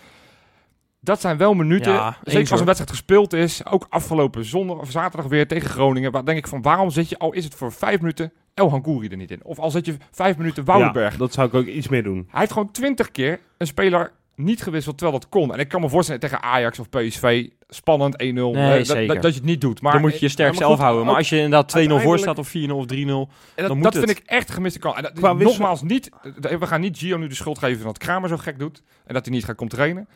Dat 1.00 1.20
zijn 1.20 1.36
wel 1.36 1.54
minuten, 1.54 1.92
Ja, 1.92 2.16
zeker 2.24 2.50
als 2.50 2.60
een 2.60 2.66
wedstrijd 2.66 2.90
gespeeld 2.92 3.32
is, 3.32 3.66
ook 3.66 3.86
afgelopen 3.88 4.44
zondag 4.44 4.78
of 4.78 4.90
zaterdag 4.90 5.26
weer 5.30 5.46
tegen 5.48 5.68
Groningen. 5.70 6.12
Waar 6.12 6.24
denk 6.24 6.38
ik 6.38 6.46
van, 6.46 6.62
waarom 6.62 6.90
zit 6.90 7.08
je, 7.08 7.18
al 7.18 7.32
is 7.32 7.44
het 7.44 7.54
voor 7.54 7.72
vijf 7.72 8.00
minuten, 8.00 8.32
El 8.58 8.70
Hankouri 8.70 9.08
er 9.08 9.16
niet 9.16 9.30
in? 9.30 9.40
Of 9.42 9.58
al 9.58 9.70
zit 9.70 9.86
je 9.86 9.96
vijf 10.10 10.36
minuten 10.36 10.64
Woudenberg 10.64 11.12
Ja, 11.12 11.18
dat 11.18 11.32
zou 11.32 11.48
ik 11.48 11.54
ook 11.54 11.66
iets 11.66 11.88
meer 11.88 12.02
doen. 12.02 12.26
hij 12.30 12.40
heeft 12.40 12.52
gewoon 12.52 12.70
twintig 12.70 13.10
keer 13.10 13.40
een 13.58 13.66
speler 13.66 14.12
niet 14.34 14.62
gewisseld 14.62 14.98
terwijl 14.98 15.18
dat 15.18 15.28
kon. 15.28 15.52
En 15.52 15.58
ik 15.58 15.68
kan 15.68 15.80
me 15.80 15.88
voorstellen 15.88 16.20
tegen 16.20 16.42
Ajax 16.42 16.78
of 16.78 16.88
PSV, 16.88 17.46
spannend 17.68 18.14
1-0, 18.14 18.16
Nee, 18.26 18.52
eh, 18.54 18.76
dat, 18.76 18.86
zeker. 18.86 19.14
dat, 19.14 19.22
dat 19.22 19.32
je 19.32 19.38
het 19.38 19.48
niet 19.48 19.60
doet. 19.60 19.80
Maar, 19.80 19.92
dan 19.92 20.00
moet 20.00 20.12
je 20.12 20.18
je 20.20 20.28
sterk 20.28 20.52
Ja, 20.52 20.58
zelf 20.58 20.72
goed, 20.72 20.82
houden. 20.82 21.06
Maar 21.06 21.14
als 21.14 21.28
je 21.28 21.36
inderdaad 21.36 21.78
2-0 21.78 21.94
voor 22.02 22.18
staat 22.18 22.38
of 22.38 22.48
4-0 22.48 22.52
of 22.70 22.84
3-0... 22.84 22.86
en 22.86 23.26
dat, 23.54 23.66
dan 23.66 23.74
moet 23.74 23.82
dat 23.82 23.94
het. 23.94 24.04
vind 24.04 24.18
ik 24.18 24.24
echt 24.26 24.50
gemiste 24.50 24.78
kans. 24.78 24.96
En 24.96 25.02
dat, 25.02 25.38
nogmaals, 25.38 25.82
niet, 25.82 26.10
we 26.40 26.66
gaan 26.66 26.80
niet 26.80 26.98
Gio 26.98 27.16
nu 27.16 27.26
de 27.26 27.34
schuld 27.34 27.58
geven 27.58 27.84
dat 27.84 27.98
Kramer 27.98 28.28
zo 28.28 28.36
gek 28.36 28.58
doet. 28.58 28.82
En 29.06 29.14
dat 29.14 29.24
hij 29.24 29.34
niet 29.34 29.44
gaat 29.44 29.56
komen 29.56 29.74
trainen. 29.74 30.08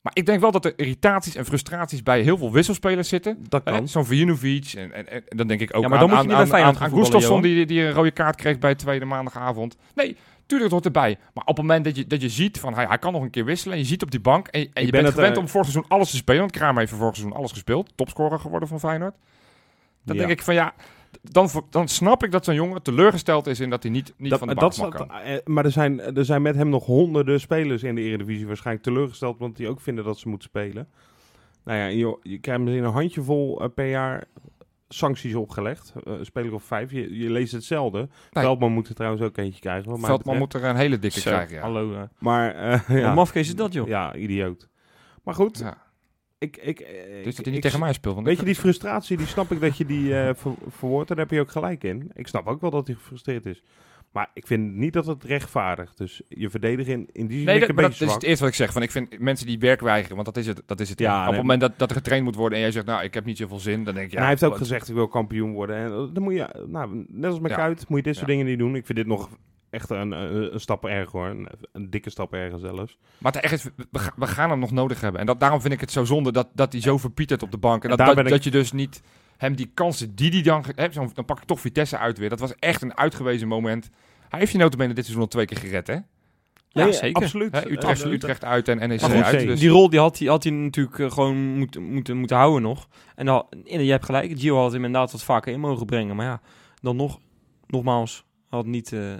Maar 0.00 0.12
ik 0.16 0.26
denk 0.26 0.40
wel 0.40 0.50
dat 0.50 0.64
er 0.64 0.72
irritaties 0.76 1.34
en 1.34 1.44
frustraties 1.44 2.02
bij 2.02 2.20
heel 2.20 2.38
veel 2.38 2.52
wisselspelers 2.52 3.08
zitten. 3.08 3.44
Dat 3.48 3.64
Hè, 3.64 3.72
kan. 3.72 3.88
Zo'n 3.88 4.04
Vujinovic. 4.04 4.72
En, 4.76 4.92
en, 4.92 5.08
en 5.08 5.36
dan 5.36 5.46
denk 5.46 5.60
ik 5.60 5.76
ook 5.76 5.82
Ja, 5.82 5.88
maar 5.88 5.98
aan, 5.98 6.06
dan 6.08 6.16
moet 6.16 6.26
je 6.26 6.34
aan, 6.36 6.44
niet 6.44 6.52
aan, 6.52 6.62
aan, 6.62 6.78
aan 6.78 6.90
Gustafsson, 6.90 7.42
die, 7.42 7.66
die 7.66 7.82
een 7.82 7.92
rode 7.92 8.10
kaart 8.10 8.36
kreeg 8.36 8.58
bij 8.58 8.70
de 8.70 8.76
tweede 8.76 9.04
maandagavond. 9.04 9.76
Nee, 9.94 10.16
tuurlijk, 10.46 10.62
het 10.62 10.70
hoort 10.70 10.84
erbij. 10.84 11.18
Maar 11.34 11.44
op 11.44 11.56
het 11.56 11.66
moment 11.66 11.84
dat 11.84 11.96
je, 11.96 12.06
dat 12.06 12.22
je 12.22 12.28
ziet 12.28 12.60
van 12.60 12.74
hij, 12.74 12.84
hij 12.84 12.98
kan 12.98 13.12
nog 13.12 13.22
een 13.22 13.30
keer 13.30 13.44
wisselen. 13.44 13.74
En 13.74 13.80
je 13.80 13.86
ziet 13.86 14.02
op 14.02 14.10
die 14.10 14.20
bank. 14.20 14.48
En, 14.48 14.60
en 14.60 14.66
je 14.66 14.72
ben 14.72 14.90
bent 14.90 15.04
het, 15.06 15.14
gewend 15.14 15.34
eh, 15.36 15.40
om 15.42 15.48
vorig 15.48 15.66
seizoen 15.70 15.90
alles 15.90 16.10
te 16.10 16.16
spelen. 16.16 16.40
Want 16.40 16.52
Kramer 16.52 16.78
heeft 16.78 16.92
vorig 16.92 17.14
seizoen 17.16 17.36
alles 17.36 17.52
gespeeld. 17.52 17.92
Topscorer 17.94 18.38
geworden 18.38 18.68
van 18.68 18.80
Feyenoord. 18.80 19.14
Dan 20.04 20.16
Ja. 20.16 20.20
denk 20.26 20.38
ik 20.38 20.44
van 20.44 20.54
ja, 20.54 20.74
dan, 21.22 21.48
dan 21.70 21.88
snap 21.88 22.24
ik 22.24 22.30
dat 22.32 22.44
zo'n 22.44 22.54
jongen 22.54 22.82
teleurgesteld 22.82 23.46
is 23.46 23.60
in 23.60 23.70
dat 23.70 23.82
hij 23.82 23.92
niet, 23.92 24.14
niet 24.16 24.30
Dat- 24.30 24.38
van 24.38 24.48
de 24.48 24.54
dat 24.54 24.62
bank 24.62 24.72
staat- 24.72 24.88
mag 25.08 25.08
komen. 25.08 25.24
eh, 25.24 25.38
maar 25.44 25.64
er 25.64 25.70
zijn, 25.70 26.00
er 26.16 26.24
zijn 26.24 26.42
met 26.42 26.54
hem 26.56 26.68
nog 26.68 26.86
honderden 26.86 27.40
spelers 27.40 27.82
in 27.82 27.94
de 27.94 28.00
Eredivisie 28.00 28.46
waarschijnlijk 28.46 28.84
teleurgesteld, 28.86 29.38
want 29.38 29.56
die 29.56 29.68
ook 29.68 29.80
vinden 29.80 30.04
dat 30.04 30.18
ze 30.18 30.28
moeten 30.28 30.48
spelen. 30.48 30.88
Nou 31.64 31.78
ja, 31.78 31.86
je, 31.86 32.18
je 32.22 32.38
krijgt 32.38 32.62
misschien 32.62 32.84
een 32.84 32.92
handjevol 32.92 33.60
eh, 33.60 33.68
per 33.74 33.88
jaar 33.88 34.24
sancties 34.88 35.34
opgelegd. 35.34 35.92
Eh, 36.04 36.12
een 36.18 36.24
speler 36.24 36.54
of 36.54 36.62
vijf. 36.62 36.90
Je, 36.92 37.18
je 37.18 37.30
leest 37.30 37.52
hetzelfde. 37.52 37.98
Nee. 37.98 38.44
Veldman 38.44 38.72
moet 38.72 38.88
er 38.88 38.94
trouwens 38.94 39.22
ook 39.22 39.36
eentje 39.36 39.60
krijgen. 39.60 39.90
wat 39.90 39.98
Veldman 40.00 40.18
betreft. 40.38 40.38
moet 40.38 40.54
er 40.62 40.68
een 40.70 40.76
hele 40.76 40.98
dikke 40.98 41.20
Zo, 41.20 41.30
krijgen. 41.30 41.54
Ja. 41.56 41.60
hallo. 41.62 41.94
eh. 41.94 42.02
Maar 42.18 42.54
eh, 42.54 42.70
Wat 42.88 42.98
ja, 42.98 43.14
mafkees 43.14 43.48
is 43.48 43.54
dat, 43.54 43.72
joh. 43.72 43.88
ja, 43.88 44.14
idioot. 44.14 44.68
Maar 45.24 45.34
goed, 45.34 45.58
Ja. 45.58 45.76
Ik, 46.40 46.56
ik, 46.56 46.80
eh, 46.80 47.24
Dus 47.24 47.34
dat 47.36 47.44
hij 47.44 47.54
niet 47.54 47.62
tegen 47.62 47.80
mij 47.80 47.92
speelt. 47.92 48.14
Want 48.14 48.26
Weet 48.26 48.38
je, 48.38 48.44
die 48.44 48.54
frustratie, 48.54 49.16
die 49.16 49.26
snap 49.26 49.50
ik 49.52 49.60
dat 49.60 49.76
je 49.76 49.86
die 49.86 50.08
ver, 50.10 50.36
verwoordt. 50.68 51.08
Daar 51.08 51.18
heb 51.18 51.30
je 51.30 51.40
ook 51.40 51.50
gelijk 51.50 51.84
in. 51.84 52.10
Ik 52.14 52.26
snap 52.26 52.46
ook 52.46 52.60
wel 52.60 52.70
dat 52.70 52.86
hij 52.86 52.96
gefrustreerd 52.96 53.46
is. 53.46 53.62
Maar 54.12 54.30
ik 54.34 54.46
vind 54.46 54.74
niet 54.74 54.92
dat 54.92 55.06
het 55.06 55.24
rechtvaardigt. 55.24 55.98
Dus 55.98 56.22
je 56.28 56.50
verdediging 56.50 57.08
in 57.12 57.26
die 57.26 57.36
zin 57.36 57.46
Nee, 57.46 57.60
dat, 57.60 57.68
een 57.68 57.74
dat 57.74 57.84
beetje 57.84 58.04
is 58.04 58.10
zwak. 58.10 58.20
het 58.20 58.28
eerste 58.28 58.44
wat 58.44 58.52
ik 58.52 58.58
zeg. 58.58 58.72
Van, 58.72 58.82
ik 58.82 58.90
vind 58.90 59.18
mensen 59.18 59.46
die 59.46 59.58
werk 59.58 59.80
weigeren, 59.80 60.14
want 60.14 60.26
dat 60.26 60.36
is 60.36 60.46
het. 60.46 60.62
Dat 60.66 60.80
is 60.80 60.88
het 60.88 60.98
Ja, 60.98 61.20
Op 61.22 61.26
het 61.28 61.36
moment 61.40 61.60
dat, 61.60 61.72
dat 61.78 61.90
er 61.90 61.96
getraind 61.96 62.24
moet 62.24 62.34
worden 62.34 62.54
en 62.58 62.64
jij 62.64 62.72
zegt, 62.72 62.86
nou, 62.86 63.02
ik 63.02 63.14
heb 63.14 63.24
niet 63.24 63.36
zoveel 63.38 63.58
zin, 63.58 63.84
dan 63.84 63.94
denk 63.94 64.06
ik, 64.06 64.10
ja, 64.12 64.16
en 64.16 64.22
hij 64.22 64.30
heeft 64.30 64.44
ook 64.44 64.50
wat- 64.50 64.58
gezegd, 64.58 64.88
ik 64.88 64.94
wil 64.94 65.08
kampioen 65.08 65.52
worden. 65.52 65.76
En 65.76 65.86
eh, 65.86 66.04
dan 66.14 66.22
moet 66.22 66.34
je, 66.34 66.64
nou, 66.68 67.04
net 67.08 67.30
als 67.30 67.40
met 67.40 67.50
Ja. 67.50 67.56
Kuit, 67.56 67.88
moet 67.88 67.98
je 67.98 68.04
dit 68.04 68.14
soort 68.14 68.26
Ja. 68.26 68.32
dingen 68.32 68.46
niet 68.48 68.58
doen. 68.58 68.74
Ik 68.76 68.86
vind 68.86 68.98
dit 68.98 69.06
nog 69.06 69.28
echt 69.70 69.90
een, 69.90 70.12
een, 70.12 70.54
een 70.54 70.60
stap 70.60 70.84
erger 70.84 71.18
hoor. 71.20 71.26
Een, 71.26 71.48
een 71.72 71.90
dikke 71.90 72.10
stap 72.10 72.32
erger 72.34 72.58
zelfs. 72.58 72.98
Maar 73.18 73.32
het 73.32 73.42
echt 73.42 73.52
is, 73.52 73.64
we, 73.90 73.98
ga- 73.98 74.12
we 74.16 74.26
gaan 74.26 74.50
hem 74.50 74.58
nog 74.58 74.70
nodig 74.70 75.00
hebben. 75.00 75.20
En 75.20 75.26
dat, 75.26 75.40
daarom 75.40 75.60
vind 75.60 75.74
ik 75.74 75.80
het 75.80 75.90
zo 75.92 76.04
zonde 76.04 76.32
dat, 76.32 76.48
dat 76.54 76.72
hij 76.72 76.80
zo 76.82 76.98
verpietert 76.98 77.42
op 77.42 77.50
de 77.50 77.58
bank. 77.58 77.84
En 77.84 77.90
En 77.90 77.96
dat, 77.96 78.06
dat, 78.06 78.14
ben 78.16 78.24
ik- 78.24 78.30
dat 78.30 78.44
je 78.44 78.50
dus 78.50 78.72
niet 78.72 79.02
hem 79.36 79.54
die 79.56 79.70
kansen 79.74 80.14
die 80.14 80.30
hij 80.30 80.42
dan... 80.42 80.64
Hè, 80.74 80.88
dan 80.88 81.24
pak 81.24 81.38
ik 81.38 81.44
toch 81.44 81.60
Vitesse 81.60 81.98
uit 81.98 82.18
weer. 82.18 82.28
Dat 82.28 82.40
was 82.40 82.54
echt 82.54 82.82
een 82.82 82.96
uitgewezen 82.96 83.48
moment. 83.48 83.90
Hij 84.28 84.38
heeft 84.38 84.52
je 84.52 84.58
notabene 84.58 84.92
dit 84.94 85.04
seizoen 85.04 85.22
al 85.24 85.30
twee 85.30 85.44
keer 85.46 85.56
gered, 85.58 85.86
hè? 85.86 85.96
Ja, 86.72 86.92
zeker. 86.92 87.22
Absoluut. 87.22 87.66
Utrecht, 87.70 88.02
Eh, 88.04 88.12
Utrecht 88.12 88.44
uit 88.44 88.68
en 88.68 88.88
NEC 88.88 89.00
goed, 89.00 89.12
uit. 89.12 89.26
zee. 89.26 89.46
Dus, 89.46 89.60
Die 89.60 89.68
rol 89.68 89.90
die 89.90 89.98
had, 89.98 90.18
hij, 90.18 90.28
had 90.28 90.42
hij 90.42 90.52
natuurlijk 90.52 90.98
eh, 90.98 91.10
gewoon 91.10 91.36
moeten, 91.58 91.82
moeten, 91.82 92.16
moeten 92.16 92.36
houden 92.36 92.62
nog. 92.62 92.88
En 93.14 93.26
dan, 93.26 93.46
je 93.64 93.90
hebt 93.90 94.04
gelijk, 94.04 94.38
Gio 94.38 94.56
had 94.56 94.72
hem 94.72 94.84
inderdaad 94.84 95.12
wat 95.12 95.22
vaker 95.22 95.52
in 95.52 95.60
mogen 95.60 95.86
brengen. 95.86 96.16
Maar 96.16 96.26
ja, 96.26 96.40
dan 96.80 96.96
nog, 96.96 97.18
nogmaals, 97.66 98.24
had 98.48 98.66
niet, 98.66 98.92
eh, 98.92 99.12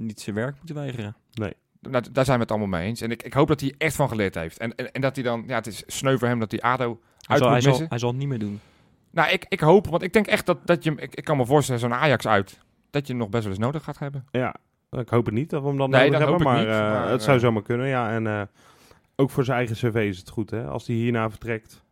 niet 0.00 0.20
zijn 0.20 0.36
werk 0.36 0.56
moeten 0.56 0.74
weigeren. 0.74 1.16
nou, 1.80 2.04
daar 2.12 2.24
zijn 2.24 2.36
we 2.36 2.42
het 2.42 2.50
allemaal 2.50 2.68
mee 2.80 2.86
eens. 2.86 3.00
En 3.00 3.10
ik, 3.10 3.22
ik 3.22 3.32
hoop 3.32 3.48
dat 3.48 3.60
hij 3.60 3.74
echt 3.78 3.96
van 3.96 4.08
geleerd 4.08 4.34
heeft. 4.34 4.58
En, 4.58 4.74
en, 4.74 4.92
en 4.92 5.00
dat 5.00 5.14
hij 5.14 5.24
dan... 5.24 5.44
Ja, 5.46 5.54
het 5.54 5.66
is 5.66 5.82
sneu 5.86 6.18
voor 6.18 6.28
hem 6.28 6.38
dat 6.38 6.50
hij 6.50 6.60
ADO 6.60 6.84
Hij 6.84 6.96
uit 7.26 7.38
zal, 7.38 7.46
hij, 7.46 7.54
moet 7.54 7.62
zal, 7.62 7.70
missen. 7.70 7.88
hij 7.88 7.98
zal 7.98 8.08
het 8.08 8.18
niet 8.18 8.28
meer 8.28 8.38
doen. 8.38 8.60
Nou, 9.10 9.30
ik, 9.30 9.46
ik 9.48 9.60
hoop, 9.60 9.86
want 9.86 10.02
ik 10.02 10.12
denk 10.12 10.26
echt 10.26 10.46
dat, 10.46 10.66
dat 10.66 10.84
je... 10.84 10.90
Ik, 10.96 11.14
ik 11.14 11.24
kan 11.24 11.36
me 11.36 11.46
voorstellen, 11.46 11.80
zo'n 11.80 11.94
Ajax 11.94 12.26
uit... 12.26 12.58
Dat 12.90 13.06
je 13.06 13.12
hem 13.12 13.22
nog 13.22 13.30
best 13.30 13.42
wel 13.42 13.52
eens 13.52 13.62
nodig 13.62 13.84
gaat 13.84 13.98
hebben. 13.98 14.26
Ja, 14.30 14.54
ik 14.90 15.08
hoop 15.08 15.24
het 15.24 15.34
niet 15.34 15.50
dat 15.50 15.62
we 15.62 15.68
hem 15.68 15.76
dan 15.76 15.90
Nee, 15.90 16.10
nodig 16.10 16.18
dat 16.18 16.28
hebben. 16.28 16.46
hoop 16.46 16.54
Maar, 16.54 16.62
ik 16.62 16.68
niet, 16.68 16.76
eh, 16.76 17.02
maar, 17.02 17.10
het 17.10 17.22
zou 17.22 17.36
eh, 17.36 17.42
zomaar 17.42 17.62
kunnen, 17.62 17.86
ja. 17.86 18.10
En 18.10 18.26
eh, 18.26 18.42
ook 19.16 19.30
voor 19.30 19.44
zijn 19.44 19.56
eigen 19.56 19.76
cv 19.76 19.94
is 20.08 20.18
het 20.18 20.28
goed, 20.28 20.50
hè. 20.50 20.64
Als 20.64 20.86
hij 20.86 20.96
hierna 20.96 21.30
vertrekt. 21.30 21.82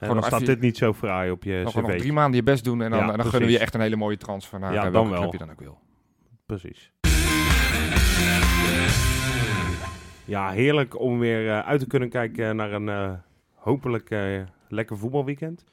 En 0.00 0.06
Gewoon 0.06 0.20
dan 0.20 0.30
staat 0.30 0.46
dit 0.46 0.60
niet 0.60 0.76
zo 0.76 0.92
fraai 0.92 1.30
op 1.30 1.44
je 1.44 1.60
nog, 1.62 1.72
gewoon 1.72 1.86
nog 1.88 1.96
cv. 1.96 2.00
drie 2.00 2.12
maanden 2.12 2.36
je 2.36 2.42
best 2.42 2.64
doen 2.64 2.82
en 2.82 2.90
dan, 2.90 2.98
Ja, 2.98 3.10
en 3.10 3.16
dan 3.16 3.26
gunnen 3.26 3.48
we 3.48 3.54
je 3.54 3.60
echt 3.60 3.74
een 3.74 3.80
hele 3.80 3.96
mooie 3.96 4.16
transfer 4.16 4.58
naar 4.60 4.72
Ja, 4.72 4.78
eh, 4.78 4.82
dan 4.82 4.92
welke 4.92 5.10
wel. 5.10 5.20
club 5.20 5.32
je 5.32 5.38
dan 5.38 5.50
ook 5.50 5.60
wil. 5.60 5.78
Precies. 6.50 6.92
Ja, 10.24 10.50
heerlijk 10.50 11.00
om 11.00 11.18
weer 11.18 11.48
eh, 11.48 11.58
uit 11.58 11.80
te 11.80 11.86
kunnen 11.86 12.08
kijken 12.08 12.56
naar 12.56 12.72
een 12.72 12.88
eh, 12.88 13.12
hopelijk 13.54 14.10
eh, 14.10 14.42
lekker 14.68 14.98
voetbalweekend. 14.98 15.64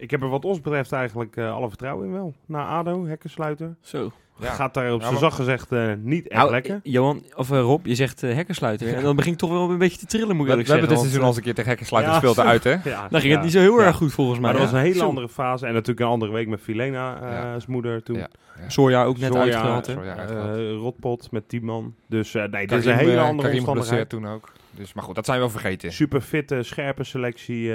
Ik 0.00 0.10
heb 0.10 0.22
er 0.22 0.28
wat 0.28 0.44
ons 0.44 0.60
betreft 0.60 0.92
eigenlijk 0.92 1.36
eh, 1.36 1.54
alle 1.54 1.68
vertrouwen 1.68 2.06
in 2.06 2.12
wel. 2.12 2.34
Na 2.46 2.66
ADO, 2.66 3.06
hekkensluiter. 3.06 3.76
Zo. 3.80 4.10
Ja. 4.38 4.50
Gaat 4.52 4.74
daar 4.74 4.92
op 4.92 5.02
zijn 5.02 5.18
zacht 5.18 5.36
gezegd 5.36 5.72
eh, 5.72 5.92
niet 5.98 6.28
echt 6.28 6.40
Nou, 6.40 6.50
lekker. 6.52 6.74
eh, 6.74 6.92
Johan, 6.92 7.22
of 7.36 7.48
Rob, 7.48 7.86
je 7.86 7.94
zegt 7.94 8.22
eh 8.22 8.34
hekkensluiter. 8.34 8.94
En 8.94 9.02
dan 9.02 9.16
begin 9.16 9.32
ik 9.32 9.38
toch 9.38 9.50
wel 9.50 9.70
een 9.70 9.78
beetje 9.78 9.98
te 9.98 10.06
trillen, 10.06 10.36
moet 10.36 10.46
ik 10.46 10.52
We, 10.52 10.58
we 10.58 10.62
eerlijk 10.62 10.68
hebben 10.68 10.88
dit 10.88 10.98
zeggen. 10.98 11.08
seizoen 11.08 11.20
al 11.22 11.26
eens 11.28 11.36
een 11.36 11.42
keer 11.42 11.54
tegen 11.54 11.68
hekkensluiter 11.70 12.12
Ja. 12.12 12.18
gespeeld 12.18 12.46
uit, 12.46 12.64
hè? 12.64 12.70
Ja, 12.90 13.08
Dan 13.08 13.20
ging 13.20 13.32
ja. 13.32 13.38
het 13.38 13.42
niet 13.42 13.52
zo 13.52 13.58
heel 13.60 13.80
Ja. 13.80 13.86
erg 13.86 13.96
goed 13.96 14.12
volgens 14.12 14.38
mij. 14.38 14.50
Maar 14.50 14.60
dat 14.60 14.70
was 14.70 14.78
een 14.80 14.86
hele 14.86 14.98
Zo. 14.98 15.06
andere 15.08 15.28
fase. 15.28 15.66
En 15.66 15.72
natuurlijk 15.72 16.00
een 16.00 16.12
andere 16.12 16.32
week 16.32 16.48
met 16.48 16.60
Filena, 16.60 17.18
Ja. 17.20 17.54
als 17.54 17.66
moeder 17.66 18.02
toen. 18.02 18.16
Ja. 18.16 18.28
Soja 18.68 19.04
ook 19.04 19.18
net 19.18 19.32
Soja, 19.32 19.42
uitgehaald. 19.42 19.88
Eh. 19.88 20.70
Rotpot 20.72 21.30
met 21.30 21.48
10 21.48 21.64
man. 21.64 21.94
Dus 22.08 22.34
eh, 22.34 22.42
nee, 22.42 22.66
Karim, 22.66 22.78
is 22.78 22.84
een 22.86 22.96
hele 22.96 23.20
andere 23.20 23.52
omstandigheid. 23.52 24.08
toen 24.08 24.26
ook. 24.28 24.52
Dus, 24.70 24.92
maar 24.92 25.04
goed, 25.04 25.14
dat 25.14 25.24
zijn 25.24 25.36
we 25.38 25.42
wel 25.44 25.52
vergeten. 25.52 25.92
Super 25.92 26.20
fitte, 26.20 26.62
scherpe 26.62 27.04
selectie. 27.04 27.72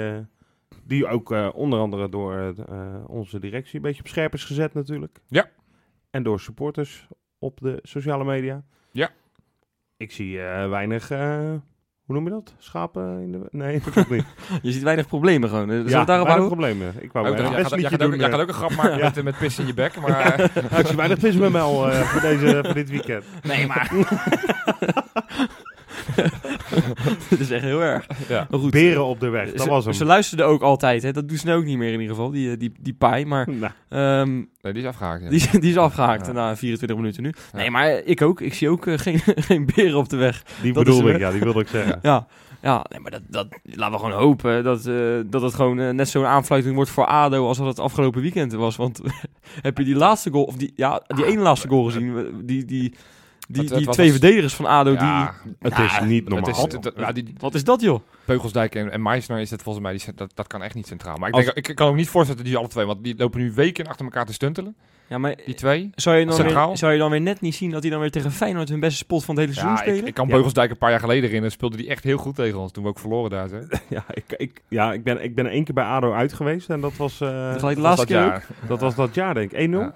Eh, 0.72 0.78
die 0.84 1.06
ook 1.06 1.32
eh, 1.32 1.48
onder 1.54 1.78
andere 1.78 2.08
door 2.08 2.54
eh, 2.68 2.86
onze 3.06 3.38
directie 3.38 3.76
een 3.76 3.82
beetje 3.82 4.00
op 4.00 4.08
scherp 4.08 4.34
is 4.34 4.44
gezet 4.44 4.74
natuurlijk. 4.74 5.20
Ja. 5.26 5.50
En 6.10 6.22
door 6.22 6.40
supporters 6.40 7.08
op 7.38 7.60
de 7.60 7.78
sociale 7.82 8.24
media. 8.24 8.64
Ja. 8.90 9.10
Ik 9.96 10.12
zie 10.12 10.42
eh, 10.42 10.68
weinig, 10.68 11.10
eh, 11.10 11.38
hoe 12.04 12.14
noem 12.14 12.24
je 12.24 12.30
dat? 12.30 12.54
Schapen 12.58 13.20
in 13.20 13.32
de... 13.32 13.40
Nee, 13.50 13.80
dat 13.84 13.92
klopt 13.92 14.10
niet. 14.10 14.24
Je 14.62 14.72
ziet 14.72 14.82
weinig 14.82 15.06
problemen 15.06 15.48
gewoon. 15.48 15.68
Zullen 15.68 15.88
ja, 15.88 16.04
daarop 16.04 16.26
weinig 16.26 16.48
houden? 16.48 16.48
problemen. 16.48 17.02
Ik 17.02 17.12
wou 17.12 17.26
Ook, 17.26 17.32
een 17.32 17.42
jij, 17.50 17.64
gaat, 17.64 17.80
jij, 17.80 17.92
ook, 17.92 17.98
doen. 17.98 18.16
jij 18.16 18.24
eh. 18.26 18.32
gaat 18.32 18.40
ook 18.40 18.48
een 18.48 18.54
grap 18.54 18.74
maken 18.76 18.98
Ja. 19.02 19.10
met, 19.14 19.24
met 19.24 19.38
piss 19.38 19.58
in 19.58 19.66
je 19.66 19.74
bek, 19.74 20.00
maar 20.00 20.40
eh, 20.40 20.78
ik 20.80 20.86
zie 20.86 20.96
weinig 20.96 21.18
vis 21.18 21.36
met 21.36 21.52
mel 21.52 21.90
eh, 21.90 22.00
voor, 22.00 22.20
deze, 22.20 22.60
voor 22.64 22.74
dit 22.74 22.90
weekend. 22.90 23.24
Nee, 23.42 23.66
maar... 23.66 23.90
Dit 27.30 27.40
is 27.40 27.50
echt 27.50 27.62
heel 27.64 27.82
erg. 27.82 28.06
ja. 28.28 28.46
Maar 28.50 28.60
goed. 28.60 28.70
Beren 28.70 29.04
op 29.04 29.20
de 29.20 29.28
weg, 29.28 29.50
dat 29.52 29.62
ze, 29.62 29.68
was 29.68 29.84
hem. 29.84 29.92
Ze 29.94 30.04
luisterden 30.04 30.46
ook 30.46 30.62
altijd. 30.62 31.02
Hè? 31.02 31.12
Dat 31.12 31.28
doen 31.28 31.38
ze 31.38 31.46
nu 31.46 31.52
ook 31.52 31.64
niet 31.64 31.78
meer 31.78 31.92
in 31.92 32.00
ieder 32.00 32.14
geval, 32.16 32.30
die, 32.30 32.50
eh, 32.50 32.58
die, 32.58 32.72
die 32.80 32.94
paai. 32.94 33.24
Maar 33.26 33.48
Nou, 33.50 33.72
ehm, 33.88 34.32
nee, 34.60 34.72
die 34.72 34.82
is 34.82 34.88
afgehaakt. 34.88 35.22
Ja. 35.22 35.28
die, 35.30 35.60
die 35.60 35.70
is 35.70 35.76
afgehaakt 35.76 36.26
Ja. 36.26 36.32
na 36.32 36.56
24 36.56 36.96
minuten 36.96 37.22
nu. 37.22 37.32
Ja. 37.52 37.58
Nee, 37.58 37.70
maar 37.70 37.90
ik 37.90 38.22
ook. 38.22 38.40
Ik 38.40 38.54
zie 38.54 38.68
ook 38.68 38.86
eh, 38.86 38.98
geen, 38.98 39.18
geen 39.48 39.68
beren 39.74 39.98
op 39.98 40.08
de 40.08 40.16
weg. 40.16 40.42
die 40.62 40.72
Dat 40.72 40.86
hem, 40.86 41.08
ik, 41.08 41.18
ja, 41.18 41.30
die 41.30 41.40
wilde 41.40 41.60
ik 41.60 41.68
zeggen. 41.68 41.98
Ja, 42.02 42.26
ja 42.62 42.84
nee, 42.88 43.00
maar 43.00 43.10
dat, 43.10 43.22
dat, 43.28 43.46
laten 43.62 43.92
we 43.92 43.98
gewoon 44.04 44.20
hopen 44.20 44.64
dat, 44.64 44.86
eh, 44.86 44.94
dat 45.26 45.42
het 45.42 45.54
gewoon 45.54 45.80
eh, 45.80 45.90
net 45.90 46.08
zo'n 46.08 46.24
aanfluiting 46.26 46.74
wordt 46.74 46.90
voor 46.90 47.06
ADO 47.06 47.46
als 47.46 47.58
dat 47.58 47.66
het 47.66 47.78
afgelopen 47.78 48.22
weekend 48.22 48.52
was. 48.52 48.76
Want 48.76 49.00
heb 49.62 49.78
je 49.78 49.84
die 49.84 49.94
laatste 49.96 50.30
goal, 50.30 50.44
of 50.44 50.56
die, 50.56 50.72
ja, 50.76 51.02
die 51.06 51.24
ene 51.26 51.40
laatste 51.40 51.68
goal 51.68 51.84
gezien? 51.84 52.40
Die, 52.44 52.64
die, 52.64 52.94
die, 53.48 53.74
die 53.76 53.86
twee 53.88 54.10
verdedigers 54.10 54.54
van 54.54 54.66
ADO, 54.66 54.90
Ja, 54.92 55.34
Het 55.60 55.76
Ja, 55.76 55.84
is 55.84 56.00
niet 56.08 56.20
het 56.20 56.28
normaal. 56.28 56.50
is, 56.50 56.56
het- 56.58 56.84
het- 56.84 56.92
ja, 56.96 57.12
die 57.12 57.22
die... 57.24 57.34
Wat 57.38 57.54
is 57.54 57.64
dat, 57.64 57.80
joh? 57.80 58.00
Beugelsdijk 58.24 58.74
en, 58.74 58.90
en 58.92 59.02
Meisner 59.02 59.38
is 59.38 59.50
het 59.50 59.62
volgens 59.62 59.84
mij, 59.84 59.92
die, 59.96 60.14
dat, 60.14 60.30
dat 60.34 60.46
kan 60.46 60.62
echt 60.62 60.74
niet 60.74 60.86
centraal. 60.86 61.16
Maar 61.16 61.28
ik, 61.28 61.34
Als- 61.34 61.44
denk, 61.44 61.68
ik 61.68 61.74
kan 61.74 61.88
ook 61.88 61.96
niet 61.96 62.08
voorstellen 62.08 62.42
dat 62.42 62.50
die 62.50 62.60
alle 62.60 62.68
twee, 62.68 62.86
want 62.86 63.04
die 63.04 63.14
lopen 63.16 63.40
nu 63.40 63.52
weken 63.52 63.86
achter 63.86 64.04
elkaar 64.04 64.26
te 64.26 64.32
stuntelen. 64.32 64.76
Ja, 65.08 65.18
maar 65.18 65.36
Die 65.46 65.54
twee. 65.54 65.90
zou 65.94 66.16
je, 66.16 66.26
dan 66.26 66.34
Centraal. 66.34 66.68
weer, 66.68 66.76
zou 66.76 66.92
je 66.92 66.98
dan 66.98 67.10
weer 67.10 67.20
net 67.20 67.40
niet 67.40 67.54
zien 67.54 67.70
dat 67.70 67.82
die 67.82 67.90
dan 67.90 68.00
weer 68.00 68.10
tegen 68.10 68.32
Feyenoord 68.32 68.68
hun 68.68 68.80
beste 68.80 68.96
spot 68.96 69.24
van 69.24 69.36
het 69.36 69.44
hele 69.44 69.56
seizoen 69.56 69.76
Ja, 69.76 69.82
ik, 69.82 69.88
spelen? 69.88 70.08
ik 70.08 70.14
kan 70.14 70.24
Ja. 70.26 70.30
Beugelsdijk 70.32 70.70
een 70.70 70.78
paar 70.78 70.90
jaar 70.90 71.00
geleden 71.00 71.22
herinneren. 71.22 71.52
Speelde 71.52 71.76
die 71.76 71.88
echt 71.88 72.04
heel 72.04 72.16
goed 72.18 72.34
tegen 72.34 72.58
ons. 72.58 72.72
Toen 72.72 72.82
we 72.82 72.88
ook 72.88 72.98
verloren 72.98 73.30
daar. 73.30 73.48
Ja, 73.88 74.04
ik, 74.14 74.24
ik, 74.36 74.62
ja 74.68 74.92
ik, 74.92 75.04
ben, 75.04 75.24
ik 75.24 75.34
ben 75.34 75.46
één 75.46 75.64
keer 75.64 75.74
bij 75.74 75.84
ADO 75.84 76.12
uit 76.12 76.32
geweest 76.32 76.70
en 76.70 76.80
dat 76.80 76.96
was, 76.96 77.20
eh, 77.20 77.28
de 77.54 77.60
dat 77.60 77.96
was 77.96 78.04
jaar. 78.08 78.46
Dat 78.68 78.80
was 78.80 78.94
dat 78.94 79.14
jaar, 79.14 79.34
denk 79.34 79.52
ik. 79.52 79.68
1-0? 79.68 79.70
Ja. 79.70 79.94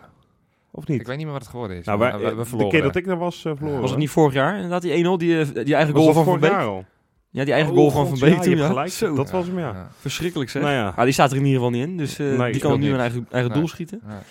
Of 0.77 0.87
niet? 0.87 1.01
Ik 1.01 1.07
weet 1.07 1.17
niet 1.17 1.25
meer 1.25 1.33
wat 1.35 1.43
het 1.43 1.51
geworden 1.51 1.77
is. 1.77 1.87
nou, 1.87 1.99
maar 1.99 2.21
wij, 2.21 2.37
we, 2.37 2.45
we 2.51 2.57
de 2.57 2.67
keer 2.69 2.83
dat 2.83 2.97
ik 2.97 3.07
er 3.07 3.17
was, 3.19 3.45
eh, 3.45 3.53
verloren. 3.57 3.81
Was 3.81 3.91
het 3.91 3.99
niet 3.99 4.11
vorig 4.11 4.35
jaar? 4.35 4.55
Inderdaad, 4.55 4.83
die 4.83 5.05
1-0, 5.05 5.17
die, 5.19 5.41
eh, 5.41 5.65
die 5.65 5.75
eigen 5.75 5.95
Was 5.95 6.03
goal 6.03 6.15
van 6.15 6.25
Van 6.25 6.41
Beek. 6.41 6.51
al? 6.53 6.85
Ja, 7.31 7.45
die 7.45 7.53
eigen 7.53 7.71
Oh, 7.73 7.79
goal 7.79 7.91
van 7.91 8.07
god, 8.07 8.19
Van 8.19 8.29
ja, 8.29 8.35
Beek 8.37 8.45
hebt 8.45 8.59
ja. 8.59 8.67
gelijk. 8.67 8.89
Zo, 8.89 9.15
Dat 9.15 9.31
was 9.31 9.47
hem, 9.47 9.59
ja. 9.59 9.89
verschrikkelijk 10.01 10.51
zeg. 10.51 10.63
Nou 10.63 10.75
ja, 10.75 10.93
Ah, 10.97 11.05
die 11.05 11.13
staat 11.13 11.31
er 11.31 11.37
in 11.37 11.45
ieder 11.45 11.61
geval 11.61 11.75
niet 11.79 11.87
in, 11.89 11.97
dus 11.97 12.19
eh, 12.19 12.39
Nee, 12.39 12.53
die 12.53 12.61
kan 12.61 12.81
nu 12.81 12.93
een 12.93 13.01
eigen, 13.01 13.27
eigen 13.31 13.51
Nee. 13.51 13.59
doel 13.61 13.69
schieten. 13.69 14.01
Ja. 14.07 14.23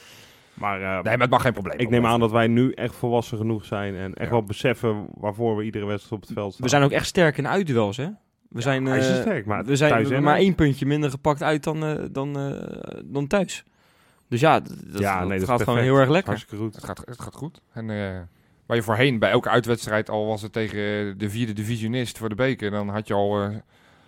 maar, 0.54 0.82
eh, 0.82 0.94
Nee, 0.94 1.02
maar 1.04 1.20
het 1.20 1.30
mag 1.30 1.42
geen 1.42 1.54
probleem 1.54 1.78
ik 1.80 1.90
neem 1.90 2.06
aan 2.06 2.20
dat 2.20 2.32
wij 2.32 2.48
nu 2.48 2.72
echt 2.72 2.96
volwassen 2.96 3.38
genoeg 3.38 3.66
zijn 3.66 3.96
en 3.96 4.14
echt 4.14 4.26
Ja. 4.30 4.32
wel 4.36 4.44
beseffen 4.44 5.06
waarvoor 5.14 5.56
we 5.58 5.64
iedere 5.64 5.86
wedstrijd 5.86 6.22
op 6.22 6.28
het 6.28 6.38
veld 6.38 6.52
staan. 6.54 6.64
We 6.64 6.70
zijn 6.70 6.84
ook 6.84 6.92
echt 6.92 7.06
sterk 7.06 7.38
in 7.38 7.48
uitduels, 7.48 7.98
hè? 7.98 8.08
We 8.50 8.62
zijn, 8.62 8.86
hij 8.86 8.98
is 8.98 9.06
sterk, 9.20 9.46
maar 9.46 9.66
we 9.66 9.76
zijn 9.76 10.24
maar 10.24 10.38
één 10.38 10.56
puntje 10.56 10.86
minder 10.86 11.10
gepakt 11.10 11.44
uit 11.44 11.64
dan, 11.64 11.86
eh, 11.86 11.94
dan, 12.12 12.40
eh, 12.40 13.02
dan 13.06 13.28
thuis. 13.28 13.64
Dus 14.30 14.40
ja, 14.40 14.60
dat, 14.60 14.74
Ja, 15.00 15.20
dat 15.20 15.28
nee, 15.30 15.40
dat 15.40 15.48
gaat 15.48 15.62
gewoon 15.64 15.80
heel 15.80 15.96
erg 15.98 16.10
lekker. 16.10 16.30
Hartstikke 16.30 16.64
goed. 16.64 16.76
Het 16.76 16.84
gaat, 16.84 17.02
het 17.06 17.22
gaat 17.22 17.36
goed. 17.36 17.62
En 17.74 17.90
eh, 17.90 18.20
waar 18.66 18.78
je 18.78 18.84
voorheen 18.84 19.20
bij 19.20 19.30
elke 19.30 19.50
uitwedstrijd, 19.50 20.10
al 20.10 20.26
was 20.26 20.42
het 20.42 20.52
tegen 20.54 20.80
eh, 20.80 21.14
de 21.18 21.30
vierde 21.30 21.54
divisionist 21.54 22.18
voor 22.18 22.30
de 22.30 22.36
beker, 22.36 22.72
dan 22.72 22.90
had 22.90 23.08
je 23.08 23.14
al 23.14 23.42
eh, 23.42 23.50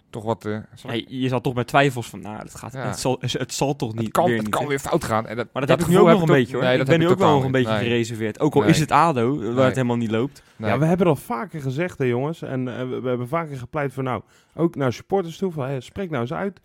toch 0.10 0.24
wat... 0.24 0.46
eh, 0.46 0.58
Ja, 0.84 1.02
je 1.08 1.28
zat 1.28 1.44
toch 1.44 1.54
met 1.54 1.68
twijfels 1.68 2.10
van, 2.10 2.20
nou, 2.22 2.38
het, 2.38 2.56
gaat, 2.56 2.74
Ja. 2.74 2.80
het, 2.88 3.00
zal, 3.00 3.18
het 3.22 3.54
zal 3.54 3.76
toch 3.76 3.94
niet 3.94 4.04
het 4.04 4.12
kan, 4.12 4.26
weer 4.26 4.34
het 4.36 4.46
niet, 4.46 4.56
kan 4.56 4.68
weer 4.68 4.80
fout 4.80 5.04
gaan. 5.04 5.28
En 5.28 5.36
dat, 5.36 5.48
Maar 5.54 5.62
dat, 5.66 5.70
heb 5.72 5.80
ik 5.80 5.88
nu 5.88 5.94
gevoel 5.94 6.10
ook 6.12 6.20
nog 6.20 6.30
een 6.30 6.36
ik 6.36 6.42
beetje, 6.42 6.54
hoor. 6.56 6.64
Nee, 6.64 6.72
ik 6.72 6.78
dat 6.78 6.88
ben 6.88 7.00
nu 7.00 7.06
ik 7.06 7.12
ook 7.12 7.18
wel 7.18 7.34
nog 7.36 7.44
een 7.44 7.52
beetje 7.52 7.72
Nee. 7.74 7.84
gereserveerd. 7.84 8.40
Ook 8.40 8.54
al 8.56 8.62
Nee. 8.62 8.70
is 8.70 8.80
het 8.80 8.92
ADO, 8.92 9.38
waar 9.38 9.54
Nee. 9.54 9.64
het 9.66 9.76
helemaal 9.76 9.96
niet 9.98 10.12
loopt. 10.12 10.44
Nee. 10.56 10.70
Ja, 10.70 10.80
we 10.80 10.86
hebben 10.86 11.06
dat 11.08 11.20
vaker 11.20 11.62
gezegd, 11.62 11.98
hè, 11.98 12.06
jongens. 12.06 12.42
En 12.42 12.66
we, 12.90 13.00
we 13.02 13.08
hebben 13.10 13.28
vaker 13.28 13.58
gepleit 13.58 13.94
voor, 13.94 14.04
nou, 14.04 14.22
ook 14.56 14.76
naar 14.76 14.94
supporters 14.94 15.38
toe. 15.38 15.52
Van, 15.52 15.68
hè, 15.68 15.82
spreek 15.82 16.10
nou 16.10 16.22
eens 16.22 16.34
uit. 16.34 16.60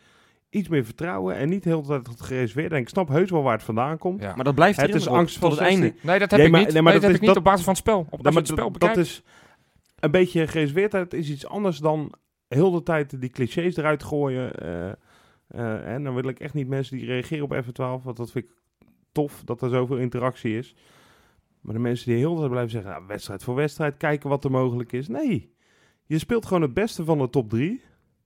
Iets 0.52 0.68
meer 0.68 0.84
vertrouwen 0.84 1.36
en 1.36 1.48
niet 1.48 1.62
de 1.62 1.68
hele 1.68 1.82
tijd 2.02 2.20
gereserveerd. 2.20 2.72
En 2.72 2.78
ik 2.78 2.88
snap 2.88 3.08
heus 3.08 3.30
wel 3.30 3.42
waar 3.42 3.52
het 3.52 3.62
vandaan 3.62 3.98
komt. 3.98 4.20
Ja. 4.20 4.34
Maar 4.34 4.44
dat 4.44 4.54
blijft 4.54 4.80
Het 4.80 4.94
is 4.94 5.08
angst 5.08 5.32
tot 5.40 5.42
van 5.42 5.50
het 5.50 5.60
einde. 5.60 5.94
Nee, 6.02 6.18
dat 6.18 6.30
heb 6.30 6.38
Nee, 6.38 6.46
ik 6.46 6.52
maar- 6.52 6.60
niet. 6.60 6.72
nee, 6.72 6.72
Nee, 6.74 6.82
maar 6.82 6.92
dat, 6.92 7.02
dat 7.02 7.10
heb 7.10 7.10
is- 7.10 7.14
ik 7.16 7.20
niet 7.20 7.28
dat- 7.28 7.36
op 7.38 7.44
basis 7.44 7.64
van 7.64 7.72
het 7.72 7.82
spel. 7.82 8.06
Op, 8.10 8.20
je 8.22 8.38
het 8.38 8.46
spel 8.46 8.56
dat, 8.56 8.72
bekijkt. 8.72 8.94
dat 8.94 9.04
is 9.04 9.22
een 10.00 10.10
beetje 10.10 10.46
gereserveerdheid 10.46 11.14
is 11.14 11.30
iets 11.30 11.46
anders 11.46 11.78
dan 11.78 12.12
heel 12.48 12.70
de 12.70 12.82
tijd 12.82 13.20
die 13.20 13.30
clichés 13.30 13.76
eruit 13.76 14.02
gooien. 14.02 14.54
eh, 14.54 14.88
eh, 15.46 15.94
en 15.94 16.04
dan 16.04 16.14
wil 16.14 16.28
ik 16.28 16.40
echt 16.40 16.54
niet 16.54 16.68
mensen 16.68 16.96
die 16.96 17.06
reageren 17.06 17.44
op 17.44 17.62
F12, 17.64 18.04
want 18.04 18.16
dat 18.16 18.30
vind 18.30 18.44
ik 18.44 18.50
tof 19.12 19.42
dat 19.44 19.62
er 19.62 19.70
zoveel 19.70 19.96
interactie 19.96 20.58
is. 20.58 20.74
Maar 21.60 21.74
de 21.74 21.80
mensen 21.80 22.06
die 22.10 22.16
heel 22.18 22.30
de 22.32 22.38
tijd 22.38 22.50
blijven 22.50 22.70
zeggen, 22.72 22.90
nou, 22.90 23.04
wedstrijd 23.06 23.44
voor 23.44 23.54
wedstrijd, 23.54 23.96
kijken 23.96 24.28
wat 24.28 24.44
er 24.44 24.50
mogelijk 24.50 24.92
is. 24.92 25.08
Nee, 25.08 25.54
je 26.06 26.18
speelt 26.18 26.46
gewoon 26.46 26.62
het 26.62 26.74
beste 26.74 27.04
van 27.04 27.18
de 27.18 27.30
top 27.30 27.50
drie. 27.50 27.82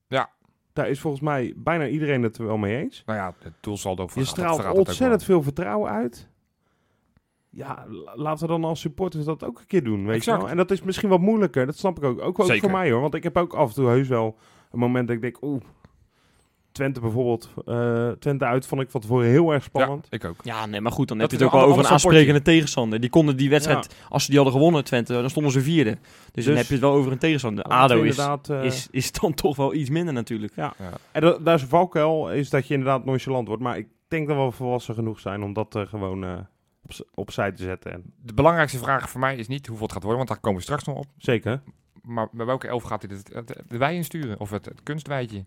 Ja. 0.07 0.29
Daar 0.77 0.89
is 0.89 0.99
volgens 0.99 1.23
mij 1.23 1.53
bijna 1.55 1.87
iedereen 1.87 2.23
het 2.23 2.37
er 2.37 2.45
wel 2.45 2.57
mee 2.57 2.77
eens. 2.77 3.03
Nou 3.05 3.19
ja, 3.19 3.33
het 3.39 3.53
doelsaldo 3.59 4.03
Je 4.03 4.09
verraadt- 4.09 4.29
straalt 4.31 4.77
ontzettend 4.87 5.23
veel 5.23 5.41
vertrouwen 5.43 5.91
uit. 5.91 6.29
Ja, 7.49 7.85
la- 7.89 8.15
laten 8.15 8.45
we 8.45 8.51
dan 8.51 8.63
als 8.63 8.79
supporters 8.79 9.25
dat 9.25 9.43
ook 9.43 9.59
een 9.59 9.67
keer 9.67 9.83
doen, 9.83 10.05
weet 10.05 10.23
je 10.23 10.31
wel. 10.31 10.49
En 10.49 10.57
dat 10.57 10.71
is 10.71 10.81
misschien 10.81 11.09
wat 11.09 11.19
moeilijker, 11.19 11.65
dat 11.65 11.77
snap 11.77 11.97
ik 11.97 12.03
ook. 12.03 12.21
Ook, 12.21 12.35
voor 12.61 12.71
mij 12.71 12.91
hoor, 12.91 13.01
want 13.01 13.13
ik 13.13 13.23
heb 13.23 13.37
ook 13.37 13.53
af 13.53 13.69
en 13.69 13.75
toe 13.75 13.87
heus 13.87 14.07
wel 14.07 14.37
een 14.71 14.79
moment 14.79 15.07
dat 15.07 15.15
ik 15.15 15.21
denk, 15.21 15.37
oeh, 15.41 15.61
Twente 16.77 16.99
bijvoorbeeld, 16.99 17.49
eh, 17.65 18.09
Twente 18.09 18.45
uit 18.45 18.65
vond 18.65 18.81
ik 18.81 18.89
van 18.89 19.01
tevoren 19.01 19.27
heel 19.27 19.51
erg 19.53 19.63
Ja, 19.63 19.69
spannend. 19.69 20.07
ik 20.09 20.25
ook. 20.25 20.35
Ja, 20.43 20.65
nee, 20.65 20.81
maar 20.81 20.91
goed, 20.91 21.07
dan 21.07 21.17
Dat 21.17 21.31
heb 21.31 21.39
je 21.39 21.45
het 21.45 21.53
ook 21.55 21.61
wel 21.61 21.69
over 21.71 21.85
een 21.85 21.91
aansprekende 21.91 22.41
tegenstander. 22.41 22.99
Die 22.99 23.09
konden 23.09 23.37
die 23.37 23.49
wedstrijd, 23.49 23.95
als 24.09 24.21
ze 24.23 24.27
die 24.29 24.39
hadden 24.39 24.55
gewonnen, 24.57 24.83
Twente, 24.83 25.13
dan 25.13 25.29
stonden 25.29 25.51
ze 25.51 25.61
vierde. 25.61 25.89
Dus, 26.31 26.45
dan 26.45 26.53
Dus- 26.53 26.55
heb 26.55 26.65
je 26.65 26.73
het 26.73 26.81
wel 26.83 26.93
over 26.93 27.11
een 27.11 27.17
tegenstander. 27.17 27.63
ADO 27.63 27.95
is, 28.01 28.17
inderdaad, 28.17 28.49
eh, 28.49 28.63
is, 28.63 28.87
is 28.91 29.11
dan 29.11 29.33
toch 29.33 29.55
wel 29.55 29.73
iets 29.73 29.89
minder 29.89 30.13
natuurlijk. 30.13 30.53
En 31.11 31.21
dat, 31.21 31.45
daar 31.45 31.55
is 31.55 31.61
een 31.61 31.67
valkuil, 31.67 32.31
is 32.31 32.49
dat 32.49 32.67
je 32.67 32.73
inderdaad 32.73 33.05
nonchalant 33.05 33.47
wordt. 33.47 33.61
Maar 33.63 33.77
ik 33.77 33.87
denk 34.07 34.27
dat 34.27 34.45
we 34.45 34.51
volwassen 34.51 34.93
genoeg 34.95 35.19
zijn 35.19 35.43
om 35.43 35.53
dat 35.53 35.75
eh, 35.75 35.81
gewoon 35.87 36.23
eh, 36.23 36.37
op, 36.83 36.91
opzij 37.13 37.51
te 37.51 37.63
zetten. 37.63 37.91
En, 37.93 38.03
De 38.21 38.33
belangrijkste 38.33 38.77
vraag 38.77 39.09
voor 39.09 39.19
mij 39.19 39.35
is 39.35 39.47
niet 39.47 39.67
hoeveel 39.67 39.85
het 39.85 39.93
gaat 39.93 40.03
worden, 40.03 40.17
want 40.25 40.29
daar 40.31 40.39
komen 40.41 40.57
we 40.57 40.63
straks 40.63 40.83
nog 40.83 40.97
op. 40.97 41.05
zeker. 41.17 41.61
Maar 42.01 42.27
bij 42.31 42.45
welke 42.45 42.67
elf 42.67 42.83
gaat 42.83 43.01
hij 43.07 43.17
het, 43.17 43.33
het- 43.33 43.61
de 43.69 43.77
wei 43.77 43.95
insturen? 43.95 44.39
Of 44.39 44.49
het, 44.49 44.65
het 44.65 44.83
kunstwijtje? 44.83 45.45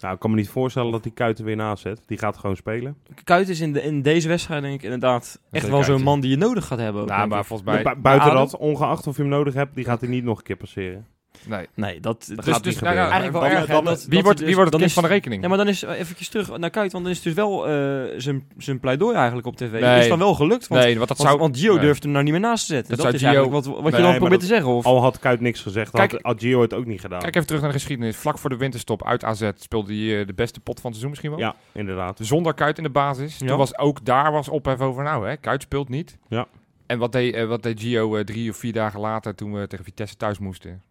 Nou, 0.00 0.14
ik 0.14 0.20
kan 0.20 0.30
me 0.30 0.36
niet 0.36 0.48
voorstellen 0.48 0.92
dat 0.92 1.02
die 1.02 1.12
Kuiten 1.12 1.44
weer 1.44 1.56
naast 1.56 1.82
zet. 1.82 2.02
Die 2.06 2.18
gaat 2.18 2.36
gewoon 2.38 2.56
spelen. 2.56 2.96
Kuit 3.24 3.48
is 3.48 3.60
in, 3.60 3.72
de, 3.72 3.82
in 3.82 4.02
deze 4.02 4.28
wedstrijd 4.28 4.62
denk 4.62 4.74
ik 4.74 4.82
inderdaad 4.82 5.40
echt 5.50 5.68
wel 5.68 5.84
zo'n 5.84 6.02
man 6.02 6.20
die 6.20 6.30
je 6.30 6.36
nodig 6.36 6.66
gaat 6.66 6.78
hebben. 6.78 7.02
ook, 7.02 7.08
Nou, 7.08 7.28
maar 7.28 7.44
volgens 7.44 7.68
mij... 7.70 7.82
Bu- 7.82 8.00
buiten 8.00 8.34
dat, 8.34 8.56
ongeacht 8.56 9.06
of 9.06 9.16
je 9.16 9.22
hem 9.22 9.30
nodig 9.30 9.54
hebt, 9.54 9.74
die 9.74 9.84
gaat 9.84 10.00
hij 10.00 10.10
niet 10.10 10.24
nog 10.24 10.38
een 10.38 10.44
keer 10.44 10.56
passeren. 10.56 11.06
Nee. 11.46 11.66
Nee, 11.74 12.00
dat, 12.00 12.02
Dat 12.34 12.44
dus, 12.44 12.54
gaat 12.54 12.64
dus 12.64 12.74
niet 12.74 12.82
nou 12.82 12.94
ja, 12.96 13.02
gebeuren. 13.04 13.10
eigenlijk 13.10 13.32
wel 13.32 13.42
Dan- 13.42 13.50
erg. 13.50 13.66
hè, 13.66 13.74
dan- 13.74 13.84
dat- 13.84 14.04
Wie 14.04 14.14
dat 14.14 14.22
wordt, 14.24 14.38
wie 14.38 14.46
dus- 14.48 14.56
wordt 14.56 14.70
het 14.70 14.80
dan 14.80 14.80
kind 14.80 14.92
van 14.92 15.02
de 15.02 15.08
rekening? 15.08 15.42
Ja, 15.42 15.48
maar 15.48 15.58
dan 15.58 15.68
is 15.68 15.82
even 15.82 16.30
terug 16.30 16.58
naar 16.58 16.70
Kuit, 16.70 16.92
want 16.92 17.04
dan 17.04 17.12
is 17.12 17.22
dus 17.22 17.34
wel 17.34 17.66
eh, 17.68 17.72
zijn 18.16 18.44
zijn 18.58 18.80
pleidooi 18.80 19.16
eigenlijk 19.16 19.46
op 19.46 19.56
tv. 19.56 19.80
Nee. 19.80 20.00
Is 20.00 20.08
dan 20.08 20.18
wel 20.18 20.34
gelukt, 20.34 20.66
want, 20.68 20.82
nee, 20.82 20.96
want 20.96 21.08
dat 21.08 21.18
zou... 21.18 21.38
want 21.38 21.58
Gio 21.58 21.72
nee. 21.72 21.80
durft 21.80 22.02
hem 22.02 22.12
nou 22.12 22.24
niet 22.24 22.32
meer 22.32 22.42
naast 22.42 22.66
te 22.66 22.72
zetten. 22.74 22.96
Dat 22.96 23.14
is 23.14 23.20
Gio- 23.20 23.26
eigenlijk 23.28 23.54
wat, 23.54 23.64
wat 23.74 23.82
Nee, 23.82 23.92
je 23.92 24.06
dan 24.06 24.10
probeert 24.10 24.30
dat- 24.30 24.40
te 24.40 24.46
zeggen. 24.46 24.70
Of, 24.70 24.84
Al 24.84 25.00
had 25.02 25.18
Kuit 25.18 25.40
niks 25.40 25.60
gezegd, 25.60 25.90
Kijk- 25.90 26.12
had 26.12 26.22
Adgio 26.22 26.60
het 26.62 26.74
ook 26.74 26.86
niet 26.86 27.00
gedaan. 27.00 27.20
Kijk 27.20 27.34
even 27.34 27.46
terug 27.46 27.62
naar 27.62 27.70
de 27.72 27.78
geschiedenis. 27.78 28.16
Vlak 28.16 28.38
voor 28.38 28.50
de 28.50 28.56
winterstop 28.56 29.04
uit 29.06 29.24
AZ 29.24 29.50
speelde 29.54 29.92
hij 29.94 30.20
eh, 30.20 30.26
de 30.26 30.34
beste 30.34 30.60
pot 30.60 30.80
van 30.80 30.90
het 30.90 31.00
seizoen 31.00 31.08
misschien 31.10 31.30
wel. 31.30 31.38
Ja, 31.38 31.54
inderdaad. 31.72 32.18
Zonder 32.22 32.54
Kuit 32.54 32.76
in 32.76 32.82
de 32.82 32.90
basis. 32.90 33.38
Ja. 33.38 33.46
Toen 33.46 33.56
was 33.58 33.78
ook 33.78 34.04
daar 34.04 34.32
was 34.32 34.48
ophef 34.48 34.80
over. 34.80 35.02
Nou, 35.04 35.28
hè, 35.28 35.36
Kuit 35.36 35.62
speelt 35.62 35.88
niet. 35.88 36.18
Ja. 36.28 36.46
En 36.86 36.98
wat 36.98 37.12
deed, 37.12 37.34
eh, 37.34 37.46
wat 37.46 37.62
deed 37.62 37.80
Gio 37.80 38.16
eh, 38.16 38.24
drie 38.24 38.50
of 38.50 38.56
vier 38.56 38.72
dagen 38.72 39.00
later 39.00 39.34
toen 39.34 39.52
we 39.52 39.66
tegen 39.66 39.84
Vitesse 39.84 40.16
thuis 40.16 40.38
moesten? 40.38 40.82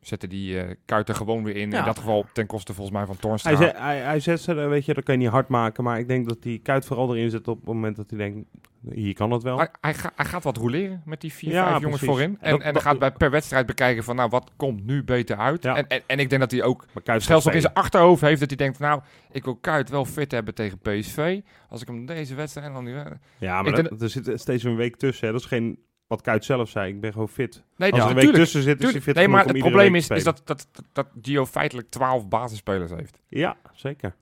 Zette 0.00 0.26
die 0.26 0.60
eh 0.60 0.74
Kuit 0.84 1.08
er 1.08 1.14
gewoon 1.14 1.44
weer 1.44 1.56
in. 1.56 1.70
Ja. 1.70 1.78
In 1.78 1.84
dat 1.84 1.98
geval 1.98 2.24
ten 2.32 2.46
koste 2.46 2.74
volgens 2.74 2.96
mij 2.96 3.06
van 3.06 3.16
Toornstra. 3.16 3.50
Hij, 3.56 3.66
zet, 3.66 3.78
hij, 3.78 3.98
hij 3.98 4.20
zet 4.20 4.40
ze, 4.40 4.54
weet 4.54 4.84
je, 4.84 4.94
dat 4.94 5.04
kan 5.04 5.14
je 5.14 5.20
niet 5.20 5.30
hard 5.30 5.48
maken. 5.48 5.84
Maar 5.84 5.98
ik 5.98 6.08
denk 6.08 6.28
dat 6.28 6.42
die 6.42 6.58
kuit 6.58 6.84
vooral 6.86 7.16
erin 7.16 7.30
zit 7.30 7.48
op 7.48 7.56
het 7.56 7.66
moment 7.66 7.96
dat 7.96 8.10
hij 8.10 8.18
denkt, 8.18 8.48
hier 8.90 9.14
kan 9.14 9.30
het 9.30 9.42
wel. 9.42 9.56
Hij, 9.58 9.68
hij, 9.80 9.94
ga- 9.94 10.12
hij 10.16 10.24
gaat 10.24 10.44
wat 10.44 10.56
roleren 10.56 11.02
met 11.04 11.20
die 11.20 11.32
vier, 11.32 11.50
Ja, 11.52 11.68
vijf 11.68 11.80
jongens 11.82 12.00
precies. 12.00 12.16
voorin. 12.16 12.38
En 12.40 12.50
En, 12.52 12.58
dat- 12.64 12.74
dat- 12.74 12.82
gaat 12.82 12.98
bij 12.98 13.12
per 13.12 13.30
wedstrijd 13.30 13.66
bekijken 13.66 14.04
van, 14.04 14.16
nou, 14.16 14.28
wat 14.28 14.50
komt 14.56 14.84
nu 14.86 15.04
beter 15.04 15.36
uit? 15.36 15.62
Ja. 15.62 15.76
En, 15.76 15.86
en, 15.88 16.02
en 16.06 16.18
ik 16.18 16.28
denk 16.28 16.40
dat 16.40 16.50
hij 16.50 16.62
ook 16.62 16.84
zelfs 17.16 17.44
nog 17.44 17.54
in 17.54 17.60
zijn 17.60 17.74
achterhoofd 17.74 18.20
heeft 18.20 18.40
dat 18.40 18.48
hij 18.48 18.58
denkt, 18.58 18.78
nou, 18.78 19.00
ik 19.32 19.44
wil 19.44 19.56
Kuit 19.56 19.90
wel 19.90 20.04
fit 20.04 20.30
hebben 20.32 20.54
tegen 20.54 20.78
PSV. 20.78 21.40
Als 21.68 21.80
ik 21.80 21.86
hem 21.86 22.06
deze 22.06 22.34
wedstrijd 22.34 22.72
dan 22.72 22.84
niet... 22.84 22.94
spelen. 22.98 23.20
Ja, 23.38 23.62
maar 23.62 23.74
denk 23.74 23.88
dat- 23.88 24.02
er 24.02 24.10
zit 24.10 24.40
steeds 24.40 24.62
een 24.64 24.76
week 24.76 24.96
tussen. 24.96 25.26
Hè. 25.26 25.32
Dat 25.32 25.40
is 25.42 25.46
geen 25.46 25.78
wat 26.08 26.20
Kuit 26.20 26.44
zelf 26.44 26.68
zei. 26.68 26.92
Ik 26.94 27.00
ben 27.00 27.12
gewoon 27.12 27.28
fit. 27.28 27.62
Nee, 27.76 27.90
Als 27.92 28.00
ja, 28.00 28.04
er 28.04 28.10
een 28.10 28.16
week 28.16 28.24
tuurlijk. 28.24 28.44
tussen 28.44 28.62
zit, 28.62 28.82
is 28.84 28.90
hij 28.92 29.00
fit 29.00 29.14
Nee, 29.14 29.28
maar 29.28 29.44
om 29.44 29.48
het 29.50 29.58
probleem 29.58 29.94
is, 29.94 30.08
is 30.08 30.24
dat, 30.24 30.42
dat, 30.44 30.66
dat 30.92 31.06
Gio 31.22 31.46
feitelijk 31.46 31.90
12 31.90 32.28
basisspelers 32.28 32.90
heeft. 32.90 33.20
Ja, 33.28 33.56
zeker. 33.72 34.14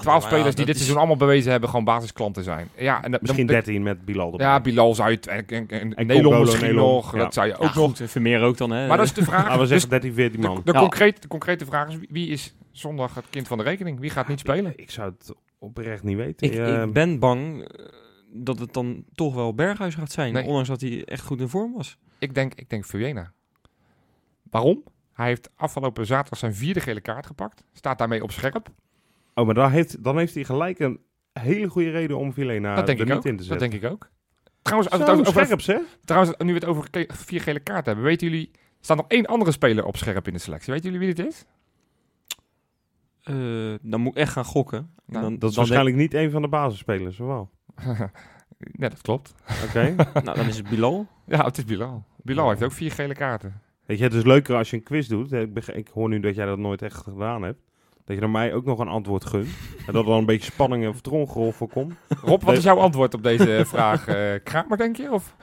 12 0.00 0.24
spelers 0.24 0.54
die 0.54 0.64
dit 0.64 0.76
seizoen 0.76 0.96
allemaal 0.96 1.16
bewezen 1.16 1.50
hebben 1.50 1.68
gewoon 1.68 1.84
basisklanten 1.84 2.42
zijn. 2.44 2.68
Ja, 2.76 3.02
en 3.02 3.10
dat, 3.10 3.20
Misschien 3.20 3.46
dan- 3.46 3.54
13 3.56 3.82
met 3.82 4.04
Bilal 4.04 4.30
erbij. 4.30 4.46
Ja, 4.46 4.60
Bilal 4.60 4.94
zou 4.94 5.10
je... 5.10 5.18
En, 5.20 5.46
en, 5.46 5.68
en, 5.68 5.94
En 5.94 6.06
Nelon 6.06 6.40
misschien 6.40 6.66
Nelon, 6.66 6.94
nog. 6.94 7.12
ja. 7.12 7.18
Dat 7.18 7.34
zou 7.34 7.46
je 7.46 7.52
ook 7.56 7.62
Ook 7.62 7.74
nog... 7.74 7.98
nog. 7.98 8.10
Vermeer 8.10 8.40
ook 8.42 8.56
dan, 8.56 8.70
hè. 8.70 8.86
Maar 8.86 8.96
dat 8.96 9.06
is 9.06 9.12
de 9.12 9.24
vraag. 9.30 9.52
We 9.52 9.58
Dus 9.58 9.68
zeggen 9.68 9.88
13, 9.90 10.14
14 10.14 10.40
de, 10.40 10.46
man. 10.46 10.60
de, 10.64 10.72
Ja. 10.72 10.78
concrete, 10.78 11.20
de 11.20 11.28
concrete 11.28 11.64
vraag 11.64 11.88
is, 11.88 11.96
wie- 12.10 12.28
is 12.30 12.54
zondag 12.70 13.14
het 13.14 13.24
kind 13.30 13.48
van 13.48 13.58
de 13.58 13.64
rekening? 13.64 14.00
Wie 14.00 14.10
gaat 14.10 14.28
niet 14.28 14.38
spelen? 14.40 14.72
Ik 14.76 14.90
zou 14.90 15.12
het 15.18 15.32
oprecht 15.58 16.02
niet 16.02 16.16
weten. 16.16 16.46
Ik, 16.46 16.84
ik 16.86 16.92
ben 16.92 17.18
bang 17.18 17.68
dat 18.34 18.58
het 18.58 18.72
dan 18.72 19.04
toch 19.14 19.34
wel 19.34 19.54
Berghuis 19.54 19.94
gaat 19.94 20.12
zijn. 20.12 20.32
Nee. 20.32 20.44
Ondanks 20.46 20.68
dat 20.68 20.80
hij 20.80 21.04
echt 21.04 21.24
goed 21.24 21.40
in 21.40 21.48
vorm 21.48 21.72
was. 21.72 21.98
Ik 22.18 22.34
denk, 22.34 22.54
ik 22.54 22.70
denk 22.70 22.84
Vujena. 22.84 23.32
Waarom? 24.50 24.82
Hij 25.12 25.26
heeft 25.26 25.50
afgelopen 25.56 26.06
zaterdag 26.06 26.38
zijn 26.38 26.54
vierde 26.54 26.80
gele 26.80 27.00
kaart 27.00 27.26
gepakt. 27.26 27.64
Staat 27.72 27.98
daarmee 27.98 28.22
op 28.22 28.30
scherp. 28.30 28.68
Oh, 29.34 29.44
maar 29.46 29.54
dan 29.54 29.70
heeft, 29.70 30.04
dan 30.04 30.18
heeft 30.18 30.34
hij 30.34 30.44
gelijk 30.44 30.78
een 30.78 31.00
hele 31.32 31.68
goede 31.68 31.90
reden 31.90 32.18
om 32.18 32.32
Vilena 32.32 32.74
dat 32.74 32.86
denk 32.86 32.98
er 32.98 33.04
ik 33.04 33.10
niet 33.10 33.18
ook. 33.18 33.24
in 33.24 33.30
te 33.30 33.36
Dat 33.36 33.46
zetten. 33.46 33.70
denk 33.70 33.82
ik 33.82 33.90
ook. 33.90 34.10
Trouwens, 34.62 34.90
als 34.90 35.00
Zo, 35.00 35.06
we 35.06 35.18
het 35.18 35.28
over, 35.28 35.44
scherp, 35.44 35.60
zeg. 35.60 35.80
trouwens, 36.04 36.36
nu 36.38 36.46
we 36.48 36.58
het 36.58 36.64
over 36.64 36.88
vier 37.06 37.40
gele 37.40 37.60
kaarten 37.60 37.84
hebben. 37.86 38.04
Weten 38.04 38.28
jullie... 38.28 38.50
Er 38.52 38.90
staat 38.90 38.96
nog 38.96 39.08
één 39.08 39.26
andere 39.26 39.52
speler 39.52 39.84
op 39.84 39.96
scherp 39.96 40.26
in 40.26 40.32
de 40.32 40.38
selectie. 40.38 40.72
Weten 40.72 40.90
jullie 40.92 41.06
wie 41.06 41.14
dit 41.14 41.26
is? 41.26 41.44
Eh, 43.22 43.34
dan 43.82 44.00
moet 44.00 44.12
ik 44.12 44.18
echt 44.18 44.32
gaan 44.32 44.44
gokken. 44.44 44.90
Nou, 45.06 45.22
dan, 45.22 45.38
Dat 45.38 45.48
is 45.50 45.56
dan 45.56 45.64
waarschijnlijk 45.64 45.96
niet 45.96 46.14
een 46.14 46.30
van 46.30 46.42
de 46.42 46.48
basisspelers, 46.48 47.20
of 47.20 47.26
wel? 47.26 47.50
Nee, 48.58 48.88
dat 48.90 49.00
klopt. 49.02 49.34
Oké. 49.68 49.94
nou, 50.22 50.36
dan 50.36 50.46
is 50.46 50.56
het 50.56 50.68
Bilal. 50.68 51.06
Ja, 51.26 51.44
het 51.44 51.58
is 51.58 51.64
Bilal. 51.64 52.04
Bilal 52.22 52.48
heeft 52.48 52.62
ook 52.62 52.72
vier 52.72 52.90
gele 52.90 53.14
kaarten. 53.14 53.60
Weet 53.86 53.98
je, 53.98 54.04
het 54.04 54.12
is 54.14 54.24
leuker 54.24 54.56
als 54.56 54.70
je 54.70 54.76
een 54.76 54.82
quiz 54.82 55.06
doet. 55.08 55.32
Ik, 55.32 55.88
hoor 55.92 56.08
nu 56.08 56.20
dat 56.20 56.34
jij 56.34 56.46
dat 56.46 56.58
nooit 56.58 56.82
echt 56.82 56.96
gedaan 56.96 57.42
hebt. 57.42 57.58
Dat 58.04 58.14
je 58.14 58.20
dan 58.20 58.30
mij 58.30 58.54
ook 58.54 58.64
nog 58.64 58.78
een 58.78 58.88
antwoord 58.88 59.24
gunt. 59.24 59.46
en 59.86 59.92
dat 59.92 60.02
er 60.02 60.08
dan 60.10 60.18
een 60.18 60.26
beetje 60.26 60.52
spanning 60.52 60.84
en 60.84 60.92
vertrongerol 60.92 61.52
voorkomt. 61.52 61.94
Rob, 62.22 62.42
wat 62.42 62.56
is 62.56 62.62
jouw 62.62 62.78
antwoord 62.78 63.14
op 63.14 63.22
deze 63.22 63.62
vraag? 63.66 64.06
eh 64.06 64.32
Kramer, 64.44 64.76
denk 64.76 64.96
je? 64.96 65.12
Of? 65.12 65.34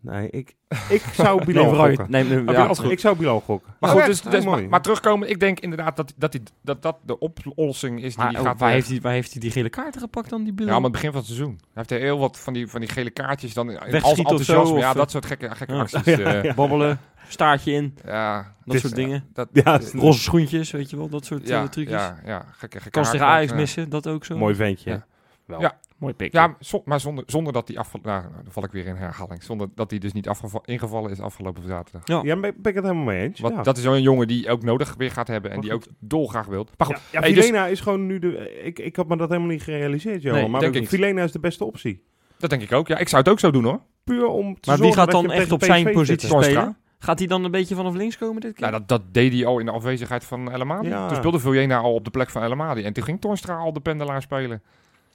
Nee, 0.00 0.30
ik, 0.30 0.54
ik 0.88 1.02
zou 1.12 1.44
Bilal 1.44 1.74
gokken. 1.74 2.06
Nee, 2.10 2.24
nee, 2.24 2.44
ja. 2.44 2.70
Ik 2.88 3.00
zou 3.00 3.16
Bilal 3.16 3.40
gokken. 3.40 3.74
Maar 3.80 3.90
goed, 3.90 4.04
dus, 4.06 4.20
dus, 4.22 4.44
mooi. 4.44 4.60
maar, 4.60 4.68
maar 4.70 4.82
terugkomen, 4.82 5.30
ik 5.30 5.40
denk 5.40 5.60
inderdaad 5.60 5.96
dat 5.96 6.12
dat, 6.16 6.32
die, 6.32 6.42
dat, 6.62 6.82
dat 6.82 6.96
de 7.02 7.18
oplossing 7.18 8.02
is 8.02 8.14
die 8.14 8.24
Maar 8.24 8.34
oh, 8.34 8.42
gaat... 8.42 8.58
waar, 8.58 8.68
eh, 8.68 8.74
heeft 8.74 8.88
hij, 8.88 9.00
waar 9.00 9.12
heeft 9.12 9.32
hij 9.32 9.40
die 9.40 9.50
gele 9.50 9.68
kaarten 9.68 10.00
gepakt 10.00 10.30
dan, 10.30 10.44
die 10.44 10.52
Bilal? 10.52 10.70
ja, 10.70 10.76
aan 10.76 10.82
het 10.82 10.92
begin 10.92 11.08
van 11.10 11.18
het 11.18 11.26
seizoen. 11.26 11.50
Hij 11.60 11.68
heeft 11.72 11.90
er 11.90 11.98
heel 11.98 12.18
wat 12.18 12.38
van 12.38 12.52
die, 12.52 12.66
van 12.68 12.80
die 12.80 12.88
gele 12.88 13.10
kaartjes 13.10 13.54
dan 13.54 13.70
in- 13.70 13.78
als 13.78 13.90
Wegschieten 13.90 14.34
of 14.34 14.42
zo, 14.42 14.52
enthousiasme. 14.52 14.78
ja, 14.78 14.92
dat 14.92 15.10
soort 15.10 15.26
gekke, 15.26 15.54
gekke 15.54 15.72
Ja. 15.74 15.80
acties. 15.80 16.04
Ja, 16.16 16.42
eh. 16.42 16.54
Babbelen, 16.54 17.00
staartje 17.28 17.72
in, 17.72 17.94
ja, 18.04 18.54
dat 18.64 18.74
is- 18.74 18.80
soort 18.80 18.94
dingen. 18.94 19.24
dat, 19.32 19.48
Ja, 19.52 19.78
eh, 19.78 19.80
is 19.86 19.92
Roze 19.92 20.20
schoentjes, 20.20 20.70
weet 20.70 20.90
je 20.90 20.96
wel, 20.96 21.08
dat 21.08 21.24
soort 21.24 21.48
ja, 21.48 21.62
eh, 21.62 21.68
trucjes. 21.68 22.00
ja, 22.00 22.18
ja, 22.24 22.38
gekke, 22.50 22.76
gekke 22.76 22.90
Kan 22.90 23.04
ze 23.04 23.10
tegen 23.10 23.26
Ajax 23.26 23.50
ja. 23.50 23.56
missen, 23.56 23.88
dat 23.88 24.06
ook 24.06 24.24
zo. 24.24 24.36
Mooi 24.36 24.54
ventje. 24.54 24.90
Ja. 24.90 25.06
Wel. 25.46 25.60
Ja. 25.60 25.78
Mooi 25.98 26.14
pik. 26.14 26.32
Ja, 26.32 26.56
zo- 26.60 26.82
maar 26.84 27.00
zonder, 27.00 27.24
zonder 27.26 27.52
dat 27.52 27.68
hij 27.68 27.76
afval... 27.76 28.00
Nou, 28.02 28.22
dan 28.22 28.52
val 28.52 28.64
ik 28.64 28.70
weer 28.70 28.86
in 28.86 28.94
herhaling. 28.96 29.42
Zonder 29.42 29.68
dat 29.74 29.90
hij 29.90 29.98
dus 29.98 30.12
niet 30.12 30.30
ingevallen 30.64 31.10
is 31.10 31.20
afgelopen 31.20 31.62
zaterdag. 31.66 32.02
Ja. 32.04 32.20
Ja, 32.22 32.40
ben, 32.40 32.40
ben 32.40 32.70
ik 32.72 32.74
het 32.74 32.84
helemaal 32.84 33.04
mee 33.04 33.22
eens. 33.22 33.40
Want 33.40 33.54
ja. 33.56 33.62
dat 33.62 33.76
is 33.76 33.82
zo'n 33.82 34.02
jongen 34.02 34.28
die 34.28 34.50
ook 34.50 34.62
nodig 34.62 34.94
weer 34.98 35.10
gaat 35.10 35.28
hebben 35.28 35.50
en 35.50 35.56
Maar 35.56 35.66
die 35.66 35.74
goed. 35.74 35.88
ook 35.88 35.94
dolgraag 35.98 36.46
wilt. 36.46 36.70
Maar 36.76 36.86
goed, 36.86 36.96
Ja, 36.96 37.02
ja 37.10 37.20
hey, 37.20 37.32
dus- 37.32 37.44
Vilena 37.44 37.66
is 37.66 37.80
gewoon 37.80 38.06
nu 38.06 38.18
de... 38.18 38.60
Ik, 38.62 38.78
ik 38.78 38.96
had 38.96 39.08
me 39.08 39.16
dat 39.16 39.28
helemaal 39.28 39.50
niet 39.50 39.62
gerealiseerd, 39.62 40.22
Johan. 40.22 40.38
Nee, 40.40 40.48
maar 40.48 40.60
denk 40.60 40.74
ik. 40.74 40.88
Vilena 40.88 41.22
is 41.22 41.32
de 41.32 41.40
beste 41.40 41.64
optie. 41.64 42.02
dat 42.38 42.50
denk 42.50 42.62
ik 42.62 42.72
ook. 42.72 42.88
Ja, 42.88 42.98
ik 42.98 43.08
zou 43.08 43.22
het 43.22 43.30
ook 43.30 43.38
zo 43.38 43.50
doen 43.50 43.64
hoor. 43.64 43.80
Puur 44.04 44.26
om 44.26 44.60
te 44.60 44.70
Maar 44.70 44.78
wie 44.78 44.92
gaat 44.92 45.10
dan 45.10 45.30
echt 45.30 45.52
op 45.52 45.64
zijn 45.64 45.92
positie 45.92 46.28
spelen? 46.28 46.76
Gaat 46.98 47.18
hij 47.18 47.28
dan 47.28 47.44
een 47.44 47.50
beetje 47.50 47.74
vanaf 47.74 47.94
links 47.94 48.18
komen 48.18 48.40
dit 48.40 48.52
keer? 48.52 48.66
Nou, 48.70 48.78
dat, 48.78 48.88
dat 48.88 49.14
deed 49.14 49.32
hij 49.32 49.46
al 49.46 49.58
in 49.58 49.66
de 49.66 49.72
afwezigheid 49.72 50.24
van 50.24 50.50
El 50.52 50.60
Amadi. 50.60 50.88
Ja. 50.88 51.06
Toen 51.08 51.16
speelde 51.16 51.38
Viljena 51.38 51.78
al 51.78 51.94
op 51.94 52.04
de 52.04 52.10
plek 52.10 52.30
van 52.30 52.42
El 52.42 52.50
Amadi. 52.50 52.82
En 52.82 52.92
toen 52.92 53.04
ging 53.04 53.20
Toornstra 53.20 53.56
al 53.56 53.72
de 53.72 53.80
pendelaar 53.80 54.22
spelen. 54.22 54.62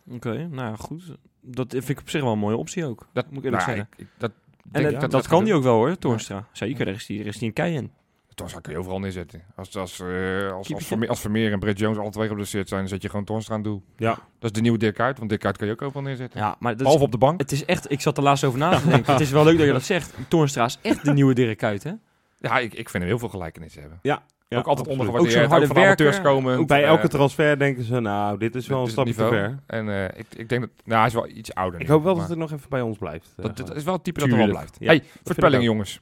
Oké, 0.10 0.48
nou 0.48 0.70
ja, 0.70 0.76
goed. 0.76 1.16
Dat 1.42 1.68
vind 1.72 1.90
ik 1.90 2.00
op 2.00 2.10
zich 2.10 2.22
wel 2.22 2.32
een 2.32 2.40
mooie 2.40 2.58
optie 2.58 2.86
ook. 2.86 3.08
Dat 3.14 3.26
Moet 3.30 3.38
ik 3.38 3.44
eerlijk 3.44 3.66
nou, 3.66 3.78
zeggen. 3.78 3.96
ik- 3.98 4.06
ik- 4.06 4.12
dat, 4.18 4.32
En 4.32 4.72
denk 4.72 4.84
dat, 4.86 4.94
ik 4.94 5.00
dat, 5.00 5.12
dat 5.12 5.28
kan 5.28 5.44
hij 5.44 5.54
ook 5.54 5.64
wel 5.64 5.76
hoor, 5.76 5.98
Toornstra. 5.98 6.48
Zeker, 6.52 6.86
daar 6.86 6.94
is 6.94 7.08
hij, 7.08 7.18
daar 7.18 7.26
is 7.26 7.38
hij 7.38 7.48
een 7.48 7.54
kei 7.54 7.76
in. 7.76 7.92
Torstra 8.36 8.60
kun 8.60 8.72
je 8.72 8.78
overal 8.80 9.00
neerzetten. 9.00 9.42
Als, 9.56 9.78
als, 9.78 10.00
eh, 10.00 10.52
als, 10.52 10.74
als. 10.74 10.86
Vermeer, 10.86 11.10
als 11.10 11.20
Vermeer 11.20 11.52
en 11.52 11.60
Brett 11.60 11.80
Jones 11.80 11.98
alle 11.98 12.10
twee 12.10 12.28
geblesseerd 12.28 12.68
zijn, 12.68 12.80
dan 12.80 12.90
zet 12.90 13.02
je 13.02 13.10
gewoon 13.10 13.26
Torstra 13.26 13.56
aan 13.56 13.62
doel. 13.62 13.84
Ja. 13.98 14.10
Dat 14.14 14.22
is 14.40 14.52
de 14.52 14.62
nieuwe 14.62 14.78
Dirk 14.78 14.96
Kuyt, 14.96 15.18
want 15.18 15.30
Dirk 15.30 15.42
Kuyt 15.42 15.58
kan 15.58 15.68
je 15.68 15.74
ook 15.74 15.82
overal 15.82 16.02
neerzetten. 16.04 16.40
Ja, 16.40 16.56
maar 16.60 16.78
dat 16.78 16.88
is, 16.88 16.94
op 17.02 17.12
de 17.12 17.18
bank. 17.18 17.40
het 17.40 17.52
is 17.52 17.66
echt, 17.66 17.92
ik 17.92 18.02
zat 18.02 18.18
er 18.18 18.24
laatst 18.24 18.44
over 18.44 18.60
na 18.60 18.80
te 18.80 18.88
denken. 18.88 19.12
het 19.14 19.22
is 19.22 19.32
wel 19.32 19.44
leuk 19.44 19.58
dat 19.58 19.66
je 19.66 19.72
dat 19.72 19.84
zegt. 19.84 20.14
Toornstra 20.28 20.66
is 20.66 20.80
echt 20.82 21.06
de 21.06 21.14
nieuwe 21.14 21.34
Dirk 21.34 21.58
Kuyt, 21.58 21.84
hè? 21.84 21.92
Ja, 22.40 22.60
ik, 22.60 22.74
ik 22.74 22.90
vind 22.90 22.94
hem 22.94 23.04
heel 23.04 23.20
veel 23.20 23.30
gelijkenissen 23.30 23.82
hebben. 23.82 24.00
Ja, 24.02 24.24
ook 24.58 24.68
altijd 24.68 24.88
absoluut. 24.88 25.10
Ook 25.10 25.16
ondergewaardeerd. 25.16 25.34
zo'n 25.34 25.44
Ook, 25.44 25.74
harde 25.74 25.98
werker. 25.98 26.22
komen. 26.22 26.58
Ook 26.58 26.68
Bij 26.68 26.82
eh, 26.84 26.88
elke 26.88 27.08
transfer 27.08 27.60
denken 27.60 27.84
ze, 27.84 28.00
nou, 28.00 28.38
dit 28.38 28.56
is 28.56 28.68
wel 28.68 28.80
een 28.80 28.86
is 28.86 28.92
stapje 28.92 29.14
te 29.14 29.28
ver. 29.28 29.60
En 29.66 29.90
eh, 29.90 30.04
ik, 30.20 30.26
ik 30.36 30.50
denk 30.50 30.62
dat... 30.62 30.70
Nou, 30.84 30.98
hij 30.98 31.08
is 31.08 31.14
wel 31.14 31.28
iets 31.28 31.54
ouder. 31.54 31.80
Ik 31.80 31.88
nu, 31.88 31.94
hoop 31.94 32.04
wel 32.04 32.12
maar 32.12 32.22
dat 32.22 32.30
het 32.30 32.40
nog 32.40 32.52
even 32.52 32.70
bij 32.70 32.82
ons 32.82 32.98
blijft. 32.98 33.34
dat, 33.36 33.60
Eh, 33.60 33.66
dat 33.66 33.76
is 33.76 33.84
wel 33.84 33.94
het 33.94 34.04
type 34.04 34.20
dat 34.20 34.30
er 34.30 34.38
wel 34.38 34.48
blijft. 34.48 34.76
Ja, 34.80 34.88
hey, 34.88 35.04
voorspellingen 35.24 35.60
ook. 35.68 35.72
jongens. 35.74 36.02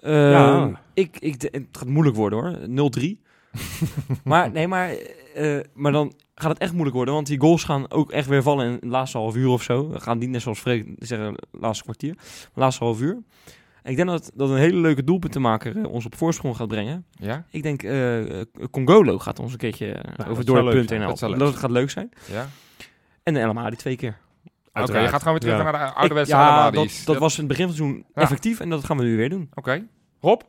Eh, 0.00 0.30
Ja. 0.30 0.70
ik, 0.94 1.16
ik, 1.18 1.42
het 1.42 1.66
gaat 1.72 1.88
moeilijk 1.88 2.16
worden 2.16 2.38
hoor. 2.38 2.90
0-3. 3.00 3.20
maar 4.24 4.50
nee, 4.50 4.68
maar, 4.68 4.94
eh, 5.34 5.58
maar 5.74 5.92
dan 5.92 6.12
gaat 6.34 6.50
het 6.50 6.58
echt 6.58 6.72
moeilijk 6.72 6.96
worden. 6.96 7.14
Want 7.14 7.26
die 7.26 7.40
goals 7.40 7.64
gaan 7.64 7.90
ook 7.90 8.10
echt 8.12 8.28
weer 8.28 8.42
vallen 8.42 8.66
in 8.66 8.72
het 8.72 8.84
laatste 8.84 9.18
half 9.18 9.36
uur 9.36 9.48
of 9.48 9.62
zo. 9.62 9.88
We 9.88 10.00
gaan 10.00 10.18
niet 10.18 10.30
net 10.30 10.42
zoals 10.42 10.60
Freek 10.60 10.86
zeggen, 10.98 11.34
laatste 11.50 11.84
kwartier. 11.84 12.14
Maar 12.14 12.50
laatste 12.54 12.84
half 12.84 13.00
uur. 13.00 13.18
Ik 13.82 13.96
denk 13.96 14.08
dat, 14.08 14.30
dat 14.34 14.50
een 14.50 14.56
hele 14.56 14.76
leuke 14.80 15.04
doelpuntenmaker 15.04 15.76
eh, 15.76 15.84
ons 15.92 16.04
op 16.06 16.14
voorsprong 16.16 16.56
gaat 16.56 16.68
brengen. 16.68 17.04
Ja? 17.10 17.44
Ik 17.50 17.62
denk 17.62 17.82
eh, 17.82 18.40
eh, 18.40 18.46
Congolo 18.70 19.18
gaat 19.18 19.38
ons 19.38 19.52
een 19.52 19.58
keertje 19.58 19.92
eh, 19.92 20.16
dat 20.16 20.28
over 20.28 20.44
door 20.44 20.72
heen 20.72 20.88
zou 20.88 21.00
helpen. 21.00 21.38
Dat 21.38 21.56
gaat 21.56 21.70
leuk 21.70 21.90
zijn. 21.90 22.10
Ja? 22.30 22.46
En 23.22 23.34
de 23.34 23.40
LMA 23.40 23.68
die 23.68 23.78
twee 23.78 23.96
keer. 23.96 24.18
Oké, 24.72 24.98
je 24.98 25.08
gaat 25.08 25.22
gewoon 25.22 25.38
weer 25.38 25.50
terug 25.50 25.56
Ja. 25.56 25.70
naar 25.70 25.72
de 25.84 25.90
Ik- 25.90 25.96
ouderwetse 25.96 26.34
ja, 26.34 26.70
dat, 26.70 27.02
dat 27.04 27.18
was 27.18 27.32
in 27.38 27.38
het 27.38 27.48
begin 27.48 27.64
van 27.64 27.74
het 27.74 27.82
seizoen 27.84 28.04
Ja. 28.14 28.22
effectief. 28.22 28.60
En 28.60 28.68
dat 28.70 28.84
gaan 28.84 28.96
we 28.96 29.02
nu 29.02 29.16
weer 29.16 29.28
doen. 29.30 29.50
Oké. 29.54 29.86
Rob? 30.20 30.40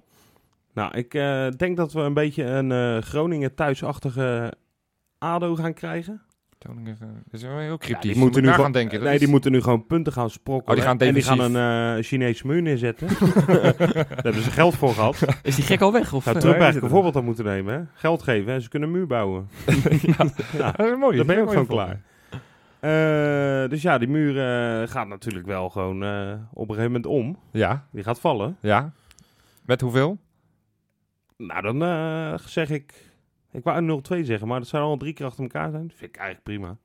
Nou, 0.74 0.98
ik 0.98 1.14
eh, 1.14 1.48
denk 1.58 1.78
dat 1.78 1.94
we 1.94 2.00
een 2.02 2.14
beetje 2.14 2.44
een 2.44 2.72
eh, 2.72 3.02
Groningen 3.02 3.56
thuisachtige 3.56 4.54
ADO 5.18 5.56
gaan 5.56 5.74
krijgen. 5.74 6.22
Dat 6.66 6.74
is 7.32 7.42
wel 7.42 7.58
heel 7.58 7.70
Ja, 7.72 7.78
cryptisch. 7.78 8.12
die 8.14 8.22
moeten 8.22 8.24
moet 8.24 8.36
nu 8.36 8.42
na 8.42 8.52
gewoon- 8.52 8.64
gaan 8.64 8.72
denken. 8.82 9.04
Nee, 9.04 9.14
is- 9.14 9.20
die 9.20 9.28
moeten 9.30 9.52
nu 9.52 9.62
gewoon 9.62 9.86
punten 9.86 10.14
gaan 10.14 10.30
sprokkelen. 10.30 10.70
Oh, 10.70 10.76
die 10.76 10.84
gaan 10.84 11.08
en 11.08 11.14
die 11.14 11.24
gaan 11.24 11.40
een 11.56 11.98
eh, 11.98 12.04
Chinese 12.04 12.48
muur 12.48 12.62
neerzetten. 12.62 13.08
Daar 13.48 14.06
hebben 14.08 14.42
ze 14.44 14.52
geld 14.52 14.76
voor 14.76 14.94
gehad. 14.94 15.26
Is 15.44 15.56
die 15.56 15.66
gek 15.66 15.82
al 15.82 15.92
weg? 15.92 16.14
Of, 16.14 16.26
Nou, 16.26 16.38
is 16.38 16.44
eigenlijk 16.44 16.74
het 16.74 16.84
een 16.84 16.90
voorbeeld 16.90 17.16
aan 17.16 17.24
moeten 17.24 17.46
nemen. 17.46 17.74
Hè? 17.74 17.82
Geld 17.94 18.24
geven 18.24 18.54
en 18.54 18.62
ze 18.62 18.70
kunnen 18.70 18.90
een 18.90 18.96
muur 18.96 19.08
bouwen. 19.08 19.48
ja, 20.02 20.16
Dat 20.18 20.80
is 20.88 20.96
mooi. 21.00 21.18
dan 21.18 21.26
ben 21.28 21.36
je 21.36 21.42
ook 21.42 21.50
gewoon 21.50 21.66
klaar. 21.68 22.02
Eh, 22.80 23.70
dus 23.70 23.82
ja, 23.82 23.98
die 23.98 24.08
muur 24.08 24.34
gaat 24.88 25.08
natuurlijk 25.08 25.46
wel 25.46 25.70
gewoon 25.70 26.04
eh, 26.04 26.34
op 26.54 26.70
een 26.70 26.76
gegeven 26.76 26.84
moment 27.02 27.06
om. 27.06 27.38
Ja, 27.52 27.86
Die 27.92 28.04
gaat 28.04 28.20
vallen. 28.20 28.58
ja. 28.62 28.92
Met 29.66 29.82
hoeveel? 29.82 30.18
Nou, 31.38 31.62
dan 31.62 31.84
eh, 31.84 32.34
zeg 32.46 32.70
ik... 32.70 33.10
Ik 33.52 33.64
wou 33.64 33.78
een 33.78 34.22
0-2 34.24 34.26
zeggen, 34.26 34.48
maar 34.48 34.60
dat 34.60 34.68
zou 34.68 34.84
al 34.84 34.98
drie 34.98 35.14
keer 35.14 35.26
achter 35.26 35.44
elkaar 35.44 35.72
zijn. 35.72 35.88
Dat 35.88 35.98
vind 35.98 36.10
ik 36.16 36.18
eigenlijk 36.22 36.46
prima. 36.48 36.78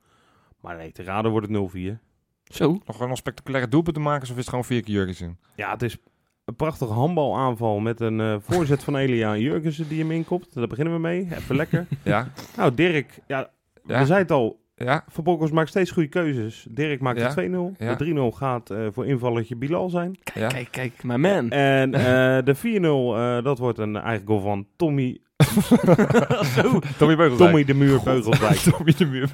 Maar 0.61 0.77
nee, 0.77 0.93
te 0.93 1.03
raden 1.03 1.31
wordt 1.31 1.49
het 1.49 1.71
0-4. 1.97 1.99
Zo. 2.45 2.79
Nog 2.87 3.01
een 3.01 3.17
spectaculaire 3.17 3.71
doelpunt 3.71 3.95
te 3.97 4.03
maken, 4.03 4.23
of 4.23 4.31
is 4.31 4.37
het 4.37 4.49
gewoon 4.49 4.65
vier 4.65 4.83
keer 4.83 4.95
Jurgensen? 4.95 5.39
Ja, 5.57 5.71
het 5.71 5.83
is 5.83 5.97
een 6.45 6.57
prachtige 6.57 6.93
handbalaanval 6.93 7.79
met 7.79 8.01
een 8.01 8.21
eh, 8.21 8.37
voorzet 8.41 8.85
van 8.85 8.97
Elia 8.97 9.33
en 9.35 9.41
Jurgensen 9.41 9.89
die 9.89 10.01
hem 10.01 10.11
inkopt. 10.11 10.55
Daar 10.55 10.67
beginnen 10.67 10.95
we 10.95 11.01
mee. 11.01 11.29
Even 11.33 11.57
lekker. 11.57 11.87
Ja. 12.05 12.29
Nou, 12.57 12.75
Dirk, 12.75 13.19
ja, 13.27 13.51
Ja. 13.85 13.99
we 13.99 14.07
zeiden 14.07 14.17
het 14.17 14.31
al. 14.31 14.65
Ja. 14.75 15.05
Van 15.09 15.25
Bronckhorst 15.25 15.55
maakt 15.55 15.69
steeds 15.69 15.91
goede 15.91 16.09
keuzes. 16.09 16.67
Dirk 16.71 17.01
maakt 17.01 17.19
Ja. 17.19 17.35
de 17.35 17.73
2-0. 17.75 17.77
Ja. 17.79 17.95
De 17.95 18.31
3-0 18.33 18.37
gaat 18.37 18.71
eh, 18.71 18.87
voor 18.91 19.07
invallertje 19.07 19.57
Bilal 19.57 19.89
zijn. 19.89 20.19
ja. 20.35 20.47
Kijk, 20.49 20.69
kijk, 20.71 21.03
my 21.05 21.15
man. 21.17 21.51
En 21.51 21.95
eh, 21.95 22.45
de 22.45 22.55
4-0, 22.55 23.17
eh, 23.17 23.45
dat 23.45 23.59
wordt 23.59 23.79
een 23.79 23.97
eigen 23.97 24.27
goal 24.27 24.41
van 24.41 24.67
Tommy, 24.77 25.21
Tommy 26.99 27.17
Beugelsdijk. 27.17 27.37
Tommy 27.37 27.65
de 27.65 27.75
Muur 27.75 28.01
Beugelsdijk. 28.05 28.57
Tommy 28.77 28.95
de 28.97 29.05
Muur. 29.07 29.31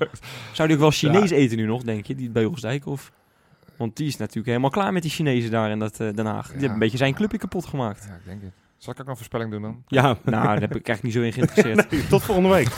Zou 0.52 0.68
die 0.68 0.76
ook 0.76 0.82
wel 0.82 0.90
Chinees 0.90 1.30
eten 1.30 1.56
nu 1.56 1.66
nog, 1.66 1.82
denk 1.82 2.06
je, 2.06 2.14
die 2.14 2.30
Beugelsdijk? 2.30 2.86
Of... 2.86 3.12
Want 3.76 3.96
die 3.96 4.06
is 4.06 4.16
natuurlijk 4.16 4.46
helemaal 4.46 4.70
klaar 4.70 4.92
met 4.92 5.02
die 5.02 5.10
Chinezen 5.10 5.50
daar 5.50 5.70
in 5.70 5.78
dat, 5.78 6.00
eh, 6.00 6.14
Den 6.14 6.26
Haag. 6.26 6.44
Die 6.44 6.52
hebben 6.52 6.72
een 6.72 6.78
beetje 6.78 6.96
zijn 6.96 7.14
clubje 7.14 7.38
kapot 7.38 7.66
gemaakt. 7.66 8.04
Ja, 8.08 8.14
ik 8.14 8.24
denk 8.24 8.42
het. 8.42 8.52
Zal 8.78 8.92
ik 8.92 9.00
ook 9.00 9.08
een 9.08 9.16
voorspelling 9.16 9.50
doen 9.50 9.62
dan? 9.62 9.82
Ja, 9.86 10.02
Nou, 10.02 10.44
daar 10.44 10.60
heb 10.60 10.76
ik 10.76 10.88
eigenlijk 10.88 11.02
niet 11.02 11.12
zo 11.12 11.20
in 11.20 11.32
geïnteresseerd. 11.32 11.90
nee, 11.90 12.06
tot 12.06 12.22
volgende 12.22 12.48
week. 12.48 12.68